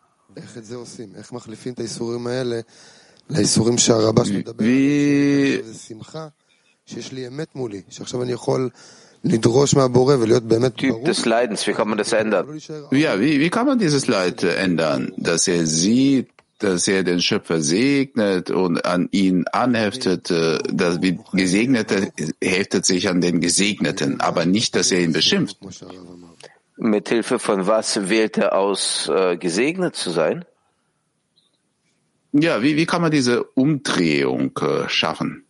Wie, 4.59 5.61
Typ 10.75 11.03
des 11.05 11.25
Leidens, 11.25 11.65
wie 11.65 11.73
kann 11.73 11.89
man 11.89 11.97
das 11.97 12.13
ändern? 12.13 12.59
Ja, 12.91 13.19
wie, 13.19 13.39
wie 13.39 13.49
kann 13.49 13.65
man 13.65 13.79
dieses 13.79 14.07
Leid 14.07 14.43
ändern? 14.43 15.13
Dass 15.17 15.47
er 15.47 15.65
sieht, 15.65 16.29
dass 16.59 16.87
er 16.87 17.03
den 17.03 17.21
Schöpfer 17.21 17.59
segnet 17.59 18.49
und 18.49 18.85
an 18.85 19.09
ihn 19.11 19.45
anheftet, 19.51 20.31
äh, 20.31 20.59
dass 20.71 21.01
wie 21.01 21.19
Gesegnete 21.33 22.11
heftet 22.41 22.85
sich 22.85 23.09
an 23.09 23.19
den 23.19 23.41
Gesegneten, 23.41 24.21
aber 24.21 24.45
nicht, 24.45 24.75
dass 24.75 24.91
er 24.91 25.01
ihn 25.01 25.11
beschimpft. 25.11 25.57
Mit 26.77 27.09
Hilfe 27.09 27.39
von 27.39 27.67
was 27.67 28.09
wählt 28.09 28.37
er 28.37 28.55
aus, 28.57 29.09
äh, 29.09 29.37
gesegnet 29.37 29.95
zu 29.95 30.11
sein? 30.11 30.45
Ja, 32.31 32.61
wie, 32.61 32.75
wie 32.75 32.85
kann 32.85 33.01
man 33.01 33.11
diese 33.11 33.43
Umdrehung 33.43 34.57
äh, 34.61 34.89
schaffen? 34.89 35.45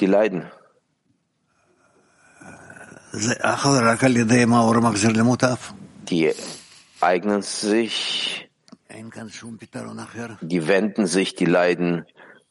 Die 0.00 0.06
leiden. 0.06 0.50
Die 6.08 6.32
eignen 7.00 7.42
sich, 7.42 8.48
die 10.42 10.68
wenden 10.68 11.06
sich, 11.06 11.34
die 11.34 11.44
leiden 11.44 12.06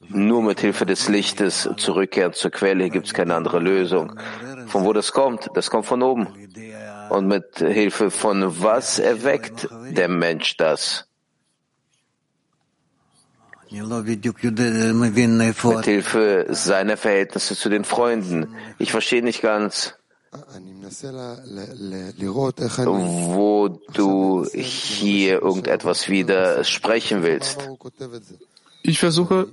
nur 0.10 0.44
mit 0.44 0.60
Hilfe 0.60 0.86
des 0.86 1.08
Lichtes 1.08 1.70
zurückkehren 1.78 2.34
zur 2.34 2.52
Quelle. 2.52 2.84
Hier 2.84 2.92
gibt 2.92 3.08
es 3.08 3.14
keine 3.14 3.36
andere 3.36 3.60
Lösung. 3.60 4.20
Von 4.68 4.84
wo 4.84 4.94
das 4.94 5.12
kommt? 5.12 5.50
Das 5.54 5.70
kommt 5.70 5.86
von 5.86 6.02
oben. 6.02 6.28
Und 7.10 7.28
mit 7.28 7.58
Hilfe 7.58 8.12
von 8.12 8.62
was 8.62 9.00
erweckt 9.00 9.68
der 9.92 10.10
Mensch 10.10 10.58
das? 10.58 11.08
Mit 13.74 14.26
Hilfe 15.86 16.46
seiner 16.50 16.98
Verhältnisse 16.98 17.56
zu 17.56 17.70
den 17.70 17.84
Freunden. 17.84 18.56
Ich 18.78 18.92
verstehe 18.92 19.24
nicht 19.24 19.42
ganz, 19.42 19.96
wo 22.86 23.70
du 23.94 24.46
hier 24.54 25.42
irgendetwas 25.42 26.10
widersprechen 26.10 27.24
willst. 27.24 27.68
Ich 28.84 29.00
versuche 29.00 29.48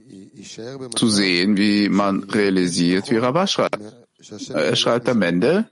zu 0.95 1.09
sehen, 1.09 1.57
wie 1.57 1.89
man 1.89 2.25
realisiert, 2.25 3.11
wie 3.11 3.17
Rabbah 3.17 3.47
schreibt. 3.47 3.81
Er 4.53 4.77
schreibt 4.77 5.09
am 5.09 5.23
Ende, 5.23 5.71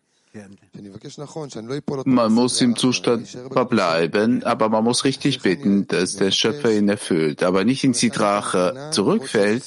man 2.04 2.32
muss 2.32 2.60
im 2.60 2.76
Zustand 2.76 3.28
verbleiben, 3.28 4.42
aber 4.44 4.68
man 4.68 4.84
muss 4.84 5.04
richtig 5.04 5.40
bitten, 5.42 5.86
dass 5.86 6.16
der 6.16 6.30
Schöpfer 6.30 6.72
ihn 6.72 6.88
erfüllt, 6.88 7.42
aber 7.42 7.64
nicht 7.64 7.84
in 7.84 7.92
die 7.92 8.10
Drache 8.10 8.90
zurückfällt. 8.92 9.62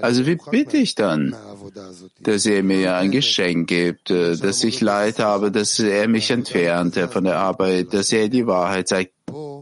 Also 0.00 0.26
wie 0.26 0.38
bitte 0.50 0.76
ich 0.76 0.94
dann, 0.94 1.36
dass 2.20 2.46
er 2.46 2.62
mir 2.62 2.96
ein 2.96 3.10
Geschenk 3.10 3.68
gibt, 3.68 4.10
äh, 4.10 4.36
dass 4.36 4.64
ich 4.64 4.80
Leid 4.80 5.18
habe, 5.18 5.50
dass 5.50 5.78
er 5.78 6.08
mich 6.08 6.30
entfernt 6.30 6.98
von 7.10 7.24
der 7.24 7.38
Arbeit, 7.38 7.94
dass 7.94 8.12
er 8.12 8.28
die 8.28 8.46
Wahrheit 8.46 8.88
zeigt. 8.88 9.12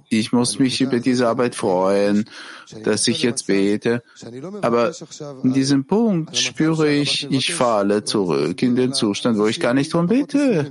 Ich 0.09 0.33
muss 0.33 0.59
mich 0.59 0.81
über 0.81 1.01
diese 1.01 1.29
Arbeit 1.29 1.55
freuen, 1.55 2.25
dass 2.85 3.09
ich 3.09 3.23
jetzt 3.23 3.47
bete. 3.47 4.03
Aber 4.63 4.93
in 5.43 5.53
diesem 5.53 5.85
Punkt 5.85 6.37
spüre 6.37 6.91
ich, 6.93 7.31
ich 7.31 7.55
falle 7.55 8.05
zurück 8.05 8.63
in 8.63 8.77
den 8.77 8.93
Zustand, 8.93 9.39
wo 9.39 9.47
ich 9.47 9.61
gar 9.61 9.75
nicht 9.75 9.93
drum 9.93 10.07
bete. 10.07 10.71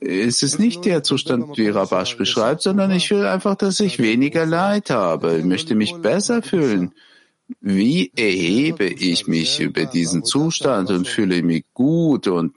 Es 0.00 0.42
ist 0.42 0.60
nicht 0.60 0.84
der 0.84 1.02
Zustand, 1.02 1.58
wie 1.58 1.68
Rabash 1.68 2.16
beschreibt, 2.16 2.62
sondern 2.62 2.92
ich 2.92 3.10
will 3.10 3.26
einfach, 3.26 3.56
dass 3.56 3.80
ich 3.80 3.98
weniger 3.98 4.46
Leid 4.46 4.90
habe. 4.90 5.38
Ich 5.38 5.44
möchte 5.44 5.74
mich 5.74 5.94
besser 5.94 6.42
fühlen. 6.42 6.92
Wie 7.60 8.12
erhebe 8.16 8.86
ich 8.86 9.26
mich 9.26 9.60
über 9.60 9.84
diesen 9.84 10.24
Zustand 10.24 10.90
und 10.90 11.08
fühle 11.08 11.42
mich 11.42 11.64
gut 11.74 12.28
und 12.28 12.54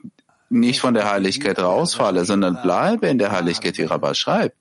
nicht 0.48 0.80
von 0.80 0.94
der 0.94 1.10
Heiligkeit 1.10 1.58
rausfalle, 1.58 2.24
sondern 2.24 2.60
bleibe 2.62 3.08
in 3.08 3.18
der 3.18 3.32
Heiligkeit, 3.32 3.78
wie 3.78 3.84
Rabbah 3.84 4.14
schreibt. 4.14 4.56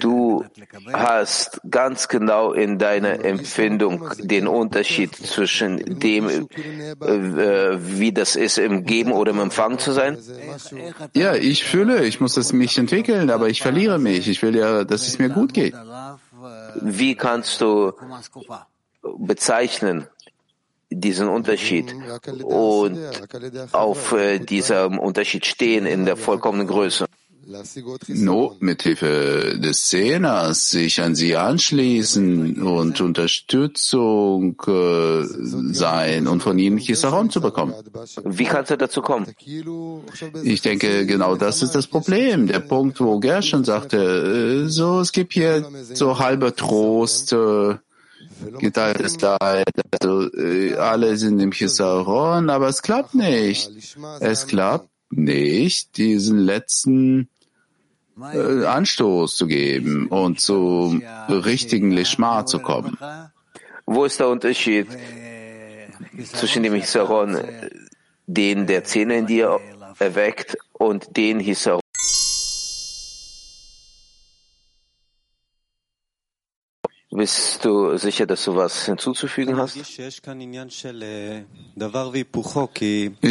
Du 0.00 0.44
hast 0.92 1.60
ganz 1.70 2.08
genau 2.08 2.52
in 2.52 2.78
deiner 2.78 3.24
Empfindung 3.24 4.10
den 4.18 4.46
Unterschied 4.46 5.16
zwischen 5.16 5.98
dem, 5.98 6.28
äh, 6.28 7.78
wie 7.80 8.12
das 8.12 8.36
ist, 8.36 8.58
im 8.58 8.84
Geben 8.84 9.12
oder 9.12 9.30
im 9.30 9.40
Empfang 9.40 9.78
zu 9.78 9.92
sein? 9.92 10.18
Ja, 11.14 11.34
ich 11.34 11.64
fühle, 11.64 12.04
ich 12.04 12.20
muss 12.20 12.36
es 12.36 12.52
mich 12.52 12.76
entwickeln, 12.76 13.30
aber 13.30 13.48
ich 13.48 13.62
verliere 13.62 13.98
mich. 13.98 14.28
Ich 14.28 14.42
will 14.42 14.54
ja, 14.54 14.84
dass 14.84 15.08
es 15.08 15.18
mir 15.18 15.30
gut 15.30 15.54
geht. 15.54 15.74
Wie 16.80 17.14
kannst 17.14 17.60
du 17.62 17.92
bezeichnen, 19.02 20.06
diesen 20.94 21.28
Unterschied 21.28 21.94
und 22.42 22.98
auf 23.72 24.12
äh, 24.12 24.38
diesem 24.38 24.98
Unterschied 24.98 25.46
stehen 25.46 25.86
in 25.86 26.04
der 26.04 26.16
vollkommenen 26.16 26.66
Größe. 26.66 27.06
No, 28.08 28.56
mit 28.60 28.82
Hilfe 28.82 29.58
des 29.58 29.88
Zehners 29.88 30.70
sich 30.70 31.00
an 31.00 31.14
sie 31.14 31.36
anschließen 31.36 32.62
und 32.62 33.00
Unterstützung 33.00 34.60
äh, 34.66 35.24
sein 35.74 36.28
und 36.28 36.42
von 36.42 36.58
ihnen 36.58 36.78
Chisaron 36.78 37.30
zu 37.30 37.40
bekommen. 37.40 37.74
Wie 38.24 38.44
kannst 38.44 38.70
du 38.70 38.76
dazu 38.76 39.02
kommen? 39.02 39.26
Ich 40.44 40.62
denke, 40.62 41.04
genau 41.04 41.34
das 41.34 41.62
ist 41.62 41.74
das 41.74 41.88
Problem. 41.88 42.46
Der 42.46 42.60
Punkt, 42.60 43.00
wo 43.00 43.18
Gershon 43.18 43.64
sagte, 43.64 44.64
äh, 44.64 44.68
so, 44.68 45.00
es 45.00 45.10
gibt 45.10 45.32
hier 45.32 45.68
so 45.94 46.18
halber 46.18 46.54
Trost, 46.54 47.32
äh, 47.32 47.74
geteiltes 48.58 49.20
Leid, 49.20 49.68
also 50.00 50.32
äh, 50.34 50.74
alle 50.74 51.16
sind 51.16 51.40
im 51.40 51.52
Chisaron, 51.52 52.50
aber 52.50 52.68
es 52.68 52.82
klappt 52.82 53.14
nicht. 53.14 53.70
Es 54.20 54.46
klappt 54.46 54.88
nicht, 55.10 55.96
diesen 55.96 56.38
letzten 56.38 57.28
äh, 58.20 58.64
Anstoß 58.64 59.36
zu 59.36 59.46
geben 59.46 60.08
und 60.08 60.40
zum 60.40 61.02
richtigen 61.28 61.90
Lishma 61.90 62.46
zu 62.46 62.58
kommen. 62.58 62.96
Wo 63.86 64.04
ist 64.04 64.20
der 64.20 64.28
Unterschied 64.28 64.86
zwischen 66.32 66.62
dem 66.62 66.74
Hisaron, 66.74 67.38
den 68.26 68.66
der 68.66 68.84
Zähne 68.84 69.18
in 69.18 69.26
dir 69.26 69.58
erweckt, 69.98 70.56
und 70.72 71.16
den 71.16 71.40
Hisaron? 71.40 71.81
Bist 77.22 77.64
du 77.64 77.96
sicher, 77.98 78.26
dass 78.26 78.44
du 78.46 78.56
was 78.56 78.86
hinzuzufügen 78.86 79.56
hast? 79.56 79.76
Ich 79.76 80.00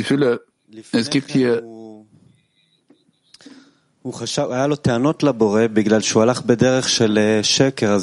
fühle, 0.07 0.45
es 0.93 1.09
gibt 1.09 1.29
hier 1.31 1.61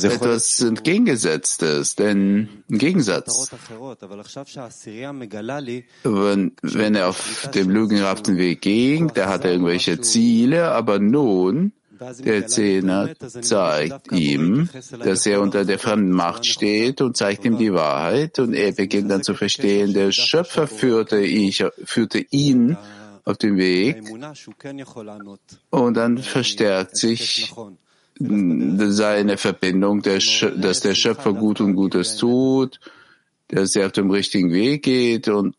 etwas 0.04 0.60
Entgegengesetztes, 0.60 1.96
denn 1.96 2.48
im 2.68 2.78
Gegensatz, 2.78 3.50
wenn, 6.04 6.52
wenn 6.60 6.94
er 6.94 7.08
auf 7.08 7.50
dem 7.54 7.70
lügenhaften 7.70 8.36
Weg 8.36 8.60
ging, 8.60 9.10
der 9.14 9.30
hatte 9.30 9.48
irgendwelche 9.48 10.02
Ziele, 10.02 10.70
aber 10.70 10.98
nun 10.98 11.72
der 12.24 12.46
Zehner 12.46 13.10
zeigt 13.40 14.12
ihm, 14.12 14.68
dass 15.04 15.26
er 15.26 15.40
unter 15.40 15.64
der 15.64 15.78
fremden 15.78 16.10
Macht 16.10 16.46
steht 16.46 17.00
und 17.00 17.16
zeigt 17.16 17.44
ihm 17.44 17.58
die 17.58 17.72
Wahrheit. 17.72 18.38
Und 18.38 18.54
er 18.54 18.72
beginnt 18.72 19.10
dann 19.10 19.22
zu 19.22 19.34
verstehen, 19.34 19.92
der 19.94 20.12
Schöpfer 20.12 20.66
führte, 20.66 21.18
ich, 21.18 21.64
führte 21.84 22.24
ihn 22.30 22.76
auf 23.24 23.38
den 23.38 23.56
Weg. 23.56 24.02
Und 25.70 25.94
dann 25.94 26.18
verstärkt 26.18 26.96
sich 26.96 27.52
seine 28.18 29.36
Verbindung, 29.36 30.02
dass 30.02 30.80
der 30.80 30.94
Schöpfer 30.94 31.32
gut 31.32 31.60
und 31.60 31.74
Gutes 31.74 32.16
tut, 32.16 32.80
dass 33.48 33.76
er 33.76 33.86
auf 33.86 33.92
dem 33.92 34.10
richtigen 34.10 34.52
Weg 34.52 34.82
geht. 34.82 35.28
Und 35.28 35.54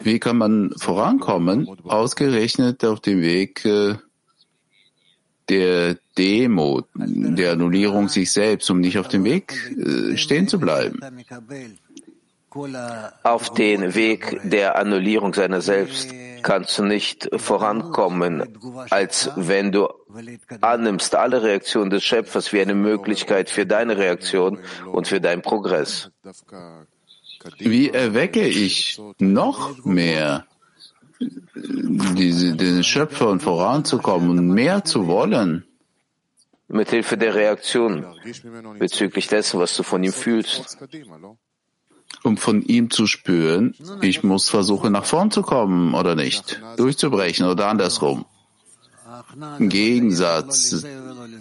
Wie 0.00 0.18
kann 0.18 0.38
man 0.38 0.72
vorankommen, 0.76 1.68
ausgerechnet 1.84 2.84
auf 2.84 3.00
dem 3.00 3.22
Weg 3.22 3.64
äh, 3.64 3.94
der 5.48 5.96
Demut, 6.18 6.86
der 6.94 7.52
Annullierung 7.52 8.08
sich 8.08 8.32
selbst, 8.32 8.70
um 8.70 8.80
nicht 8.80 8.98
auf 8.98 9.08
dem 9.08 9.24
Weg 9.24 9.54
äh, 9.76 10.16
stehen 10.16 10.48
zu 10.48 10.58
bleiben? 10.58 11.00
Auf 13.22 13.52
den 13.54 13.94
Weg 13.94 14.40
der 14.44 14.76
Annullierung 14.76 15.34
seiner 15.34 15.60
selbst 15.60 16.14
kannst 16.42 16.78
du 16.78 16.84
nicht 16.84 17.28
vorankommen, 17.36 18.56
als 18.90 19.30
wenn 19.36 19.72
du 19.72 19.88
annimmst 20.60 21.14
alle 21.14 21.42
Reaktionen 21.42 21.90
des 21.90 22.04
Schöpfers 22.04 22.52
wie 22.52 22.60
eine 22.60 22.74
Möglichkeit 22.74 23.50
für 23.50 23.66
deine 23.66 23.96
Reaktion 23.98 24.58
und 24.92 25.08
für 25.08 25.20
deinen 25.20 25.42
Progress. 25.42 26.10
Wie 27.58 27.90
erwecke 27.90 28.46
ich 28.46 29.00
noch 29.18 29.84
mehr 29.84 30.46
diese, 31.20 32.56
den 32.56 32.84
Schöpfer 32.84 33.28
und 33.28 33.42
voranzukommen 33.42 34.30
und 34.30 34.48
mehr 34.48 34.84
zu 34.84 35.06
wollen? 35.06 35.64
Mit 36.68 36.90
Hilfe 36.90 37.16
der 37.16 37.34
Reaktion 37.34 38.04
bezüglich 38.78 39.28
dessen, 39.28 39.60
was 39.60 39.76
du 39.76 39.82
von 39.82 40.02
ihm 40.02 40.12
fühlst 40.12 40.78
um 42.22 42.36
von 42.36 42.62
ihm 42.62 42.90
zu 42.90 43.06
spüren, 43.06 43.74
ich 44.00 44.22
muss 44.22 44.48
versuchen, 44.48 44.92
nach 44.92 45.04
vorn 45.04 45.30
zu 45.30 45.42
kommen 45.42 45.94
oder 45.94 46.14
nicht, 46.14 46.60
durchzubrechen 46.76 47.46
oder 47.46 47.68
andersrum. 47.68 48.24
Gegensatz, 49.58 50.84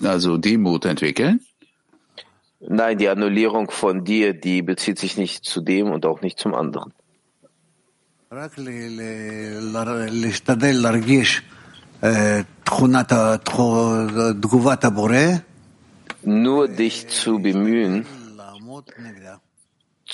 also 0.03 0.37
Demut 0.37 0.85
entwickeln? 0.85 1.41
Nein, 2.59 2.97
die 2.97 3.09
Annullierung 3.09 3.69
von 3.69 4.03
dir, 4.05 4.33
die 4.33 4.61
bezieht 4.61 4.97
sich 4.97 5.17
nicht 5.17 5.45
zu 5.45 5.61
dem 5.61 5.91
und 5.91 6.05
auch 6.05 6.21
nicht 6.21 6.39
zum 6.39 6.53
anderen. 6.55 6.93
Nur 16.23 16.67
dich 16.67 17.07
zu 17.07 17.39
bemühen, 17.39 18.05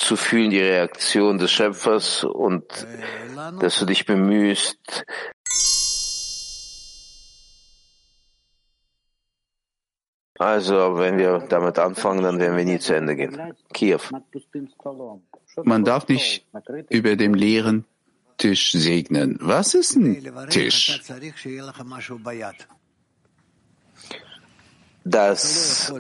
zu 0.02 0.16
fühlen 0.16 0.50
die 0.50 0.60
Reaktion 0.60 1.38
des 1.38 1.52
Schöpfers 1.52 2.24
und 2.24 2.64
dass 3.60 3.80
du 3.80 3.86
dich 3.86 4.06
bemühst, 4.06 5.06
Also, 10.42 10.98
wenn 10.98 11.20
wir 11.20 11.46
damit 11.50 11.78
anfangen, 11.78 12.24
dann 12.24 12.40
werden 12.40 12.58
wir 12.58 12.66
nie 12.66 12.80
zu 12.80 12.96
Ende 12.96 13.16
gehen. 13.16 13.54
Kiew. 13.74 14.00
Man 15.64 15.84
darf 15.86 16.08
nicht 16.08 16.48
über 16.90 17.16
dem 17.16 17.36
leeren 17.36 17.86
Tisch 18.38 18.72
segnen. 18.72 19.38
Was 19.40 19.76
ist 19.76 19.96
ein 19.96 20.18
Tisch? 20.50 21.00
Dass 25.04 25.92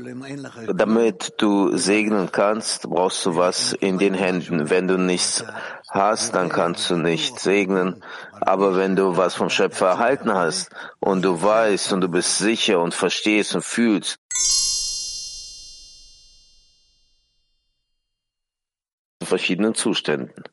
damit 0.73 1.33
du 1.37 1.75
segnen 1.75 2.31
kannst, 2.31 2.89
brauchst 2.89 3.25
du 3.25 3.35
was 3.35 3.73
in 3.73 3.97
den 3.97 4.13
Händen. 4.13 4.69
Wenn 4.69 4.87
du 4.87 4.97
nichts 4.97 5.43
hast, 5.89 6.35
dann 6.35 6.49
kannst 6.49 6.89
du 6.89 6.97
nicht 6.97 7.39
segnen. 7.39 8.03
Aber 8.39 8.75
wenn 8.75 8.95
du 8.95 9.17
was 9.17 9.35
vom 9.35 9.49
Schöpfer 9.49 9.87
erhalten 9.87 10.33
hast 10.33 10.69
und 10.99 11.23
du 11.23 11.41
weißt 11.41 11.93
und 11.93 12.01
du 12.01 12.09
bist 12.09 12.37
sicher 12.37 12.79
und 12.79 12.93
verstehst 12.93 13.55
und 13.55 13.63
fühlst, 13.63 14.17
in 19.21 19.27
verschiedenen 19.27 19.75
Zuständen. 19.75 20.43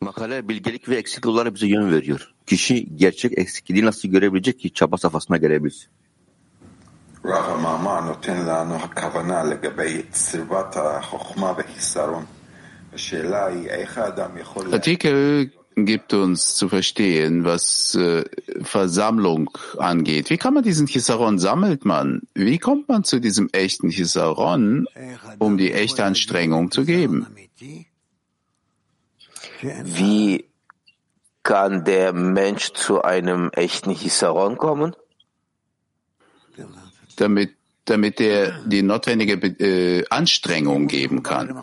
Makale 0.00 0.48
bilgelik 0.48 0.88
ve 0.88 0.96
eksik 0.96 1.24
yollara 1.24 1.54
bize 1.54 1.66
yön 1.66 1.92
veriyor. 1.92 2.34
Kişi 2.46 2.96
gerçek 2.96 3.38
eksikliği 3.38 3.84
nasıl 3.84 4.08
görebilecek 4.08 4.60
ki 4.60 4.72
çaba 4.72 4.96
safhasına 4.96 5.36
gelebilsin? 5.36 5.90
Artikel 14.74 15.50
gibt 15.74 16.12
uns 16.12 16.54
zu 16.54 16.68
verstehen, 16.68 17.44
was 17.44 17.94
äh, 17.94 18.24
Versammlung 18.62 19.50
angeht. 19.78 20.28
Wie 20.28 20.36
kann 20.36 20.52
man 20.52 20.62
diesen 20.62 20.86
Chisaron 20.86 21.38
sammelt 21.38 21.86
man? 21.86 22.22
Wie 22.34 22.58
kommt 22.58 22.88
man 22.88 23.04
zu 23.04 23.20
diesem 23.20 23.48
echten 23.52 23.88
Chisaron, 23.88 24.86
um 25.38 25.56
die 25.56 25.72
echte 25.72 26.04
Anstrengung 26.04 26.70
zu 26.70 26.84
geben? 26.84 27.26
Wie 29.82 30.44
kann 31.42 31.84
der 31.84 32.12
Mensch 32.12 32.72
zu 32.74 33.02
einem 33.02 33.50
echten 33.50 33.90
Hisaron 33.90 34.58
kommen? 34.58 34.94
Damit, 37.16 37.54
damit 37.84 38.20
er 38.20 38.52
die 38.64 38.82
notwendige 38.82 39.34
äh, 39.34 40.04
Anstrengung 40.10 40.86
geben 40.86 41.22
kann. 41.22 41.62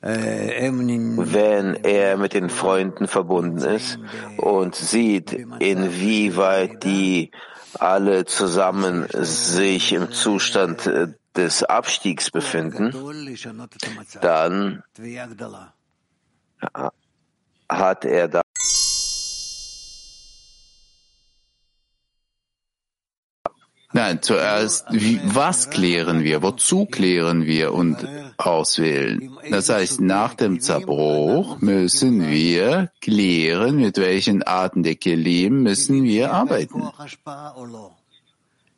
Wenn 0.00 1.74
er 1.84 2.16
mit 2.16 2.32
den 2.32 2.50
Freunden 2.50 3.08
verbunden 3.08 3.58
ist 3.58 3.98
und 4.36 4.74
sieht, 4.76 5.32
inwieweit 5.32 6.84
die 6.84 7.32
alle 7.74 8.24
zusammen 8.24 9.06
sich 9.12 9.92
im 9.92 10.12
Zustand 10.12 10.86
äh, 10.86 11.08
des 11.36 11.62
Abstiegs 11.62 12.30
befinden, 12.30 12.92
dann 14.20 14.82
hat 17.68 18.04
er 18.04 18.28
da 18.28 18.40
Nein, 23.92 24.20
zuerst, 24.20 24.84
wie, 24.90 25.18
was 25.24 25.70
klären 25.70 26.22
wir, 26.22 26.42
wozu 26.42 26.84
klären 26.84 27.46
wir 27.46 27.72
und 27.72 27.96
auswählen. 28.36 29.30
Das 29.50 29.70
heißt, 29.70 30.02
nach 30.02 30.34
dem 30.34 30.60
Zerbruch 30.60 31.60
müssen 31.60 32.28
wir 32.28 32.90
klären, 33.00 33.76
mit 33.76 33.96
welchen 33.96 34.42
Arten 34.42 34.82
der 34.82 34.96
Kelim 34.96 35.62
müssen 35.62 36.04
wir 36.04 36.32
arbeiten. 36.32 36.82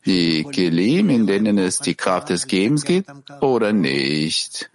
Die 0.06 0.44
Kelim, 0.44 1.10
in 1.10 1.26
denen 1.26 1.58
es 1.58 1.80
die 1.80 1.96
Kraft 1.96 2.30
des 2.30 2.46
Gebens 2.46 2.84
gibt 2.84 3.10
oder 3.40 3.72
nicht 3.72 4.70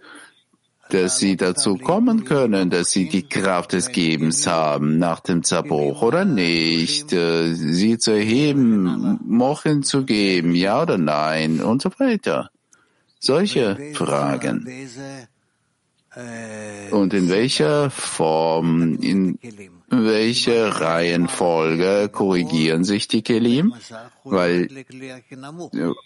dass 0.90 1.18
sie 1.18 1.36
dazu 1.36 1.76
kommen 1.76 2.24
können, 2.24 2.70
dass 2.70 2.90
sie 2.90 3.08
die 3.08 3.28
Kraft 3.28 3.72
des 3.72 3.90
Gebens 3.90 4.46
haben 4.46 4.98
nach 4.98 5.20
dem 5.20 5.42
Zerbruch 5.42 6.02
oder 6.02 6.24
nicht, 6.24 7.12
äh, 7.12 7.54
sie 7.54 7.98
zu 7.98 8.12
erheben, 8.12 9.18
Mochen 9.24 9.82
zu 9.82 10.04
geben, 10.04 10.54
ja 10.54 10.82
oder 10.82 10.98
nein 10.98 11.60
und 11.60 11.82
so 11.82 11.90
weiter. 11.98 12.50
Solche 13.18 13.76
Fragen. 13.94 14.66
Und 16.92 17.12
in 17.12 17.28
welcher 17.28 17.90
Form, 17.90 18.98
in 19.02 19.38
welcher 19.90 20.68
Reihenfolge 20.80 22.08
korrigieren 22.10 22.84
sich 22.84 23.06
die 23.06 23.20
Kelim? 23.20 23.74
Weil 24.24 24.68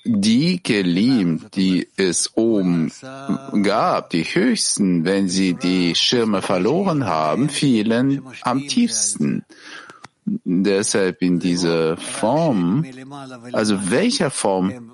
die 0.04 0.58
Kelim, 0.58 1.46
die 1.54 1.86
es 1.96 2.36
oben 2.36 2.90
gab, 3.62 4.10
die 4.10 4.24
höchsten, 4.24 5.04
wenn 5.04 5.28
sie 5.28 5.54
die 5.54 5.94
Schirme 5.94 6.42
verloren 6.42 7.06
haben, 7.06 7.48
fielen 7.48 8.22
am 8.42 8.66
tiefsten. 8.66 9.44
Deshalb 10.24 11.22
in 11.22 11.38
dieser 11.38 11.96
Form, 11.96 12.84
also 13.52 13.90
welcher 13.90 14.30
Form 14.30 14.92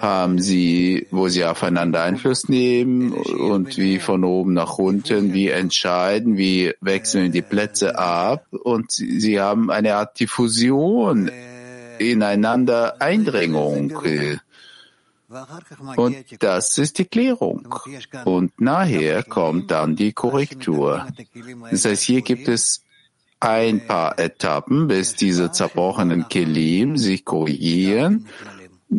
haben 0.00 0.40
sie, 0.40 1.06
wo 1.10 1.28
sie 1.28 1.44
aufeinander 1.44 2.02
Einfluss 2.02 2.48
nehmen 2.48 3.12
und 3.12 3.76
wie 3.76 3.98
von 3.98 4.24
oben 4.24 4.52
nach 4.52 4.78
unten, 4.78 5.32
wie 5.32 5.48
entscheiden, 5.48 6.36
wie 6.36 6.74
wechseln 6.80 7.32
die 7.32 7.42
Plätze 7.42 7.98
ab 7.98 8.46
und 8.50 8.92
sie 8.92 9.40
haben 9.40 9.70
eine 9.70 9.96
Art 9.96 10.18
Diffusion, 10.20 11.30
ineinander 11.98 13.00
Eindringung. 13.00 13.92
Und 15.96 16.16
das 16.38 16.78
ist 16.78 16.98
die 16.98 17.04
Klärung. 17.04 17.68
Und 18.24 18.60
nachher 18.60 19.22
kommt 19.24 19.70
dann 19.70 19.96
die 19.96 20.12
Korrektur. 20.12 21.06
Das 21.70 21.84
heißt, 21.84 22.02
hier 22.02 22.22
gibt 22.22 22.48
es 22.48 22.82
ein 23.40 23.86
paar 23.86 24.18
Etappen, 24.18 24.88
bis 24.88 25.14
diese 25.14 25.52
zerbrochenen 25.52 26.28
Kelim 26.28 26.96
sich 26.96 27.24
korrigieren 27.24 28.26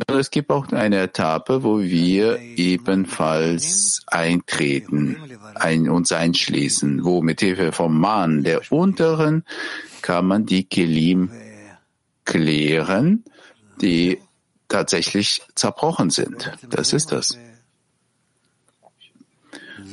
es 0.08 0.30
gibt 0.30 0.52
auch 0.52 0.68
eine 0.72 1.02
Etappe, 1.02 1.64
wo 1.64 1.80
wir 1.80 2.40
ebenfalls 2.40 4.04
eintreten, 4.08 5.18
ein, 5.56 5.90
uns 5.90 6.12
einschließen, 6.12 7.04
wo 7.04 7.22
mit 7.22 7.40
Hilfe 7.40 7.72
vom 7.72 8.00
Mann 8.00 8.44
der 8.44 8.72
unteren 8.72 9.44
kann 10.02 10.28
man 10.28 10.46
die 10.46 10.64
Kelim 10.64 11.32
klären, 12.24 13.24
die 13.82 14.20
tatsächlich 14.68 15.42
zerbrochen 15.56 16.12
sind. 16.12 16.52
Das 16.70 16.94
ist 16.94 17.12
das. 17.12 17.38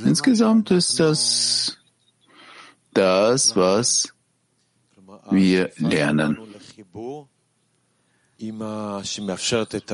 Insgesamt 0.05 0.71
ist 0.71 1.01
das 1.01 1.79
das, 2.93 3.57
was 3.57 4.13
wir 5.31 5.71
lernen. 5.77 6.39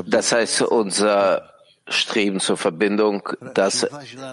Das 0.06 0.32
heißt, 0.32 0.62
unser 0.62 1.52
Streben 1.88 2.40
zur 2.40 2.56
Verbindung, 2.56 3.28
das 3.54 3.86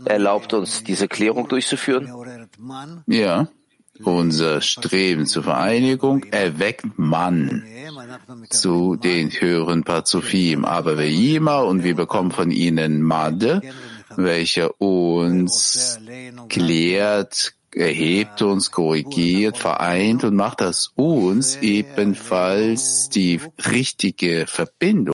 erlaubt 0.05 0.53
uns, 0.53 0.83
diese 0.83 1.07
Klärung 1.07 1.47
durchzuführen? 1.47 2.47
Ja, 3.07 3.47
unser 4.03 4.61
Streben 4.61 5.25
zur 5.25 5.43
Vereinigung 5.43 6.23
erweckt 6.25 6.97
Mann 6.97 7.65
zu 8.49 8.95
den 8.95 9.29
höheren 9.29 9.83
Pazufim, 9.83 10.63
aber 10.63 10.93
Ve'ima 10.93 11.63
und 11.63 11.83
wir 11.83 11.95
bekommen 11.95 12.31
von 12.31 12.51
ihnen 12.51 13.01
Made, 13.01 13.61
welcher 14.15 14.79
uns 14.79 15.99
klärt, 16.47 17.53
erhebt 17.75 18.41
uns, 18.41 18.71
korrigiert, 18.71 19.57
vereint 19.57 20.23
und 20.23 20.35
macht 20.35 20.61
aus 20.61 20.91
uns 20.95 21.57
ebenfalls 21.57 23.09
die 23.09 23.39
richtige 23.71 24.45
Verbindung 24.47 24.99